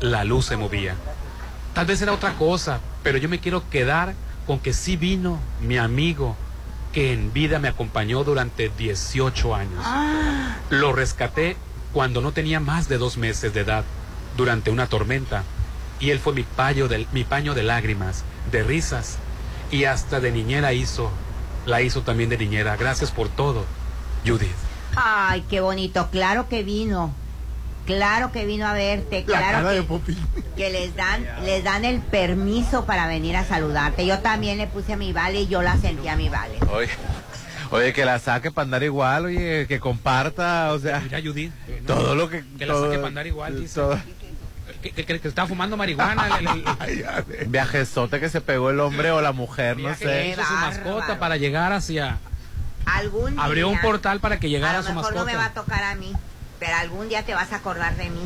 [0.00, 0.94] la luz se movía.
[1.74, 4.14] Tal vez era otra cosa, pero yo me quiero quedar
[4.46, 6.36] con que sí vino mi amigo,
[6.92, 9.84] que en vida me acompañó durante 18 años.
[10.70, 11.56] Lo rescaté
[11.92, 13.84] cuando no tenía más de dos meses de edad,
[14.36, 15.42] durante una tormenta,
[16.00, 19.18] y él fue mi, paño de, mi paño de lágrimas, de risas,
[19.70, 21.10] y hasta de niñera hizo,
[21.66, 22.76] la hizo también de niñera.
[22.76, 23.64] Gracias por todo,
[24.26, 24.48] Judith.
[24.96, 26.08] Ay, qué bonito.
[26.10, 27.12] Claro que vino.
[27.88, 29.24] Claro que vino a verte.
[29.26, 30.14] La Claro cara que,
[30.56, 34.04] que les dan les dan el permiso para venir a saludarte.
[34.04, 36.58] Yo también le puse a mi vale y yo la sentí a mi vale.
[36.70, 36.90] Oye,
[37.70, 41.52] oye, que la saque para andar igual, oye, que comparta, o sea, Mira, Judith.
[41.86, 42.44] todo lo que...
[42.58, 43.74] Que la saque para andar igual, dice.
[43.76, 43.98] todo-
[44.82, 46.38] Que, que, que- está fumando marihuana.
[46.38, 47.04] el- el-
[47.40, 50.28] el- Viajezote que se pegó el hombre o la mujer, no sé.
[50.28, 52.18] hizo su mascota para llegar hacia...
[52.84, 55.20] Algún Abrió un día, portal para que llegara a lo su mejor mascota.
[55.20, 56.12] no me va a tocar a mí,
[56.58, 58.20] pero algún día te vas a acordar de mí.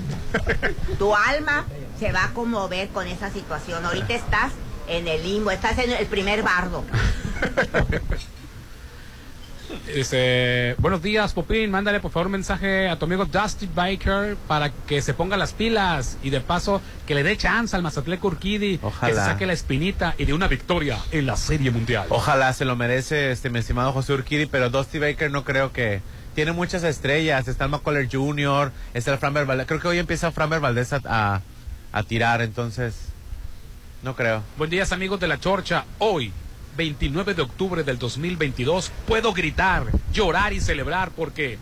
[0.98, 1.66] tu alma
[1.98, 3.84] se va a conmover con esa situación.
[3.84, 4.52] Ahorita estás
[4.88, 6.84] en el limbo, estás en el primer bardo.
[9.94, 11.70] Dice, buenos días, Popín.
[11.70, 15.52] Mándale por favor un mensaje a tu amigo Dusty Biker para que se ponga las
[15.52, 19.24] pilas y de paso que le dé chance al Mazatleco Urquidi que se Ojalá.
[19.24, 22.06] saque la espinita y de una victoria en la Serie Mundial.
[22.10, 26.00] Ojalá se lo merece este mi estimado José Urquidi, pero Dusty Baker no creo que
[26.34, 27.48] tiene muchas estrellas.
[27.48, 29.66] Está el McCuller Jr., está el Framber Valdez.
[29.66, 31.40] Creo que hoy empieza Framber Valdez a, a,
[31.92, 32.94] a tirar, entonces
[34.02, 34.42] no creo.
[34.58, 35.84] Buen días, amigos de la Chorcha.
[35.98, 36.32] Hoy,
[36.76, 41.58] 29 de octubre del 2022, puedo gritar, llorar y celebrar porque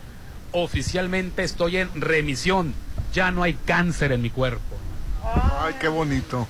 [0.51, 2.73] oficialmente estoy en remisión.
[3.13, 4.61] Ya no hay cáncer en mi cuerpo.
[5.59, 6.47] Ay, qué bonito.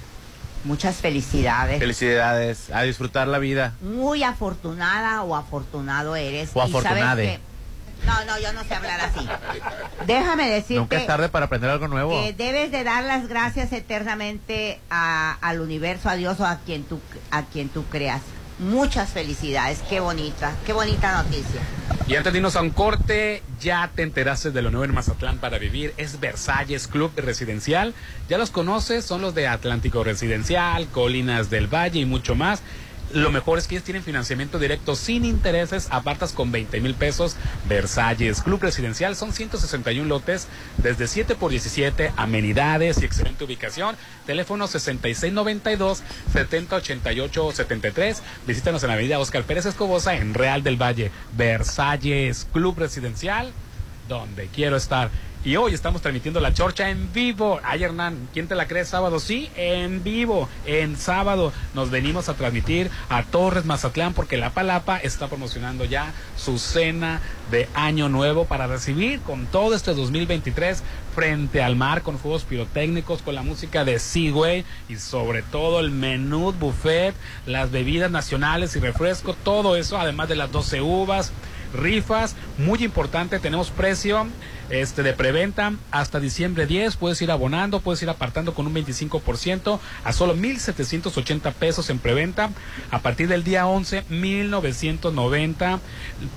[0.63, 1.79] Muchas felicidades.
[1.79, 3.73] Felicidades, a disfrutar la vida.
[3.81, 6.51] Muy afortunada o afortunado eres.
[6.53, 7.39] O Y sabes afortunade.
[8.05, 9.27] No, no, yo no sé hablar así.
[10.07, 12.11] Déjame decirte Nunca es tarde para aprender algo nuevo.
[12.23, 16.83] que debes de dar las gracias eternamente a- al universo, a Dios o a quien
[16.83, 16.99] tú,
[17.29, 18.21] a quien tú creas.
[18.59, 21.61] Muchas felicidades, qué bonita, qué bonita noticia.
[22.07, 25.39] Y antes de irnos a un corte, ya te enteraste de lo nuevo en Mazatlán
[25.39, 25.93] para vivir.
[25.97, 27.95] Es Versalles Club Residencial.
[28.29, 32.61] Ya los conoces, son los de Atlántico Residencial, Colinas del Valle y mucho más.
[33.13, 37.35] Lo mejor es que ellos tienen financiamiento directo sin intereses, apartas con 20 mil pesos.
[37.67, 40.47] Versalles Club Residencial son 161 lotes
[40.77, 43.95] desde 7 por 17, amenidades y excelente ubicación.
[44.25, 48.23] Teléfono 6692 7088 73.
[48.47, 51.11] Visítanos en la avenida Oscar Pérez Escobosa en Real del Valle.
[51.35, 53.51] Versalles Club Residencial,
[54.19, 55.09] donde quiero estar.
[55.43, 57.59] Y hoy estamos transmitiendo la chorcha en vivo.
[57.63, 59.19] Ay, Hernán, ¿quién te la cree sábado?
[59.19, 60.47] Sí, en vivo.
[60.67, 66.13] En sábado nos venimos a transmitir a Torres Mazatlán porque La Palapa está promocionando ya
[66.37, 70.83] su cena de Año Nuevo para recibir con todo este 2023
[71.15, 75.89] frente al mar con fuegos pirotécnicos, con la música de Seaway y sobre todo el
[75.89, 77.15] menú buffet,
[77.47, 81.31] las bebidas nacionales y refresco, todo eso, además de las 12 uvas,
[81.73, 84.27] rifas, muy importante, tenemos precio
[84.69, 89.79] este de preventa hasta diciembre 10, puedes ir abonando, puedes ir apartando con un 25%
[90.03, 92.51] a solo 1780 pesos en preventa,
[92.89, 95.79] a partir del día 11 1990,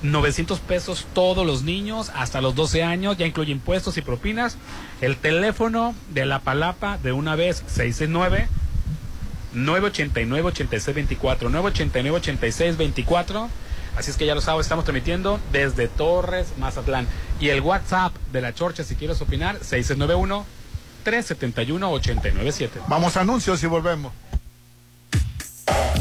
[0.01, 4.57] 900 pesos todos los niños hasta los 12 años, ya incluye impuestos y propinas.
[5.01, 8.47] El teléfono de la Palapa de una vez 669
[9.53, 13.49] 989 8624 989 8624
[13.95, 17.07] Así es que ya lo sabes, estamos transmitiendo desde Torres, Mazatlán.
[17.39, 20.45] Y el WhatsApp de la Chorcha, si quieres opinar, 691
[21.03, 22.81] 371 897.
[22.87, 24.11] Vamos a anuncios y volvemos.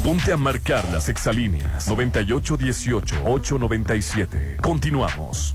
[0.03, 4.57] Ponte a marcar las exalíneas 9818-897.
[4.61, 5.55] Continuamos.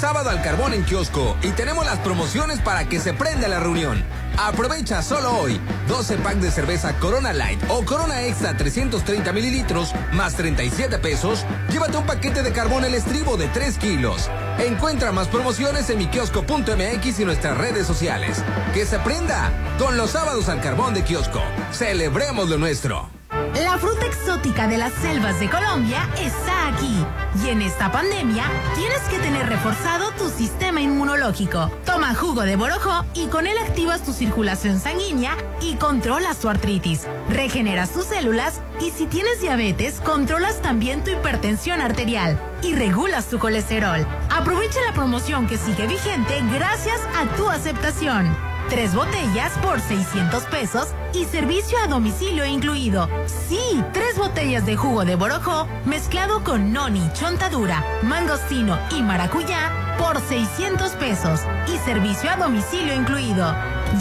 [0.00, 4.04] Sábado al carbón en kiosco y tenemos las promociones para que se prenda la reunión.
[4.36, 5.58] Aprovecha solo hoy
[5.88, 11.46] 12 packs de cerveza Corona Light o Corona Extra 330 mililitros más 37 pesos.
[11.70, 14.30] Llévate un paquete de carbón el estribo de 3 kilos.
[14.58, 18.44] Encuentra más promociones en mi kiosco.mx y nuestras redes sociales.
[18.74, 21.40] Que se prenda con los sábados al carbón de kiosco.
[21.72, 23.15] Celebremos lo nuestro.
[23.62, 26.94] La fruta exótica de las selvas de Colombia está aquí.
[27.42, 31.70] Y en esta pandemia tienes que tener reforzado tu sistema inmunológico.
[31.86, 37.06] Toma jugo de borojó y con él activas tu circulación sanguínea y controlas tu artritis.
[37.30, 43.38] Regeneras tus células y si tienes diabetes, controlas también tu hipertensión arterial y regulas tu
[43.38, 44.06] colesterol.
[44.28, 48.36] Aprovecha la promoción que sigue vigente gracias a tu aceptación.
[48.68, 53.08] Tres botellas por 600 pesos y servicio a domicilio incluido.
[53.26, 53.60] Sí,
[53.92, 60.92] tres botellas de jugo de borojó mezclado con noni, chontadura, mangostino y maracuyá por 600
[60.92, 61.40] pesos
[61.72, 63.54] y servicio a domicilio incluido.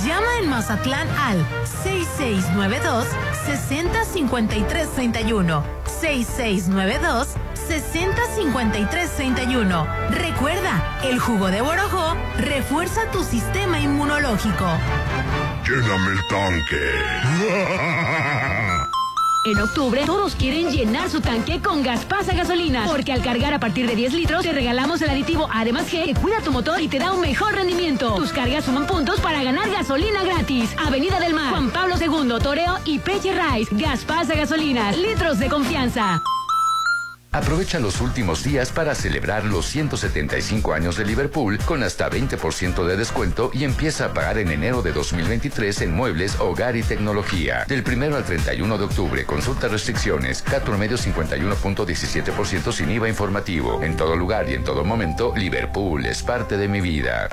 [0.04, 1.46] Llama en Mazatlán al
[1.84, 3.06] 6692
[3.46, 5.64] 605331
[6.02, 7.28] 6692
[7.68, 10.10] 605331.
[10.12, 14.66] Recuerda, el jugo de borojó refuerza tu sistema inmunológico.
[15.68, 16.92] Lléname el tanque.
[19.46, 22.86] En octubre, todos quieren llenar su tanque con Gaspasa Gasolina.
[22.88, 26.16] Porque al cargar a partir de 10 litros, te regalamos el aditivo Además G que
[26.16, 28.16] cuida tu motor y te da un mejor rendimiento.
[28.16, 30.76] Tus cargas suman puntos para ganar gasolina gratis.
[30.84, 33.70] Avenida del Mar, Juan Pablo II, Toreo y Peche Rice.
[33.76, 34.92] Gaspasa Gasolina.
[34.94, 36.24] Litros de confianza.
[37.36, 42.96] Aprovecha los últimos días para celebrar los 175 años de Liverpool con hasta 20% de
[42.96, 47.66] descuento y empieza a pagar en enero de 2023 en muebles, hogar y tecnología.
[47.68, 53.84] Del primero al 31 de octubre, consulta restricciones, CAT promedio 51.17% sin IVA informativo.
[53.84, 57.28] En todo lugar y en todo momento, Liverpool es parte de mi vida.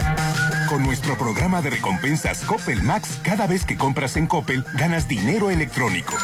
[0.69, 5.49] Con nuestro programa de recompensas Coppel Max, cada vez que compras en Coppel, ganas dinero
[5.51, 6.17] electrónico.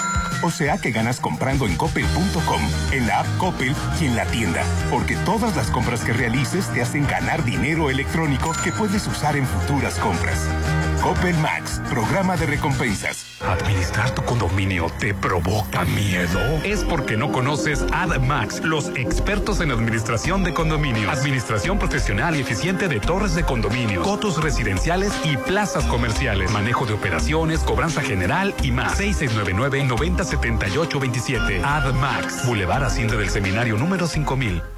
[0.43, 3.68] O sea que ganas comprando en coppel.com, en la app Coppel
[4.01, 4.63] y en la tienda.
[4.91, 9.47] Porque todas las compras que realices te hacen ganar dinero electrónico que puedes usar en
[9.47, 10.49] futuras compras.
[11.03, 13.25] Coppel Max, programa de recompensas.
[13.41, 16.41] ¿Administrar tu condominio te provoca miedo?
[16.65, 21.17] Es porque no conoces AdMax, los expertos en administración de condominios.
[21.17, 26.51] Administración profesional y eficiente de torres de condominio, cotos residenciales y plazas comerciales.
[26.51, 28.99] Manejo de operaciones, cobranza general y más.
[29.01, 31.65] 6699-907827.
[31.65, 33.48] AdMax, Boulevard Asciende del Seminario
[33.79, 34.78] número 5000.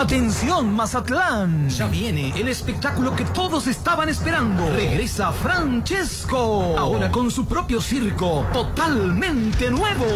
[0.00, 4.70] Atención Mazatlán, ya viene el espectáculo que todos estaban esperando.
[4.70, 10.06] Regresa Francesco, ahora con su propio circo, totalmente nuevo.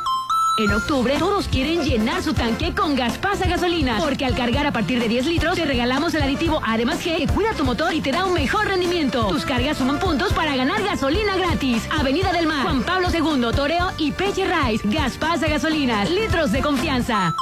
[0.55, 4.99] En octubre, todos quieren llenar su tanque con Gaspasa Gasolina, porque al cargar a partir
[4.99, 8.11] de 10 litros, te regalamos el aditivo Además G que cuida tu motor y te
[8.11, 9.25] da un mejor rendimiento.
[9.29, 11.89] Tus cargas suman puntos para ganar gasolina gratis.
[11.97, 14.87] Avenida del Mar, Juan Pablo II, Toreo y Peche Rice.
[14.87, 17.33] Gaspasa Gasolina, litros de confianza.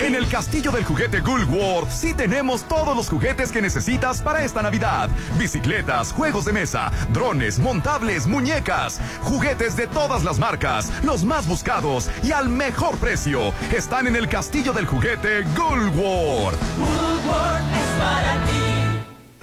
[0.00, 4.62] En el castillo del juguete World sí tenemos todos los juguetes que necesitas para esta
[4.62, 5.10] Navidad.
[5.38, 12.08] Bicicletas, juegos de mesa, drones, montables, muñecas, juguetes de todas las marcas, los más buscados
[12.22, 13.52] y al mejor precio.
[13.74, 16.54] Están en el castillo del juguete World.
[16.54, 18.87] es para ti.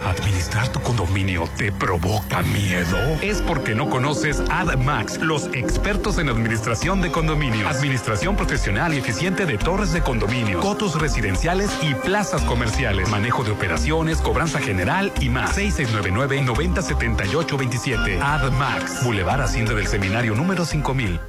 [0.03, 2.97] ¿Administrar tu condominio te provoca miedo?
[3.21, 7.73] Es porque no conoces AdMax, los expertos en administración de condominios.
[7.75, 13.09] Administración profesional y eficiente de torres de condominio, cotos residenciales y plazas comerciales.
[13.09, 15.57] Manejo de operaciones, cobranza general y más.
[15.57, 18.21] 6699-907827.
[18.21, 21.19] AdMax, Boulevard Hacienda del Seminario número 5000.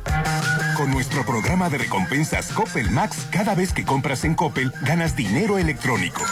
[0.76, 5.56] Con nuestro programa de recompensas Coppel Max, cada vez que compras en Coppel, ganas dinero
[5.56, 6.22] electrónico.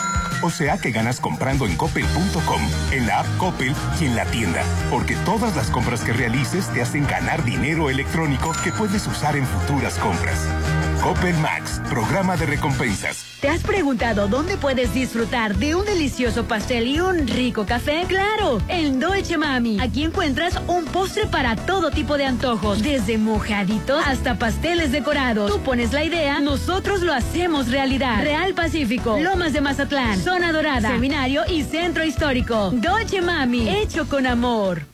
[0.43, 2.61] O sea que ganas comprando en coppel.com,
[2.93, 4.63] en la app Coppel y en la tienda.
[4.91, 9.47] Porque todas las compras que realices te hacen ganar dinero electrónico que puedes usar en
[9.47, 10.39] futuras compras.
[11.05, 13.37] Coppel Max, programa de recompensas.
[13.43, 18.07] ¿Te has preguntado dónde puedes disfrutar de un delicioso pastel y un rico café?
[18.09, 19.79] Claro, en Dolce Mami.
[19.83, 25.53] Aquí encuentras un postre para todo tipo de antojos, desde mojaditos hasta pasteles decorados.
[25.53, 28.23] Tú pones la idea, nosotros lo hacemos realidad.
[28.23, 32.71] Real Pacífico, Lomas de Mazatlán, Zona Dorada, Seminario y Centro Histórico.
[32.71, 34.94] Dolce Mami, hecho con amor.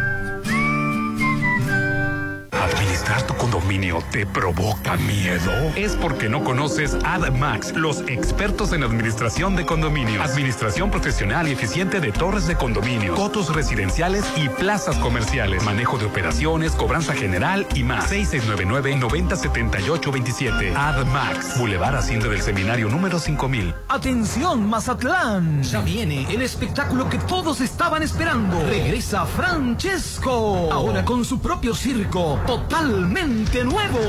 [3.11, 5.51] ¿Administrar tu condominio te provoca miedo?
[5.75, 10.23] Es porque no conoces AdMax, los expertos en administración de condominios.
[10.23, 15.61] Administración profesional y eficiente de torres de condominio, cotos residenciales y plazas comerciales.
[15.65, 18.09] Manejo de operaciones, cobranza general y más.
[18.09, 20.73] 6699-907827.
[20.73, 23.75] AdMax, Boulevard Asciende del Seminario número 5000.
[23.89, 25.63] Atención, Mazatlán.
[25.63, 28.65] Ya viene el espectáculo que todos estaban esperando.
[28.67, 30.71] Regresa Francesco.
[30.71, 32.39] Ahora con su propio circo
[33.01, 33.99] totalmente nuevo.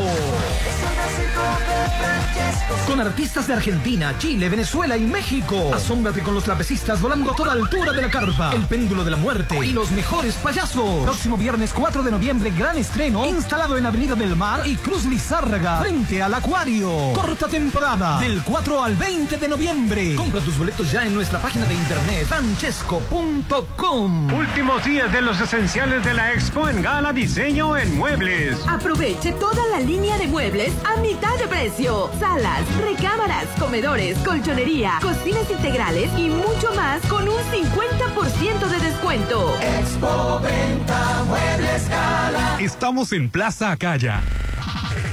[2.87, 5.73] Con artistas de Argentina, Chile, Venezuela y México.
[5.75, 8.53] Asómbrate con los trapecistas volando a toda altura de la carpa.
[8.53, 11.05] El péndulo de la muerte y los mejores payasos.
[11.05, 13.25] Próximo viernes 4 de noviembre, gran estreno.
[13.25, 17.13] Instalado en Avenida del Mar y Cruz Lizárraga, frente al Acuario.
[17.15, 20.15] Corta temporada, del 4 al 20 de noviembre.
[20.17, 24.35] Compra tus boletos ya en nuestra página de internet, francesco.com.
[24.35, 28.59] Últimos días de los esenciales de la expo en Gala Diseño en Muebles.
[28.83, 32.11] Aproveche toda la línea de muebles a mitad de precio.
[32.19, 39.57] Salas, recámaras, comedores, colchonería, cocinas integrales y mucho más con un 50% de descuento.
[39.79, 42.59] Expo Venta Muebles Gala.
[42.61, 44.21] Estamos en Plaza Acaya.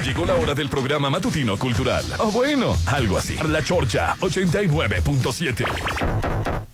[0.04, 2.04] Llegó la hora del programa matutino cultural.
[2.18, 3.38] O bueno, algo así.
[3.48, 6.69] La Chorcha 89.7.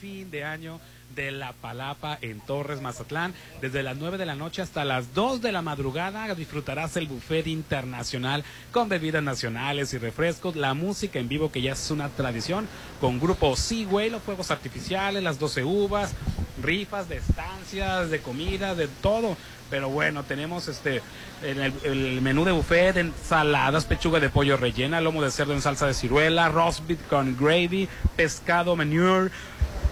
[0.00, 0.80] fin de año
[1.14, 3.34] de La Palapa en Torres, Mazatlán.
[3.60, 7.46] Desde las 9 de la noche hasta las 2 de la madrugada disfrutarás el buffet
[7.46, 10.56] internacional con bebidas nacionales y refrescos.
[10.56, 12.68] La música en vivo que ya es una tradición
[13.00, 16.12] con grupo Seaway, los fuegos artificiales, las 12 uvas,
[16.62, 19.36] rifas de estancias, de comida, de todo.
[19.70, 21.02] Pero bueno, tenemos este
[21.42, 25.94] el menú de buffet, ensaladas, pechuga de pollo rellena, lomo de cerdo en salsa de
[25.94, 29.30] ciruela, roast beef con gravy, pescado manure,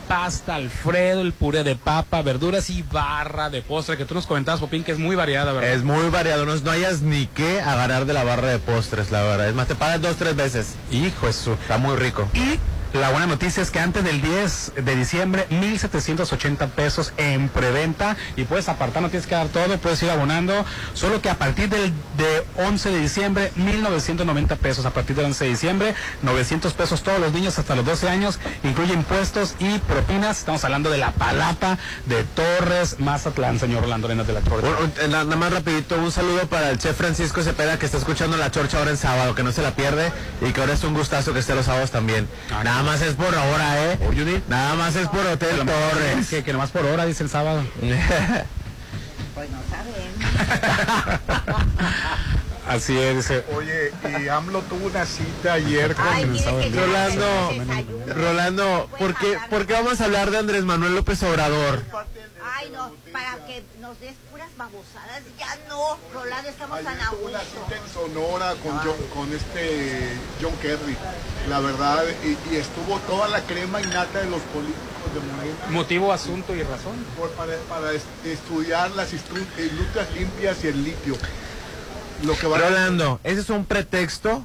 [0.09, 4.61] pasta alfredo, el puré de papa, verduras y barra de postre que tú nos comentabas,
[4.61, 5.73] Popín, que es muy variada, ¿verdad?
[5.73, 9.23] Es muy variado, no, no hayas ni qué agarrar de la barra de postres, la
[9.23, 9.49] verdad.
[9.49, 10.75] Es más, te pagas dos, tres veces.
[10.91, 11.55] Hijo, eso.
[11.55, 12.29] Está muy rico.
[12.35, 12.59] Y
[13.01, 18.17] la buena noticia es que antes del 10 de diciembre, 1.780 pesos en preventa.
[18.37, 21.69] Y puedes apartar, no tienes que dar todo, puedes ir abonando, solo que a partir
[21.69, 27.03] del de 11 de diciembre, 1.990 pesos, a partir del 11 de diciembre, 900 pesos
[27.03, 31.11] todos los niños hasta los 12 años, incluye impuestos y propinas, estamos hablando de la
[31.11, 34.63] palapa de Torres, Mazatlán, señor Orlando Arenas de la Torre.
[34.63, 38.37] Bueno, eh, nada más rapidito, un saludo para el chef Francisco Cepeda que está escuchando
[38.37, 40.95] la chorcha ahora en sábado, que no se la pierde y que ahora es un
[40.95, 42.29] gustazo que esté los sábados también.
[42.51, 44.43] Nada más es por ahora, ¿eh?
[44.49, 46.29] Nada más es por Hotel Torres.
[46.29, 47.65] Que, que nomás por hora, dice el sábado.
[49.35, 51.21] Pues no saben.
[52.69, 53.45] Así es, dice.
[53.55, 53.93] Oye,
[54.23, 57.53] y AMLO tuvo una cita ayer con Ay, Rolando.
[58.15, 61.83] Rolando, ¿por qué, ¿por qué vamos a hablar de Andrés Manuel López Obrador?
[62.57, 64.15] Ay, no, para que nos des
[64.57, 65.23] babosadas.
[65.39, 67.65] Ya no, Rolando, estamos tan a Tuvo una gusto.
[67.65, 70.97] cita en Sonora con, John- con este John Kerry,
[71.49, 75.55] la verdad, y, y estuvo toda la crema innata de los políticos de Morena.
[75.71, 77.05] Motivo, asunto y razón.
[77.19, 81.17] por- para, para est- estudiar las industrias limpias y el litio.
[82.23, 84.45] Lo que va Rolando, ese es un pretexto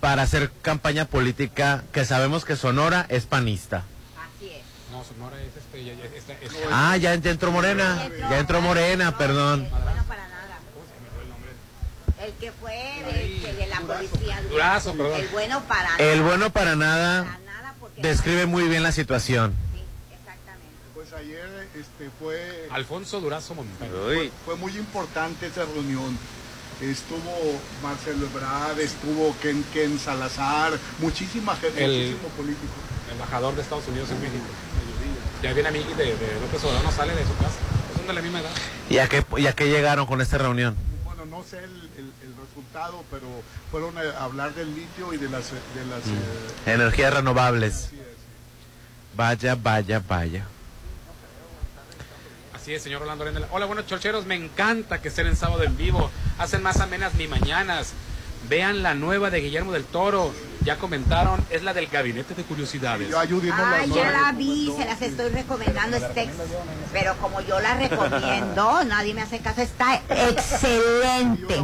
[0.00, 3.84] para hacer campaña política que sabemos que Sonora es panista.
[5.02, 5.84] No, Sonora es este.
[5.84, 9.68] ya- ya- esta- es- Ah, ya, ya entró Morena, ya entró Morena, perdón.
[12.20, 14.40] El que fue de, de- de la policía.
[14.48, 15.20] Durazo, perdón.
[15.20, 17.38] El bueno para El bueno para nada.
[17.44, 19.54] nada, por describe muy bien la situación.
[20.94, 23.90] Pues ayer este, fue, Alfonso Durazo Montaño.
[23.90, 26.16] fue, fue muy importante esa reunión.
[26.82, 32.72] Estuvo Marcelo Ebrard, estuvo Ken, Ken Salazar, muchísima gente, El- muchísimo político.
[33.12, 34.44] Embajador de Estados Unidos en México.
[35.42, 37.54] Ya viene amigui de, de López Obrador, no sale de su casa.
[37.96, 38.50] Son de la misma edad.
[38.90, 40.74] ¿Y a qué, y a qué llegaron con esta reunión?
[41.04, 41.64] Bueno, no sé el,
[41.96, 43.26] el- el resultado, pero
[43.70, 45.50] fueron a hablar del litio y de las...
[45.50, 46.12] De las Mm.
[46.66, 47.90] eh, Energías renovables.
[49.16, 50.46] Vaya, vaya, vaya.
[52.62, 53.40] Así es, señor Rolando Arena.
[53.50, 54.24] Hola, buenos chorcheros.
[54.24, 56.12] Me encanta que estén en sábado en vivo.
[56.38, 57.92] Hacen más amenas mi mañanas.
[58.48, 60.32] Vean la nueva de Guillermo del Toro.
[60.64, 63.08] Ya comentaron, es la del Gabinete de Curiosidades.
[63.08, 65.96] Yo ayudé Ay, ya la vi, se las estoy recomendando.
[65.96, 66.30] Este,
[66.92, 69.60] pero como yo la recomiendo, nadie me hace caso.
[69.60, 71.56] Está excelente.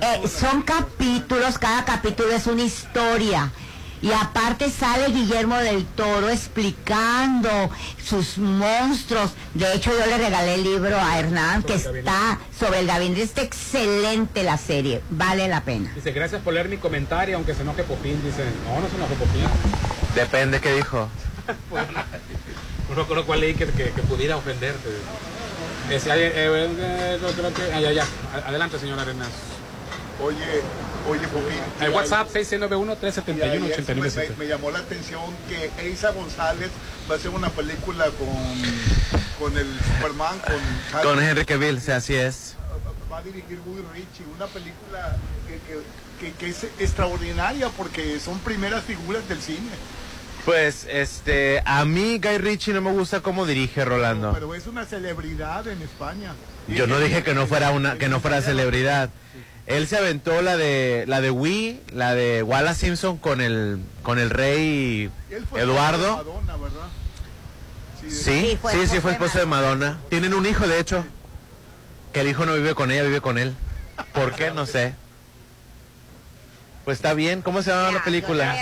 [0.00, 3.52] Eh, son capítulos, cada capítulo es una historia.
[4.02, 7.50] Y aparte sale Guillermo del Toro explicando
[8.02, 9.32] sus monstruos.
[9.54, 13.22] De hecho, yo le regalé el libro a Hernán que está sobre el gabinete.
[13.22, 15.92] Está excelente la serie, vale la pena.
[15.94, 18.22] Dice, gracias por leer mi comentario, aunque se enoje Popín.
[18.24, 19.42] Dice, no, no se enoje Popín.
[20.14, 21.08] Depende qué dijo.
[22.88, 24.88] No recuerdo cuál leí que, que, que pudiera ofenderte.
[25.90, 28.04] Ese, eh, eh, eh, no creo que- ah, ya, ya.
[28.34, 29.28] A- Adelante, señor Arenas.
[30.22, 30.62] Oye,
[31.08, 31.58] oye, Popín.
[31.80, 34.28] El WhatsApp Y ayer 691-371-8970.
[34.30, 36.70] me, me llamó la atención que Eiza González
[37.10, 38.28] va a hacer una película con,
[39.38, 39.66] con el
[39.96, 42.54] Superman, con, Con Henry Cavill, sí, así es.
[43.10, 45.16] va a dirigir Guy Ritchie, una película
[45.48, 45.80] que, que-
[46.20, 49.70] que- que es extraordinaria porque son primeras figuras del cine.
[50.44, 54.32] Pues, este, a mí Guy Ritchie no me gusta cómo dirige Rolando.
[54.34, 56.32] Pero es una celebridad en España.
[56.68, 59.08] Yo no dije que no fuera una, que no fuera celebridad.
[59.66, 64.18] Él se aventó la de la de Wii, la de Wallace Simpson con el con
[64.18, 66.16] el rey Él fue Eduardo.
[66.16, 66.88] Madonna, ¿verdad?
[68.08, 69.98] Sí, sí, sí, fue esposo de Madonna.
[70.08, 71.04] Tienen un hijo, de hecho.
[72.12, 73.54] Que el hijo no vive con ella, vive con él.
[74.12, 74.50] ¿Por qué?
[74.50, 74.94] No sé.
[76.90, 77.40] Pues está bien.
[77.40, 78.52] ¿Cómo se llama la película?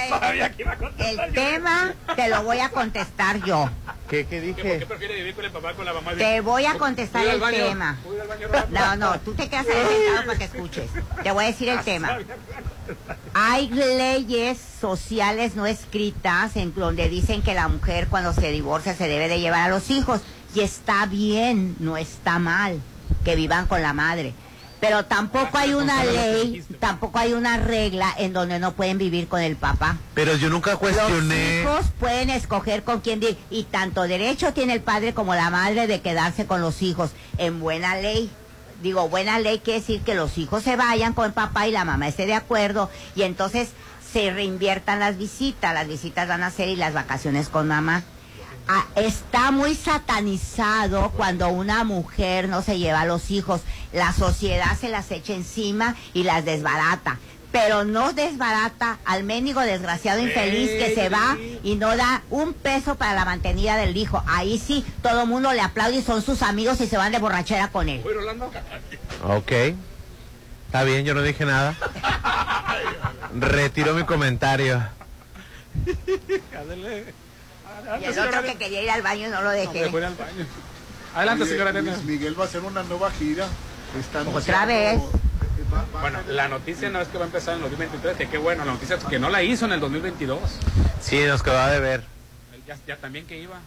[0.99, 3.71] El tema te lo voy a contestar yo.
[4.07, 4.87] ¿Qué, qué ¿Por qué dije?
[4.87, 6.13] prefiere vivir con el papá con la mamá?
[6.13, 7.57] Te voy a contestar el baño.
[7.57, 7.99] tema.
[8.05, 8.81] Voy al baño, Rolando.
[8.81, 10.91] No, no, tú te quedas ahí sentado para que escuches.
[11.23, 12.19] Te voy a decir el tema.
[13.33, 19.09] Hay leyes sociales no escritas en donde dicen que la mujer cuando se divorcia se
[19.09, 20.21] debe de llevar a los hijos.
[20.55, 22.79] Y está bien, no está mal
[23.25, 24.35] que vivan con la madre.
[24.81, 29.41] Pero tampoco hay una ley, tampoco hay una regla en donde no pueden vivir con
[29.41, 29.97] el papá.
[30.15, 31.63] Pero yo nunca cuestioné.
[31.65, 35.51] Los hijos pueden escoger con quién vivir y tanto derecho tiene el padre como la
[35.51, 38.31] madre de quedarse con los hijos en buena ley.
[38.83, 41.85] Digo, buena ley quiere decir que los hijos se vayan con el papá y la
[41.85, 43.71] mamá esté de acuerdo y entonces
[44.13, 45.75] se reinviertan las visitas.
[45.75, 48.05] Las visitas van a ser y las vacaciones con mamá.
[48.71, 53.63] Ah, está muy satanizado cuando una mujer no se lleva a los hijos.
[53.95, 57.19] La sociedad se las echa encima y las desbarata.
[57.51, 62.97] Pero no desbarata al mendigo desgraciado infeliz que se va y no da un peso
[62.97, 64.23] para la mantenida del hijo.
[64.27, 67.19] Ahí sí, todo el mundo le aplaude y son sus amigos y se van de
[67.19, 68.05] borrachera con él.
[69.25, 69.53] Ok.
[70.67, 71.75] Está bien, yo no dije nada.
[73.35, 74.83] Retiro mi comentario.
[77.89, 78.07] Ándale.
[78.07, 79.83] Y el otro que quería ir al baño no lo dejé.
[79.83, 80.47] Me voy al baño.
[81.15, 82.03] Adelante, Oye, señora Luis.
[82.05, 83.47] Miguel va a hacer una nueva gira.
[83.99, 85.01] Está Otra vez.
[85.73, 88.17] va- va a Bueno, la noticia no es que va a empezar en el 2023,
[88.17, 90.39] que qué bueno, la noticia es que no la hizo en el 2022.
[91.01, 92.05] Sí, nos quedó de ver.
[92.67, 93.59] Ya, ya también que iba.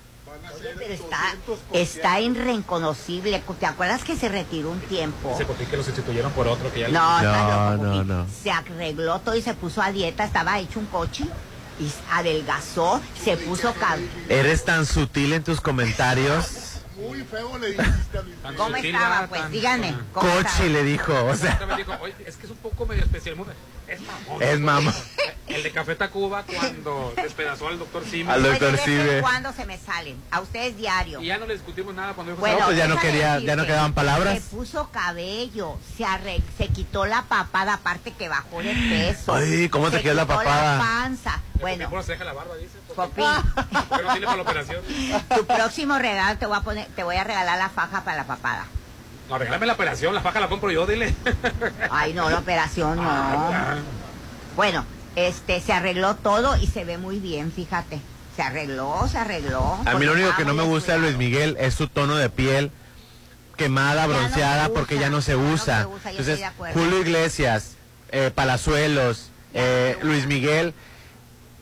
[0.78, 1.36] Pero está,
[1.74, 3.42] está irreconocible.
[3.60, 5.36] ¿Te acuerdas que se retiró un tiempo?
[5.38, 8.28] Se que lo sustituyeron por otro que ya No, No, no, no.
[8.42, 11.26] Se arregló todo y se puso a dieta, estaba hecho un coche
[11.82, 14.00] y adelgazó, se puso cal.
[14.30, 16.68] Eres tan sutil en tus comentarios.
[17.00, 18.56] Muy feo le dijiste a Miguel.
[18.58, 19.28] ¿Cómo estaba?
[19.28, 19.96] Pues díganme.
[20.14, 20.66] ¿cómo Cochi estaba?
[20.70, 23.36] le dijo, o sea, También dijo, oye, es que es un poco medio especial.
[23.36, 23.48] muy-
[23.92, 24.42] Es mamón.
[24.42, 24.94] es mamá.
[25.48, 28.32] El de Café Tacuba cuando despedazó al doctor Simi.
[28.32, 28.80] Al doctor
[29.20, 30.16] cuando se me salen.
[30.32, 31.20] A ustedes diario.
[31.20, 33.56] Y ya no le discutimos nada cuando dijo Bueno, No, pues ya no quería- ya
[33.58, 34.36] no quedaban palabras.
[34.36, 39.34] Se puso cabello, se, arre- se quitó la papada, aparte que bajó de peso.
[39.36, 40.80] Ay, ¿cómo te Se quedó la papada?
[40.80, 41.42] panza.
[41.60, 42.78] Bueno, Mejor se deja la barba, dice.
[42.96, 43.22] Popi,
[43.90, 44.82] Porque no tiene para la operación.
[45.36, 48.24] tu próximo regalo te voy a poner, te voy a regalar la faja para la
[48.24, 48.66] papada.
[49.32, 51.16] No, regálame la operación, la faja la compro yo, dile.
[51.90, 53.10] Ay, no, la operación no.
[53.10, 53.78] Ah,
[54.58, 54.84] Bueno,
[55.16, 58.02] este, se arregló todo y se ve muy bien, fíjate.
[58.36, 59.80] Se arregló, se arregló.
[59.86, 62.30] A mí lo único que no me gusta de Luis Miguel es su tono de
[62.30, 62.72] piel
[63.56, 65.82] quemada, no bronceada, usa, porque ya no se ya no usa.
[65.84, 66.42] se usa, Entonces.
[66.74, 67.76] Julio Iglesias,
[68.10, 70.74] eh, Palazuelos, eh, Luis Miguel,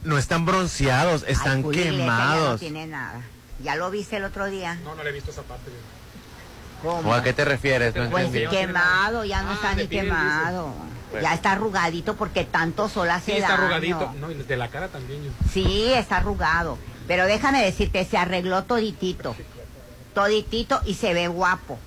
[0.04, 2.60] no están bronceados, están Julio Iglesias ya no quemados.
[2.62, 3.22] tiene nada.
[3.64, 4.74] ¿Ya lo viste el otro día?
[4.84, 5.70] No, no le he visto esa parte.
[6.84, 7.93] ¿O a qué te refieres?
[7.95, 8.47] No Pues entendí.
[8.47, 10.73] quemado, ya no Ah, está ni quemado.
[11.11, 13.61] Pues- Ya está arrugadito porque tanto sol hace Sí, está daño.
[13.64, 14.14] arrugadito.
[14.19, 15.23] No, y de la cara también.
[15.23, 15.31] yo.
[15.51, 16.77] Sí, está arrugado.
[17.07, 19.35] Pero déjame decirte, se arregló toditito.
[20.14, 21.80] Toditito y se ve guapo.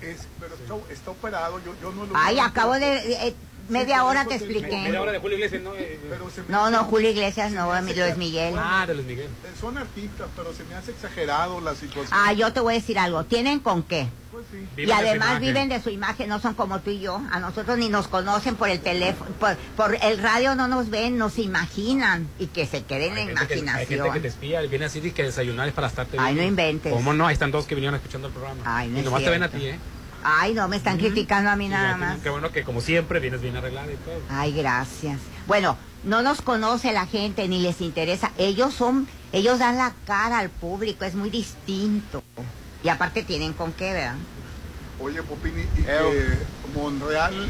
[0.00, 3.28] Es, pero está, está operado, yo, yo no lo Ay, acabo de...
[3.28, 3.34] eh,
[3.68, 4.76] media hora te expliqué.
[4.82, 5.74] Media hora de Julio Iglesias, ¿no?
[5.74, 8.54] Eh, Pero se me No, no, Julio Iglesias no, Luis Miguel.
[8.58, 9.26] Ah, de Luis Miguel.
[9.26, 12.08] Eh, Son artistas, pero se me hace exagerado la situación.
[12.12, 13.24] Ah, yo te voy a decir algo.
[13.24, 14.08] ¿Tienen con qué?
[14.30, 14.82] Pues sí.
[14.82, 17.20] y además viven de su imagen, no son como tú y yo.
[17.32, 21.18] A nosotros ni nos conocen por el teléfono, por, por el radio no nos ven,
[21.18, 23.94] nos imaginan y que se quede en la Hay gente, que, hay gente que te
[23.94, 24.26] imaginación.
[24.26, 26.42] espía, viene así y que desayunar es para estarte Ay, viendo.
[26.42, 26.92] no inventes.
[26.92, 27.26] ¿Cómo no?
[27.26, 28.60] Ahí están dos que vinieron escuchando el programa.
[28.64, 29.78] Ay, no y es nomás te ven a ti, ¿eh?
[30.24, 32.18] Ay, no, me están criticando a mí Y nada más.
[32.20, 34.20] Qué bueno que como siempre vienes bien arreglada y todo.
[34.30, 35.20] Ay, gracias.
[35.46, 38.32] Bueno, no nos conoce la gente ni les interesa.
[38.38, 42.22] Ellos son, ellos dan la cara al público, es muy distinto.
[42.82, 44.14] Y aparte tienen con qué, ¿verdad?
[45.00, 46.38] Oye, Popini, y que
[46.74, 47.48] Monreal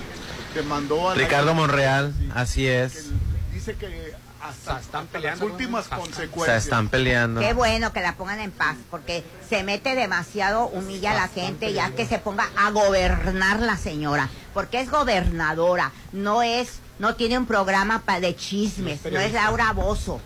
[0.55, 3.11] te mandó a la- Ricardo Monreal, así es.
[3.53, 4.13] dice que
[4.43, 5.85] hasta, están peleando, las últimas.
[5.85, 6.65] Hasta- Se consecuencias.
[6.65, 7.41] están peleando.
[7.41, 11.73] Qué bueno que la pongan en paz, porque se mete demasiado, humilla a la gente,
[11.73, 17.37] ya que se ponga a gobernar la señora, porque es gobernadora, no es, no tiene
[17.39, 20.21] un programa pa- de chismes, no es Laura Bozo.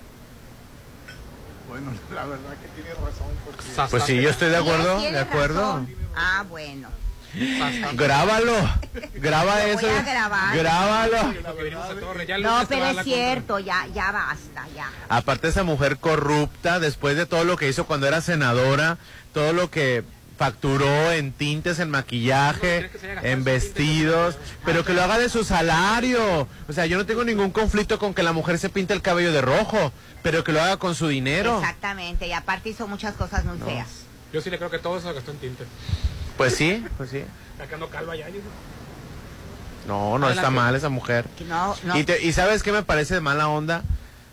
[1.68, 3.28] Bueno, la verdad que tiene razón.
[3.46, 3.64] Porque...
[3.90, 5.60] Pues sí, yo estoy de acuerdo, de acuerdo.
[5.62, 5.88] razón.
[6.14, 6.88] Ah, bueno.
[7.94, 8.54] Grábalo,
[9.14, 9.86] graba Lo eso.
[9.86, 10.56] voy a grabar.
[10.56, 11.34] Grábalo.
[12.40, 14.90] No, pero es cierto, ya, ya basta, ya.
[15.08, 18.98] Aparte esa mujer corrupta, después de todo lo que hizo cuando era senadora,
[19.32, 20.04] todo lo que
[20.36, 22.90] facturó en tintes, en maquillaje,
[23.22, 26.48] en vestidos, pero que lo haga de su salario.
[26.68, 29.32] O sea, yo no tengo ningún conflicto con que la mujer se pinte el cabello
[29.32, 29.92] de rojo,
[30.22, 31.60] pero que lo haga con su dinero.
[31.60, 33.88] Exactamente, y aparte hizo muchas cosas muy feas.
[34.32, 35.64] Yo sí le creo que todo eso se gastó en tinte.
[36.36, 37.24] Pues sí, pues sí.
[37.58, 38.28] Sacando calva ya.
[38.28, 38.40] yo-
[39.86, 41.26] No, no está mal esa mujer.
[41.48, 41.96] No, no.
[41.98, 43.82] Y, te- y sabes qué me parece de mala onda?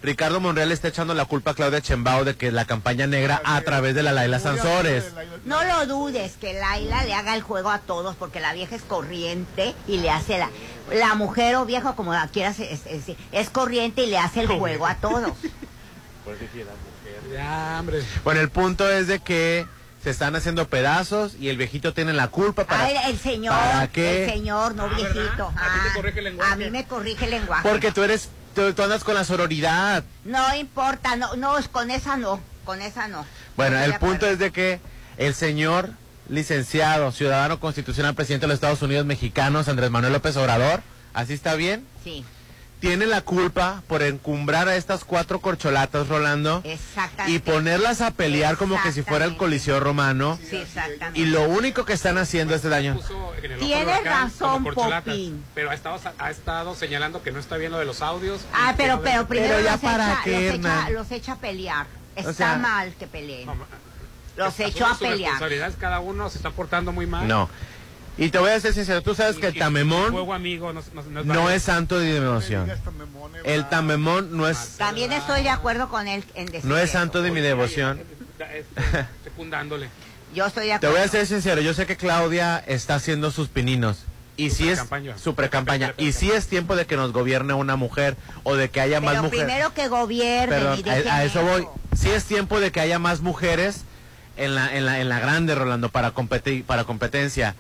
[0.02, 3.42] Ricardo Monreal le está echando la culpa a Claudia Chembao de que la campaña negra
[3.44, 5.04] a través de la Laila Sansores.
[5.44, 8.84] No lo dudes que Laila le haga el juego a todos porque la vieja es
[8.84, 10.50] corriente y le hace la
[10.94, 14.48] la mujer o viejo como la quieras es, es- es corriente y le hace el
[14.48, 15.34] juego a todos.
[17.34, 18.02] Ya, hombre.
[18.24, 19.66] Bueno, el punto es de que
[20.04, 22.86] se están haciendo pedazos y el viejito tiene la culpa para...
[22.86, 24.26] Ay, el señor, ¿Para qué?
[24.26, 25.48] el señor, no Ah, viejito.
[25.48, 26.52] ¿A te Ah, corrige el lenguaje?
[26.52, 27.68] a mí me corrige el lenguaje.
[27.68, 30.04] Porque tú eres, tú, tú andas con la sororidad.
[30.24, 33.26] No importa, no, no, con esa no, con esa no.
[33.58, 34.80] Bueno, el punto es de que
[35.18, 35.90] el señor
[36.30, 40.82] licenciado, ciudadano constitucional, presidente de los Estados Unidos mexicanos, Andrés Manuel López Obrador,
[41.14, 41.86] ¿así está bien?
[42.04, 42.24] Sí,
[42.80, 47.34] Tiene la culpa por encumbrar a estas cuatro corcholatas, Rolando, exactamente.
[47.34, 50.40] y ponerlas a pelear como que si fuera el Coliseo Romano.
[50.50, 51.20] Sí, exactamente.
[51.20, 52.98] Y lo único que están haciendo este daño.
[52.98, 55.44] Ojo Tienes razón, Popín.
[55.54, 58.42] Pero ha estado, ha estado señalando que no está bien lo de los audios.
[58.54, 60.94] Ah, pero, no pero primero Pero ya los, para echa, qué, los, echa, Hernán.
[60.94, 61.88] los echa a pelear.
[62.16, 63.46] Está sea- mal que peleen.
[63.46, 63.56] No,
[64.38, 65.38] Los echó a pelear.
[65.78, 67.28] cada uno se está portando muy mal.
[67.28, 67.50] No.
[68.20, 71.20] Y te voy a ser sincero, tú sabes que el tamemón amigo no, no, no
[71.22, 71.50] es no válido.
[71.52, 72.70] es santo de devoción.
[73.46, 77.22] El tamemón no es, También estoy de acuerdo con él en decir no es santo
[77.22, 78.02] de mi devoción.
[79.24, 79.90] Secundándole.
[80.36, 80.96] Yo estoy de Te acuerdo.
[80.98, 84.04] voy a ser sincero, yo sé que Claudia está haciendo sus pininos.
[84.38, 84.82] Y sí es
[85.22, 85.94] su precampaña.
[85.98, 89.12] Y sí es tiempo de que nos gobierne una mujer o de que haya más
[89.12, 89.46] Pero mujeres.
[89.46, 89.90] primero que
[90.50, 91.68] Perdón, dejen a, a eso voy.
[91.94, 93.84] Sí es tiempo de que haya más mujeres
[94.38, 97.56] en la, en la, en la grande, Rolando, para, competi- para competencia.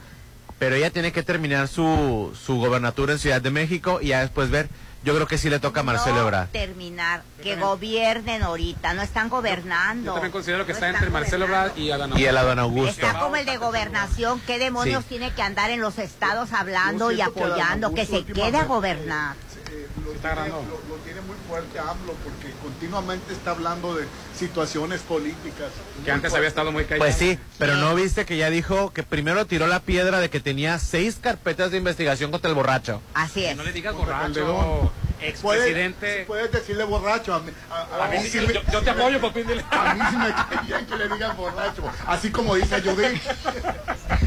[0.59, 4.49] Pero ella tiene que terminar su, su gobernatura en Ciudad de México y ya después
[4.49, 4.69] ver.
[5.01, 6.49] Yo creo que sí le toca a Marcelo no Ebrard.
[6.49, 10.07] terminar, que también- gobiernen ahorita, no están gobernando.
[10.07, 11.45] Yo también considero que No está entre Marcelo.
[11.45, 12.45] Ebrard y Adán Y el Augusto.
[12.45, 13.05] Adán Augusto.
[13.07, 15.09] Está como el de gobernación, ¿qué demonios Sí.
[15.11, 17.93] tiene que andar en los estados hablando y que apoyando?
[17.93, 19.35] Que Augusto se quede a gobernar.
[19.71, 24.05] Eh, lo, está tiene, lo- lo tiene muy fuerte AMLO porque continuamente está hablando de
[24.37, 25.69] situaciones políticas.
[26.03, 26.37] Que antes fuerte.
[26.37, 26.99] había estado muy callado.
[26.99, 30.39] Pues sí, pero no viste que ya dijo que primero tiró la piedra de que
[30.39, 33.01] tenía seis carpetas de investigación contra el borracho.
[33.13, 33.55] Así es.
[33.55, 34.91] No le digas borracho.
[35.21, 36.23] Expresidente.
[36.27, 37.33] Puedes decirle borracho.
[37.33, 39.63] A mí, a- a A mí mí sí, yo, yo te apoyo, dile.
[39.71, 41.83] a mí sí me cae bien que le digan borracho.
[42.07, 43.21] Así como dice Judith.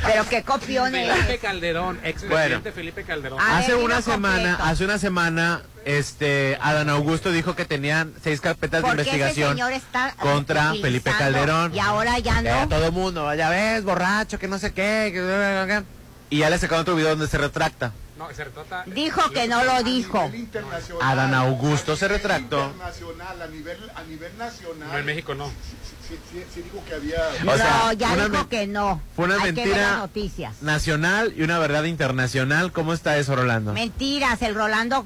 [0.04, 1.12] Pero qué copiones.
[1.12, 3.40] Felipe Calderón, expresidente Felipe Calderón.
[3.40, 4.62] A hace ver, una semana, completo.
[4.64, 9.58] hace una semana, este, Adán Augusto dijo que tenían seis carpetas de investigación
[10.18, 11.74] contra Felipe Calderón.
[11.74, 12.68] Y ahora ya no.
[12.68, 15.82] todo el mundo, ya ves, borracho, que no sé qué, que-
[16.32, 17.92] y ya le sacaron otro video donde se retracta.
[18.18, 18.84] No, se retrata.
[18.86, 20.30] Dijo que no lo dijo.
[20.32, 21.02] Internacional.
[21.18, 22.66] Adán Augusto se retractó.
[22.68, 24.88] Internacional, a nivel, a nivel nacional.
[24.90, 25.48] No, en México no.
[26.08, 27.18] Sí, sí, sí dijo que había...
[27.52, 29.02] O sea, no, ya una dijo que no.
[29.16, 30.62] Fue una Hay mentira noticias.
[30.62, 32.72] nacional y una verdad internacional.
[32.72, 33.72] ¿Cómo está eso, Rolando?
[33.72, 35.04] Mentiras, el Rolando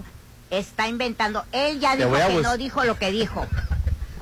[0.51, 1.45] está inventando.
[1.53, 3.47] Él ya Te dijo que bus- no dijo lo que dijo.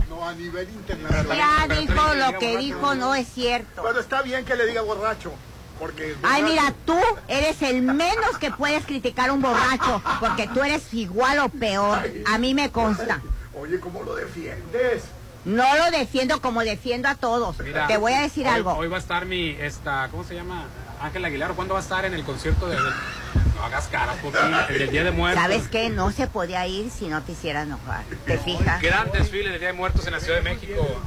[0.09, 1.37] No, a nivel internacional.
[1.37, 3.83] Ya Pero dijo lo que dijo, no es cierto.
[3.83, 5.33] Pero está bien que le diga borracho.
[5.79, 6.99] Porque Ay, mira, tú
[7.29, 11.99] eres el menos que puedes criticar a un borracho, porque tú eres igual o peor.
[12.27, 13.21] A mí me consta.
[13.55, 15.03] Oye, ¿cómo lo defiendes?
[15.45, 17.59] No lo defiendo como defiendo a todos.
[17.61, 18.73] Mira, Te voy a decir hoy- algo.
[18.75, 20.65] Hoy va a estar mi, esta, ¿cómo se llama?
[21.01, 21.53] Ángel Aguilar.
[21.53, 22.77] ¿Cuándo va a estar en el concierto de...
[22.77, 24.41] no hagas caras, Popín,
[24.71, 25.43] el del Día de Muertos?
[25.43, 25.91] ¿Sabes qué?
[25.91, 28.05] No se podía ir si no te hiciera enojar.
[28.25, 28.81] ¿Te fijas?
[28.81, 31.03] Gran desfile del Día de Muertos en la Ciudad de México.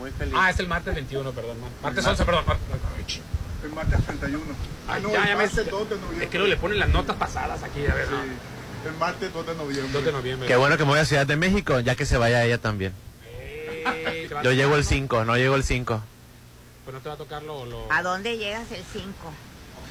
[0.00, 0.34] muy feliz.
[0.36, 1.56] Ah, es el martes 21, perdón.
[1.82, 2.44] Martes 11, perdón.
[3.66, 4.44] El martes 31.
[4.88, 6.24] Ah, Ay, no, ya, el ya me- martes 2 de noviembre.
[6.24, 8.08] Es que no le ponen las notas pasadas aquí, a ver.
[8.10, 8.22] no.
[8.22, 8.28] Sí,
[8.86, 9.92] el martes 2 de noviembre.
[9.92, 10.48] 2 de noviembre.
[10.48, 12.92] Qué bueno que me voy a Ciudad de México, ya que se vaya ella también.
[13.84, 14.88] A Yo llego el ¿no?
[14.88, 16.02] 5, no llego el 5.
[16.84, 17.66] Pues no te va a tocar lo...
[17.66, 19.06] lo- ¿A dónde llegas el 5?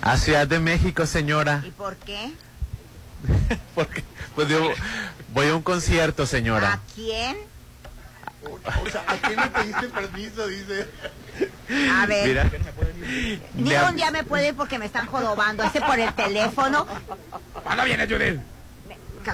[0.01, 1.61] A Ciudad de México, señora.
[1.65, 2.31] ¿Y por qué?
[3.75, 4.03] Porque,
[4.35, 4.69] pues yo
[5.33, 6.73] voy a un concierto, señora.
[6.73, 7.37] ¿A quién?
[8.45, 10.47] O sea, ¿a quién le pediste permiso?
[10.47, 10.87] Dice.
[11.91, 12.27] A ver.
[12.27, 12.49] Mira.
[13.55, 15.63] Ni un día me puede ir porque me están jodobando.
[15.63, 16.85] Ese por el teléfono.
[17.63, 18.39] ¿Cuándo viene, Judith?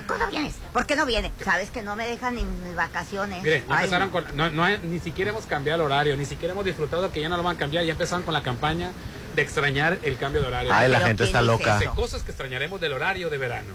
[0.08, 0.54] ¿Cuándo vienes?
[0.72, 1.32] ¿Por qué no viene?
[1.44, 3.44] Sabes que no me dejan ni mis vacaciones.
[3.44, 4.26] Mire, ya Ay, empezaron con...
[4.38, 7.28] No, no hay- ni siquiera hemos cambiado el horario, ni siquiera hemos disfrutado que ya
[7.28, 7.84] no lo van a cambiar.
[7.84, 8.92] Ya empezaron con la campaña
[9.36, 10.72] de extrañar el cambio de horario.
[10.74, 11.94] Ay, la Pero gente ¿quién está dice loca.
[11.96, 13.74] Cosas que extrañaremos del horario de verano.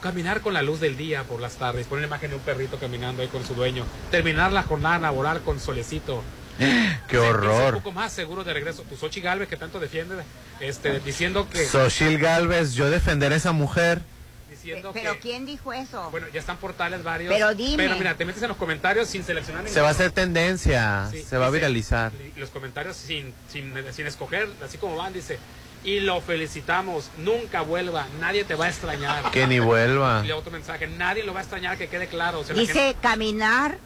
[0.00, 2.78] Caminar con la luz del día por las tardes, poner una imagen de un perrito
[2.78, 6.22] caminando ahí con su dueño, terminar la jornada laboral con solecito,
[6.58, 7.74] Qué sentirse un horror.
[7.74, 8.82] poco más seguro de regreso.
[8.82, 10.16] Tu Xochitl Galvez que tanto defiende,
[10.60, 14.00] este, diciendo que, Sochil Galvez, yo defender a esa mujer.
[14.48, 16.10] diciendo ¿Pero que, quién dijo eso?
[16.10, 17.32] bueno, ya están portales varios.
[17.32, 17.84] Pero dime.
[17.84, 21.22] Pero mira, te metes en los comentarios sin seleccionar Se va a hacer tendencia, Sí,
[21.22, 22.12] se va a viralizar.
[22.36, 25.38] Los comentarios sin, sin, sin escoger, así como van, dice,
[25.86, 29.30] y lo felicitamos, nunca vuelva, nadie te va a extrañar.
[29.30, 30.22] Que ni vuelva.
[30.26, 32.40] Y otro mensaje, nadie lo va a extrañar, que quede claro.
[32.40, 33.78] O sea, la Dice gente- caminar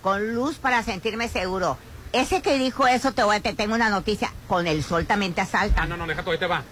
[0.00, 1.76] con luz para sentirme seguro.
[2.12, 4.32] Ese que dijo eso, te, voy a, te tengo una noticia.
[4.48, 5.88] Con el sol también te Ah, asaltan.
[5.88, 6.64] no, no, deja todo, ahí te va.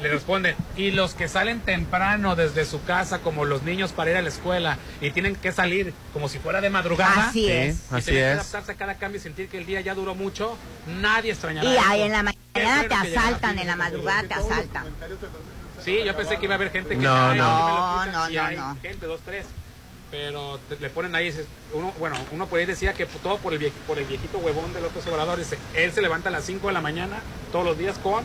[0.00, 4.16] Le responden, y los que salen temprano desde su casa, como los niños para ir
[4.16, 7.28] a la escuela, y tienen que salir como si fuera de madrugada.
[7.28, 7.76] Así Sí, es.
[7.92, 8.34] y así es.
[8.40, 10.56] adaptarse a cada cambio y sentir que el día ya duró mucho,
[11.00, 11.68] nadie extrañará.
[11.68, 14.86] Y ahí en la mañana te asaltan, en la madrugada te asaltan.
[15.84, 18.06] Sí, yo pensé que iba a haber gente que No, no.
[18.06, 18.76] No, no.
[18.80, 19.44] gente, dos, tres.
[20.10, 23.52] Pero te- le ponen ahí, dices, uno, bueno, uno por ahí decía que todo por
[23.52, 26.44] el, vie- por el viejito huevón de López Obrador, dice, él se levanta a las
[26.44, 27.18] 5 de la mañana
[27.52, 28.22] todos los días con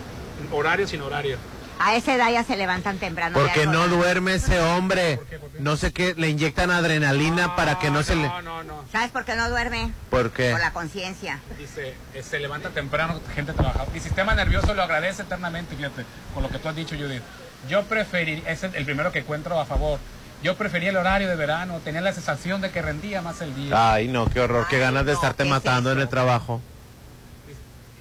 [0.52, 1.38] horario sin horario.
[1.84, 3.34] A esa edad ya se levantan temprano.
[3.40, 5.20] Porque no duerme ese hombre.
[5.58, 8.28] No sé qué, le inyectan adrenalina para que no se le...
[8.28, 8.86] No, no, no.
[8.92, 9.92] ¿Sabes por qué no duerme?
[10.12, 10.52] ¿Por qué?
[10.52, 11.40] Por la conciencia.
[11.58, 13.92] Dice, eh, se levanta temprano, gente trabajadora.
[13.92, 16.06] Mi sistema nervioso lo agradece eternamente, fíjate,
[16.36, 17.24] con lo que tú has dicho, Judith.
[17.68, 19.98] Yo preferiría, ese es el primero que encuentro a favor.
[20.44, 23.94] Yo prefería el horario de verano, tenía la sensación de que rendía más el día.
[23.94, 26.10] Ay, no, qué horror, qué Ay, ganas de no, estarte ¿qué es matando en el
[26.10, 26.62] trabajo.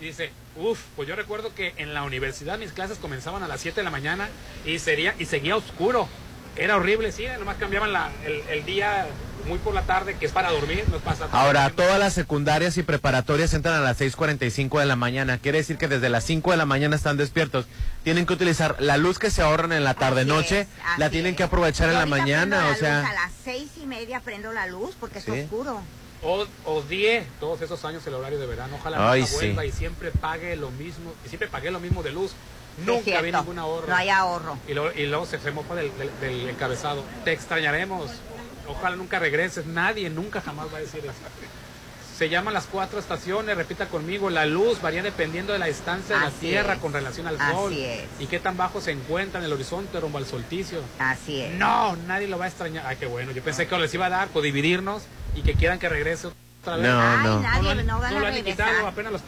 [0.01, 3.81] Dice, uff, pues yo recuerdo que en la universidad mis clases comenzaban a las 7
[3.81, 4.29] de la mañana
[4.65, 6.09] y, sería, y seguía oscuro.
[6.57, 9.07] Era horrible, sí, nomás cambiaban la, el, el día
[9.47, 12.83] muy por la tarde, que es para dormir, no pasa Ahora, todas las secundarias y
[12.83, 15.39] preparatorias entran a las 6.45 de la mañana.
[15.39, 17.67] Quiere decir que desde las 5 de la mañana están despiertos.
[18.05, 20.69] Tienen que utilizar la luz que se ahorran en la tarde-noche, es,
[20.99, 21.37] la tienen es.
[21.37, 23.07] que aprovechar en la mañana, la o luz sea...
[23.07, 25.31] A las seis y media prendo la luz porque Sí.
[25.31, 25.81] está oscuro.
[26.23, 28.77] O, odié todos esos años el horario de verano.
[28.79, 29.69] Ojalá Ay, nunca vuelva sí.
[29.69, 31.13] y siempre pague lo mismo.
[31.25, 32.33] Y siempre pagué lo mismo de luz.
[32.85, 33.89] Nunca es vi ningún ahorro.
[33.89, 34.57] No hay ahorro.
[34.69, 37.03] Y luego, y luego se, se mofa del, del- del encabezado.
[37.25, 38.11] Te extrañaremos.
[38.71, 39.67] Ojalá nunca regreses.
[39.67, 41.13] Nadie nunca jamás va a decir eso.
[42.17, 46.25] Se llaman las cuatro estaciones, repita conmigo, la luz varía dependiendo de la distancia de
[46.27, 46.79] la Tierra es.
[46.79, 47.73] con relación al Así Sol.
[47.73, 48.03] es.
[48.19, 50.83] Y qué tan bajo se encuentra en el horizonte rumbo al solsticio.
[50.99, 51.55] Así es.
[51.55, 52.85] No, nadie lo va a extrañar.
[52.87, 53.33] Ay, qué bueno.
[53.33, 55.03] Yo pensé que les iba a dar por dividirnos
[55.35, 56.29] y que quieran que regrese.
[56.67, 56.83] No, Ay,
[57.25, 57.41] no.
[57.41, 58.69] nadie, No no, van a regresar.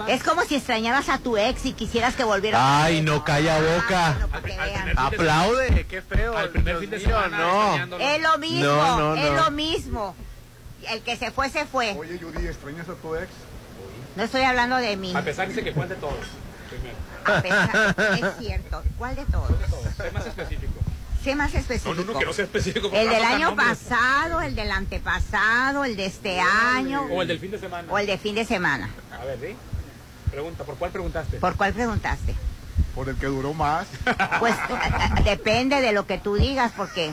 [0.09, 2.85] Es como si extrañaras a tu ex y quisieras que volviera.
[2.85, 4.17] Ay, no, calla boca.
[4.19, 4.85] Bueno, Al- al vean.
[4.85, 6.37] primer- Aplaude, qué feo.
[6.37, 7.99] Al primer fin de semana, no.
[7.99, 9.45] Es lo mismo, No, no, es no.
[9.45, 10.15] lo mismo.
[10.91, 11.95] El que se fue, se fue.
[11.99, 13.29] Oye, Judy, ¿extrañas a tu ex?
[14.17, 15.15] No estoy hablando de mí.
[15.17, 16.15] A pesar dice que el de todos.
[16.69, 16.97] Primero.
[17.25, 18.83] A pesar- es cierto.
[18.99, 19.49] ¿Cuál de todos?
[19.59, 19.85] De todos.
[19.97, 20.73] Sé más específico.
[21.23, 21.95] Sé más específico.
[21.95, 22.91] no, no, que no sea específico.
[22.93, 27.51] El del año pasado, el del antepasado, el de este año O el del fin
[27.53, 27.87] de semana.
[27.91, 28.91] o el de fin de semana.
[29.21, 29.57] A ver, ¿sí?
[30.31, 31.37] Pregunta, ¿por cuál preguntaste?
[31.39, 32.35] ¿Por cuál preguntaste?
[32.95, 33.87] Por el que duró más.
[34.41, 34.55] Pues
[35.25, 37.11] depende de lo que tú digas, porque...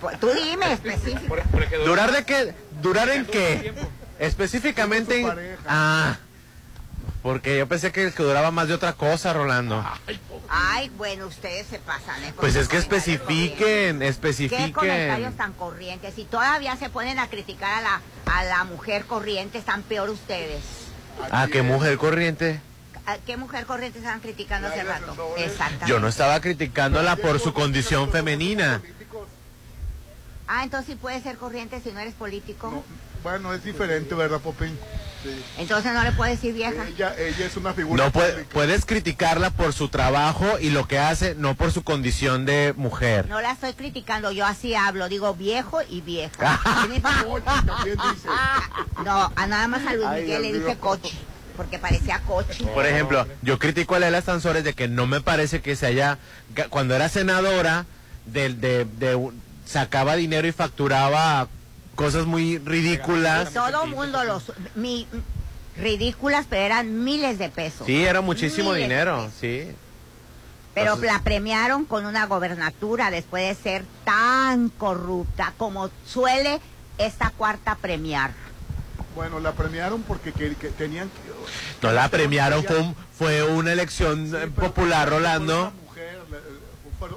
[0.00, 1.36] Pues, Tú dime específico.
[1.84, 2.54] ¿Durar de qué?
[2.82, 3.72] ¿Durar en qué?
[4.18, 5.56] Específicamente en...
[5.66, 6.18] Ah,
[7.22, 9.84] porque yo pensé que el que duraba más de otra cosa, Rolando.
[10.48, 12.22] Ay, bueno, ustedes se pasan.
[12.22, 12.32] ¿eh?
[12.38, 14.72] Pues es que especifiquen, Qué especifiquen.
[14.72, 16.14] comentarios tan corrientes.
[16.14, 20.62] Si todavía se ponen a criticar a la, a la mujer corriente, están peor ustedes.
[21.32, 22.60] Ah, qué mujer corriente.
[23.06, 25.34] ¿A ¿Qué mujer corriente estaban criticando hace rato?
[25.38, 25.86] Exactamente.
[25.86, 28.82] Yo no estaba criticándola por su condición femenina.
[30.48, 32.84] Ah, entonces sí puedes ser corriente si no eres político.
[33.22, 34.78] Bueno, es diferente, ¿verdad, Popín?
[35.22, 35.42] Sí.
[35.58, 36.86] Entonces no le puedes decir vieja.
[36.86, 40.98] Ella, ella es una figura No puede- puedes criticarla por su trabajo y lo que
[40.98, 43.26] hace, no por su condición de mujer.
[43.28, 46.32] No la estoy criticando, yo así hablo, digo viejo y viejo.
[49.04, 51.12] no, a nada más a Luis Ay, Miguel le dije coche,
[51.56, 52.64] porque parecía coche.
[52.74, 56.18] Por ejemplo, yo critico a Lela Sansores de que no me parece que se haya,
[56.70, 57.86] cuando era senadora,
[58.26, 59.30] de, de, de
[59.64, 61.48] sacaba dinero y facturaba
[61.96, 63.52] cosas muy ridículas.
[63.52, 64.52] Todo el mundo los...
[64.76, 65.08] Mi,
[65.76, 67.86] ridículas, pero eran miles de pesos.
[67.86, 69.66] Sí, era muchísimo Miles dinero, sí.
[70.74, 76.60] Pero Entonces- la premiaron con una gobernatura después de ser tan corrupta como suele
[76.98, 78.30] esta cuarta premiar.
[79.14, 81.86] Bueno, la premiaron porque que- que tenían que...
[81.86, 86.18] No la premiaron, fue, un- fue una elección popular, Rolando, mujer,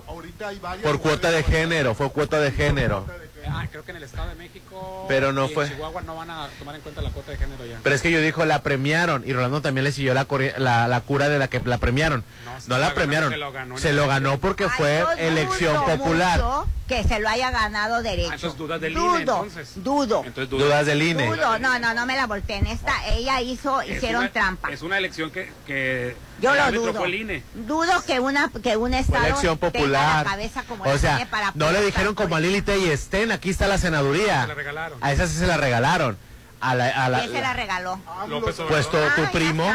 [0.08, 3.06] ahorita hay varias por cuota de género, fue cuota de género.
[3.48, 6.16] Ah, creo que en el Estado de México Pero no y fue- en Chihuahua no
[6.16, 7.80] van a tomar en cuenta la cuota de género ya.
[7.84, 11.02] Pero es que yo dijo, la premiaron, y Rolando también le siguió la, la, la
[11.02, 12.24] cura de la que la premiaron.
[12.46, 15.74] No, se la premiaron, se lo ganó en se lo ganó porque fue Yo elección
[15.76, 16.40] dudo popular.
[16.42, 18.30] mucho Que se lo haya ganado derecho.
[18.32, 19.72] Ah, entonces dudas del dudo, INE, entonces.
[19.84, 20.24] Dudo.
[20.26, 21.28] Entonces Dudas del INE.
[21.28, 22.66] Dudo, no, no, no me la volteen.
[22.68, 24.72] Esta, ella hizo, Es hicieron una- trampa.
[24.72, 27.08] Es una elección que, que Yo lo dudo.
[27.08, 27.44] INE.
[27.54, 30.26] Dudo que una que un estado elección tenga popular.
[30.26, 33.32] la cabeza como O la sea, para no le dijeron como a Lili y estén,
[33.32, 34.42] aquí está la senaduría.
[34.44, 35.00] Se la regalaron.
[35.04, 36.18] A esa sí se la regalaron.
[36.62, 38.00] A la, a la- ¿Quién se la regaló?
[38.44, 38.56] Pues
[38.90, 39.74] tu, Ah, primo,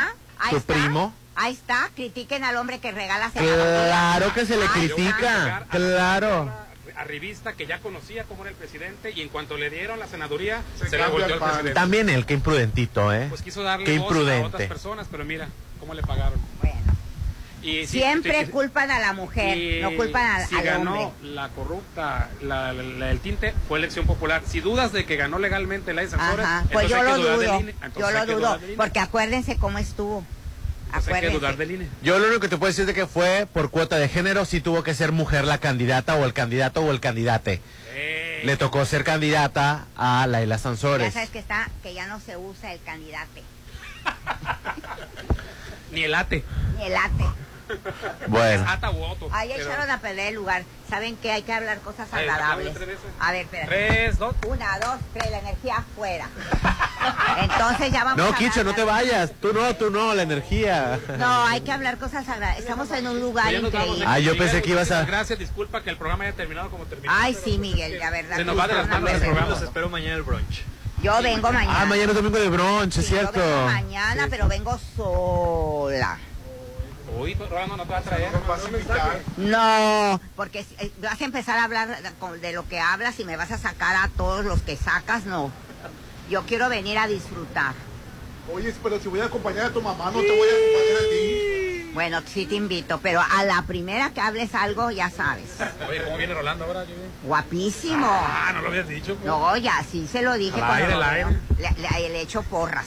[0.50, 0.74] tu está.
[0.74, 1.14] primo.
[1.36, 3.86] Ahí está, critiquen al hombre que regala senaduría.
[3.86, 4.78] Claro que se le está.
[4.78, 6.50] critica, claro.
[6.96, 10.62] Arribista que ya conocía cómo era el presidente y en cuanto le dieron la senaduría
[10.78, 11.72] se, Se la volteó el al presidente.
[11.72, 13.26] También él, qué imprudentito, ¿eh?
[13.28, 14.68] Pues quiso darle Qué voz a otras imprudente.
[14.68, 15.48] personas, pero mira
[15.80, 16.38] cómo le pagaron.
[17.64, 21.30] Y Siempre culpan a la mujer, y no culpan al, si al ganó hombre.
[21.32, 24.42] la corrupta, la, la- la del tinte, fue elección popular.
[24.46, 27.74] Si dudas de que ganó legalmente la Ajá, pues entonces yo lo dudo, INE.
[27.98, 30.22] Yo lo dudo, porque acuérdense cómo estuvo.
[30.88, 31.38] Entonces hay que Acuérdense.
[31.38, 31.88] dudar del INE.
[32.02, 34.60] Yo lo único que te puedo decir de que fue por cuota de género, sí
[34.60, 37.62] tuvo que ser mujer la candidata o el candidato o el candidate.
[38.44, 41.14] Le tocó ser candidata a Laila Ya Sansores.
[41.14, 43.40] sabes que está, que ya no se usa el candidato,
[45.92, 46.44] Ni el ate.
[46.76, 47.24] ni el ate.
[48.28, 48.64] Bueno.
[49.32, 50.64] Ahí Pero- echaron a perder el lugar.
[50.88, 52.74] Saben que hay que hablar cosas agradables.
[53.20, 53.68] A ver, espérate.
[53.68, 54.34] Tres, dos.
[54.46, 56.28] Una, dos, tres, la energía afuera.
[57.40, 59.32] Entonces ya vamos No, Kicho, no te vayas.
[59.40, 60.98] Tú no, tú no, la energía.
[61.18, 62.60] No, hay que hablar cosas agradables.
[62.64, 64.04] Estamos en un lugar increíble.
[64.06, 67.12] Ah, yo pensé que ibas a- Gracias, disculpa que el programa haya terminado como terminó.
[67.14, 68.36] Ay, sí, Miguel, la verdad.
[68.36, 69.48] Se nos va de las manos el programa.
[69.48, 70.62] Los espero mañana el brunch.
[71.02, 71.82] Yo vengo mañana.
[71.82, 73.40] Ah, mañana es domingo de brunch, es Sí, yo cierto.
[73.40, 76.18] vengo mañana, pero vengo sola.
[77.18, 78.30] Uy, pues, Rolando, no te va a traer.
[79.36, 81.88] No, porque eh, vas a empezar a hablar
[82.40, 85.50] de- lo que hablas y me vas a sacar a todos los que sacas, no.
[86.30, 87.74] Yo quiero venir a disfrutar.
[88.52, 91.10] Oye, pero si voy a acompañar a tu mamá, no te voy a acompañar a
[91.10, 91.90] ti.
[91.94, 95.44] Bueno, sí te invito, pero a la primera que hables algo, ya sabes.
[95.88, 96.84] Oye, ¿cómo viene Rolando ahora?
[97.22, 98.08] Guapísimo.
[98.10, 99.14] Ah, no lo habías dicho.
[99.14, 99.24] pues.
[99.26, 101.28] No, ya sí se lo dije Al cuando aire, lo al veo.
[101.28, 101.40] aire.
[101.78, 102.86] Le, le- le echo porras.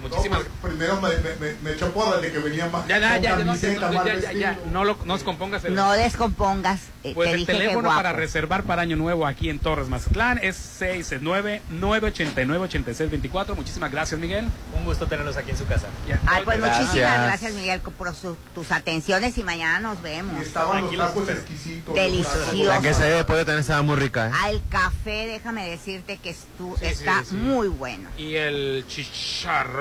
[0.00, 2.86] Pues No, muchísimas pues, primero me, me, me, echó porra de que venía más.
[2.86, 5.64] Ya, ya, ya, ya, no, camiseta, ya, ya, ya, ya, no lo, no os compongas
[5.64, 5.74] el...
[5.74, 6.80] No descompongas.
[7.02, 10.38] eh, Pues te el dije teléfono para reservar para Año Nuevo aquí en Torres Mazatlán
[10.42, 13.54] es 669-989-8624.
[13.54, 14.46] Muchísimas gracias, Miguel.
[14.76, 15.86] Un gusto tenerlos aquí en su casa.
[16.26, 16.80] Ay, pues Gracias.
[16.86, 20.40] muchísimas gracias, Miguel, por su- tus atenciones y mañana nos vemos.
[20.42, 21.94] Estaban los tacos exquisitos.
[21.94, 22.52] Delicioso.
[22.54, 24.32] La que se debe puede tener estaba muy rica, ¿eh?
[24.50, 27.36] El café, déjame decirte que estu- Sí, está sí, sí.
[27.36, 28.08] muy bueno.
[28.18, 28.84] Y el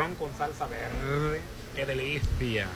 [0.05, 1.41] chicharrón con salsa verde.
[1.75, 2.67] ¡Qué delicia!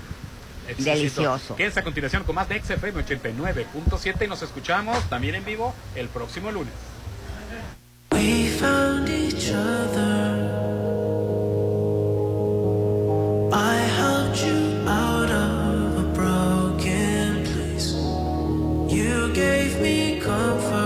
[0.67, 0.95] Exquisito.
[0.95, 1.55] Delicioso.
[1.55, 6.09] Quédense a continuación con más de XFM 89.7 y nos escuchamos también en vivo el
[6.09, 6.73] próximo lunes.
[8.11, 10.47] We found each other.
[13.51, 17.93] I helped you out of a broken place.
[18.93, 20.78] You gave me comfort.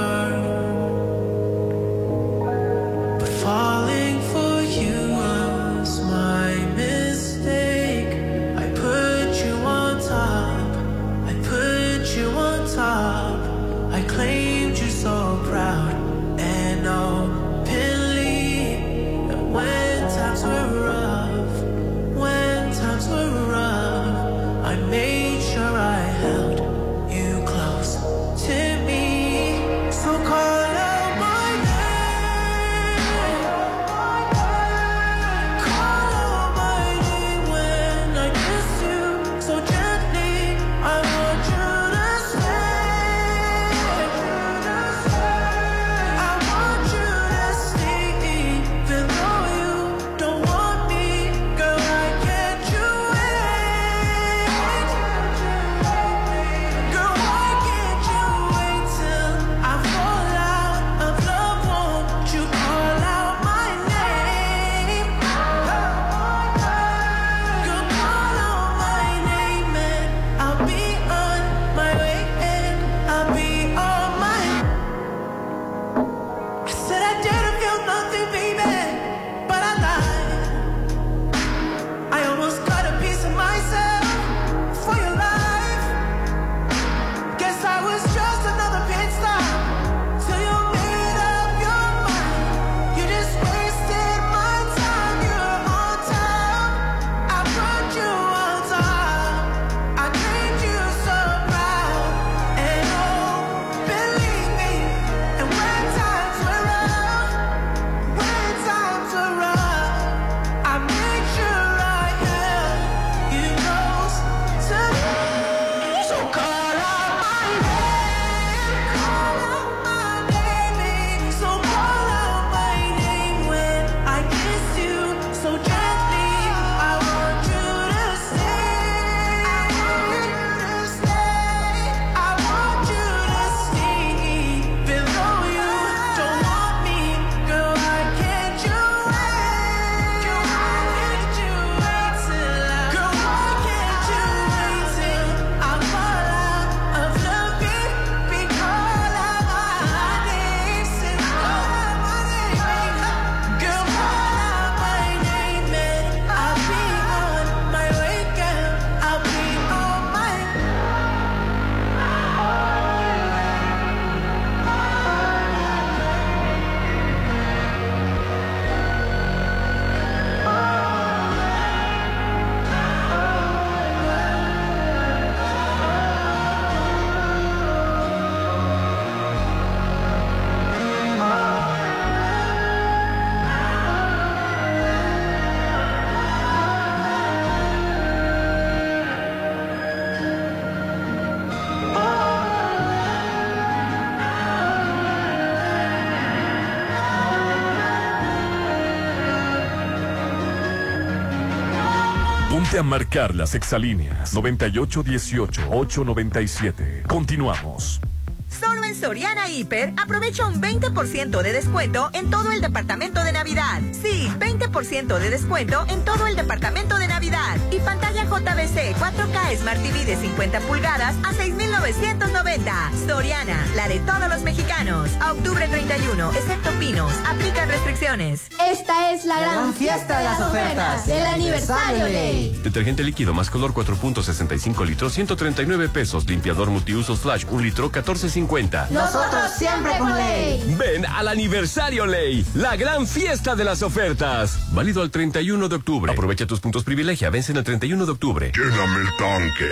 [202.77, 207.05] A marcar las exalíneas 9818-897.
[207.05, 208.01] Continuamos.
[208.49, 213.79] Solo en Soriana Hiper aprovecha un 20% de descuento en todo el departamento de Navidad.
[213.91, 217.57] Sí, 20% de descuento en todo el departamento de Navidad.
[217.71, 222.91] Y pantalla JBC 4K Smart TV de 50 pulgadas a 6,990.
[223.07, 225.11] Soriana, la de todos los mexicanos.
[225.19, 227.13] A octubre 31, excepto Pinos.
[227.27, 228.49] Aplican restricciones.
[228.73, 232.59] Esta es la gran fiesta de las ofertas del aniversario Ley.
[232.63, 236.27] Detergente líquido más color 4.65 litros, 139 pesos.
[236.27, 238.89] Limpiador multiusos Flash, 1 litro, 14.50.
[238.89, 240.75] Nosotros siempre con Ley.
[240.75, 244.57] Ven al aniversario Ley, la gran fiesta de las ofertas.
[244.71, 246.11] Válido al 31 de octubre.
[246.11, 248.51] Aprovecha tus puntos privilegia, vencen el 31 de octubre.
[248.55, 249.69] Lléname el tanque.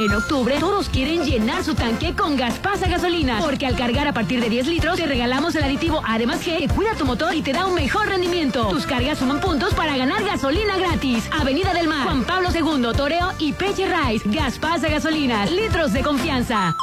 [0.00, 4.40] En octubre, todos quieren llenar su tanque con Gaspasa Gasolina, porque al cargar a partir
[4.40, 7.52] de 10 litros, te regalamos el aditivo Además G, que cuida tu motor y te
[7.52, 8.68] da un mejor rendimiento.
[8.68, 11.28] Tus cargas suman puntos para ganar gasolina gratis.
[11.32, 14.22] Avenida del Mar, Juan Pablo II, Toreo y Peche Rice.
[14.26, 16.76] Gaspasa Gasolina, litros de confianza.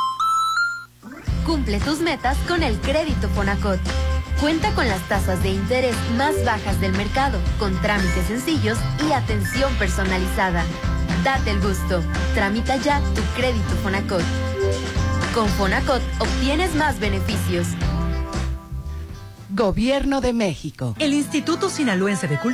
[1.45, 3.79] Cumple tus metas con el crédito Fonacot.
[4.41, 8.77] Cuenta con las tasas de interés más bajas del mercado, con trámites sencillos
[9.07, 10.65] y atención personalizada.
[11.25, 12.03] Date el gusto.
[12.35, 14.21] Tramita ya tu crédito Fonacot.
[15.33, 17.69] Con Fonacot obtienes más beneficios.
[19.49, 20.95] Gobierno de México.
[20.99, 22.43] El Instituto Sinaloense de Cultura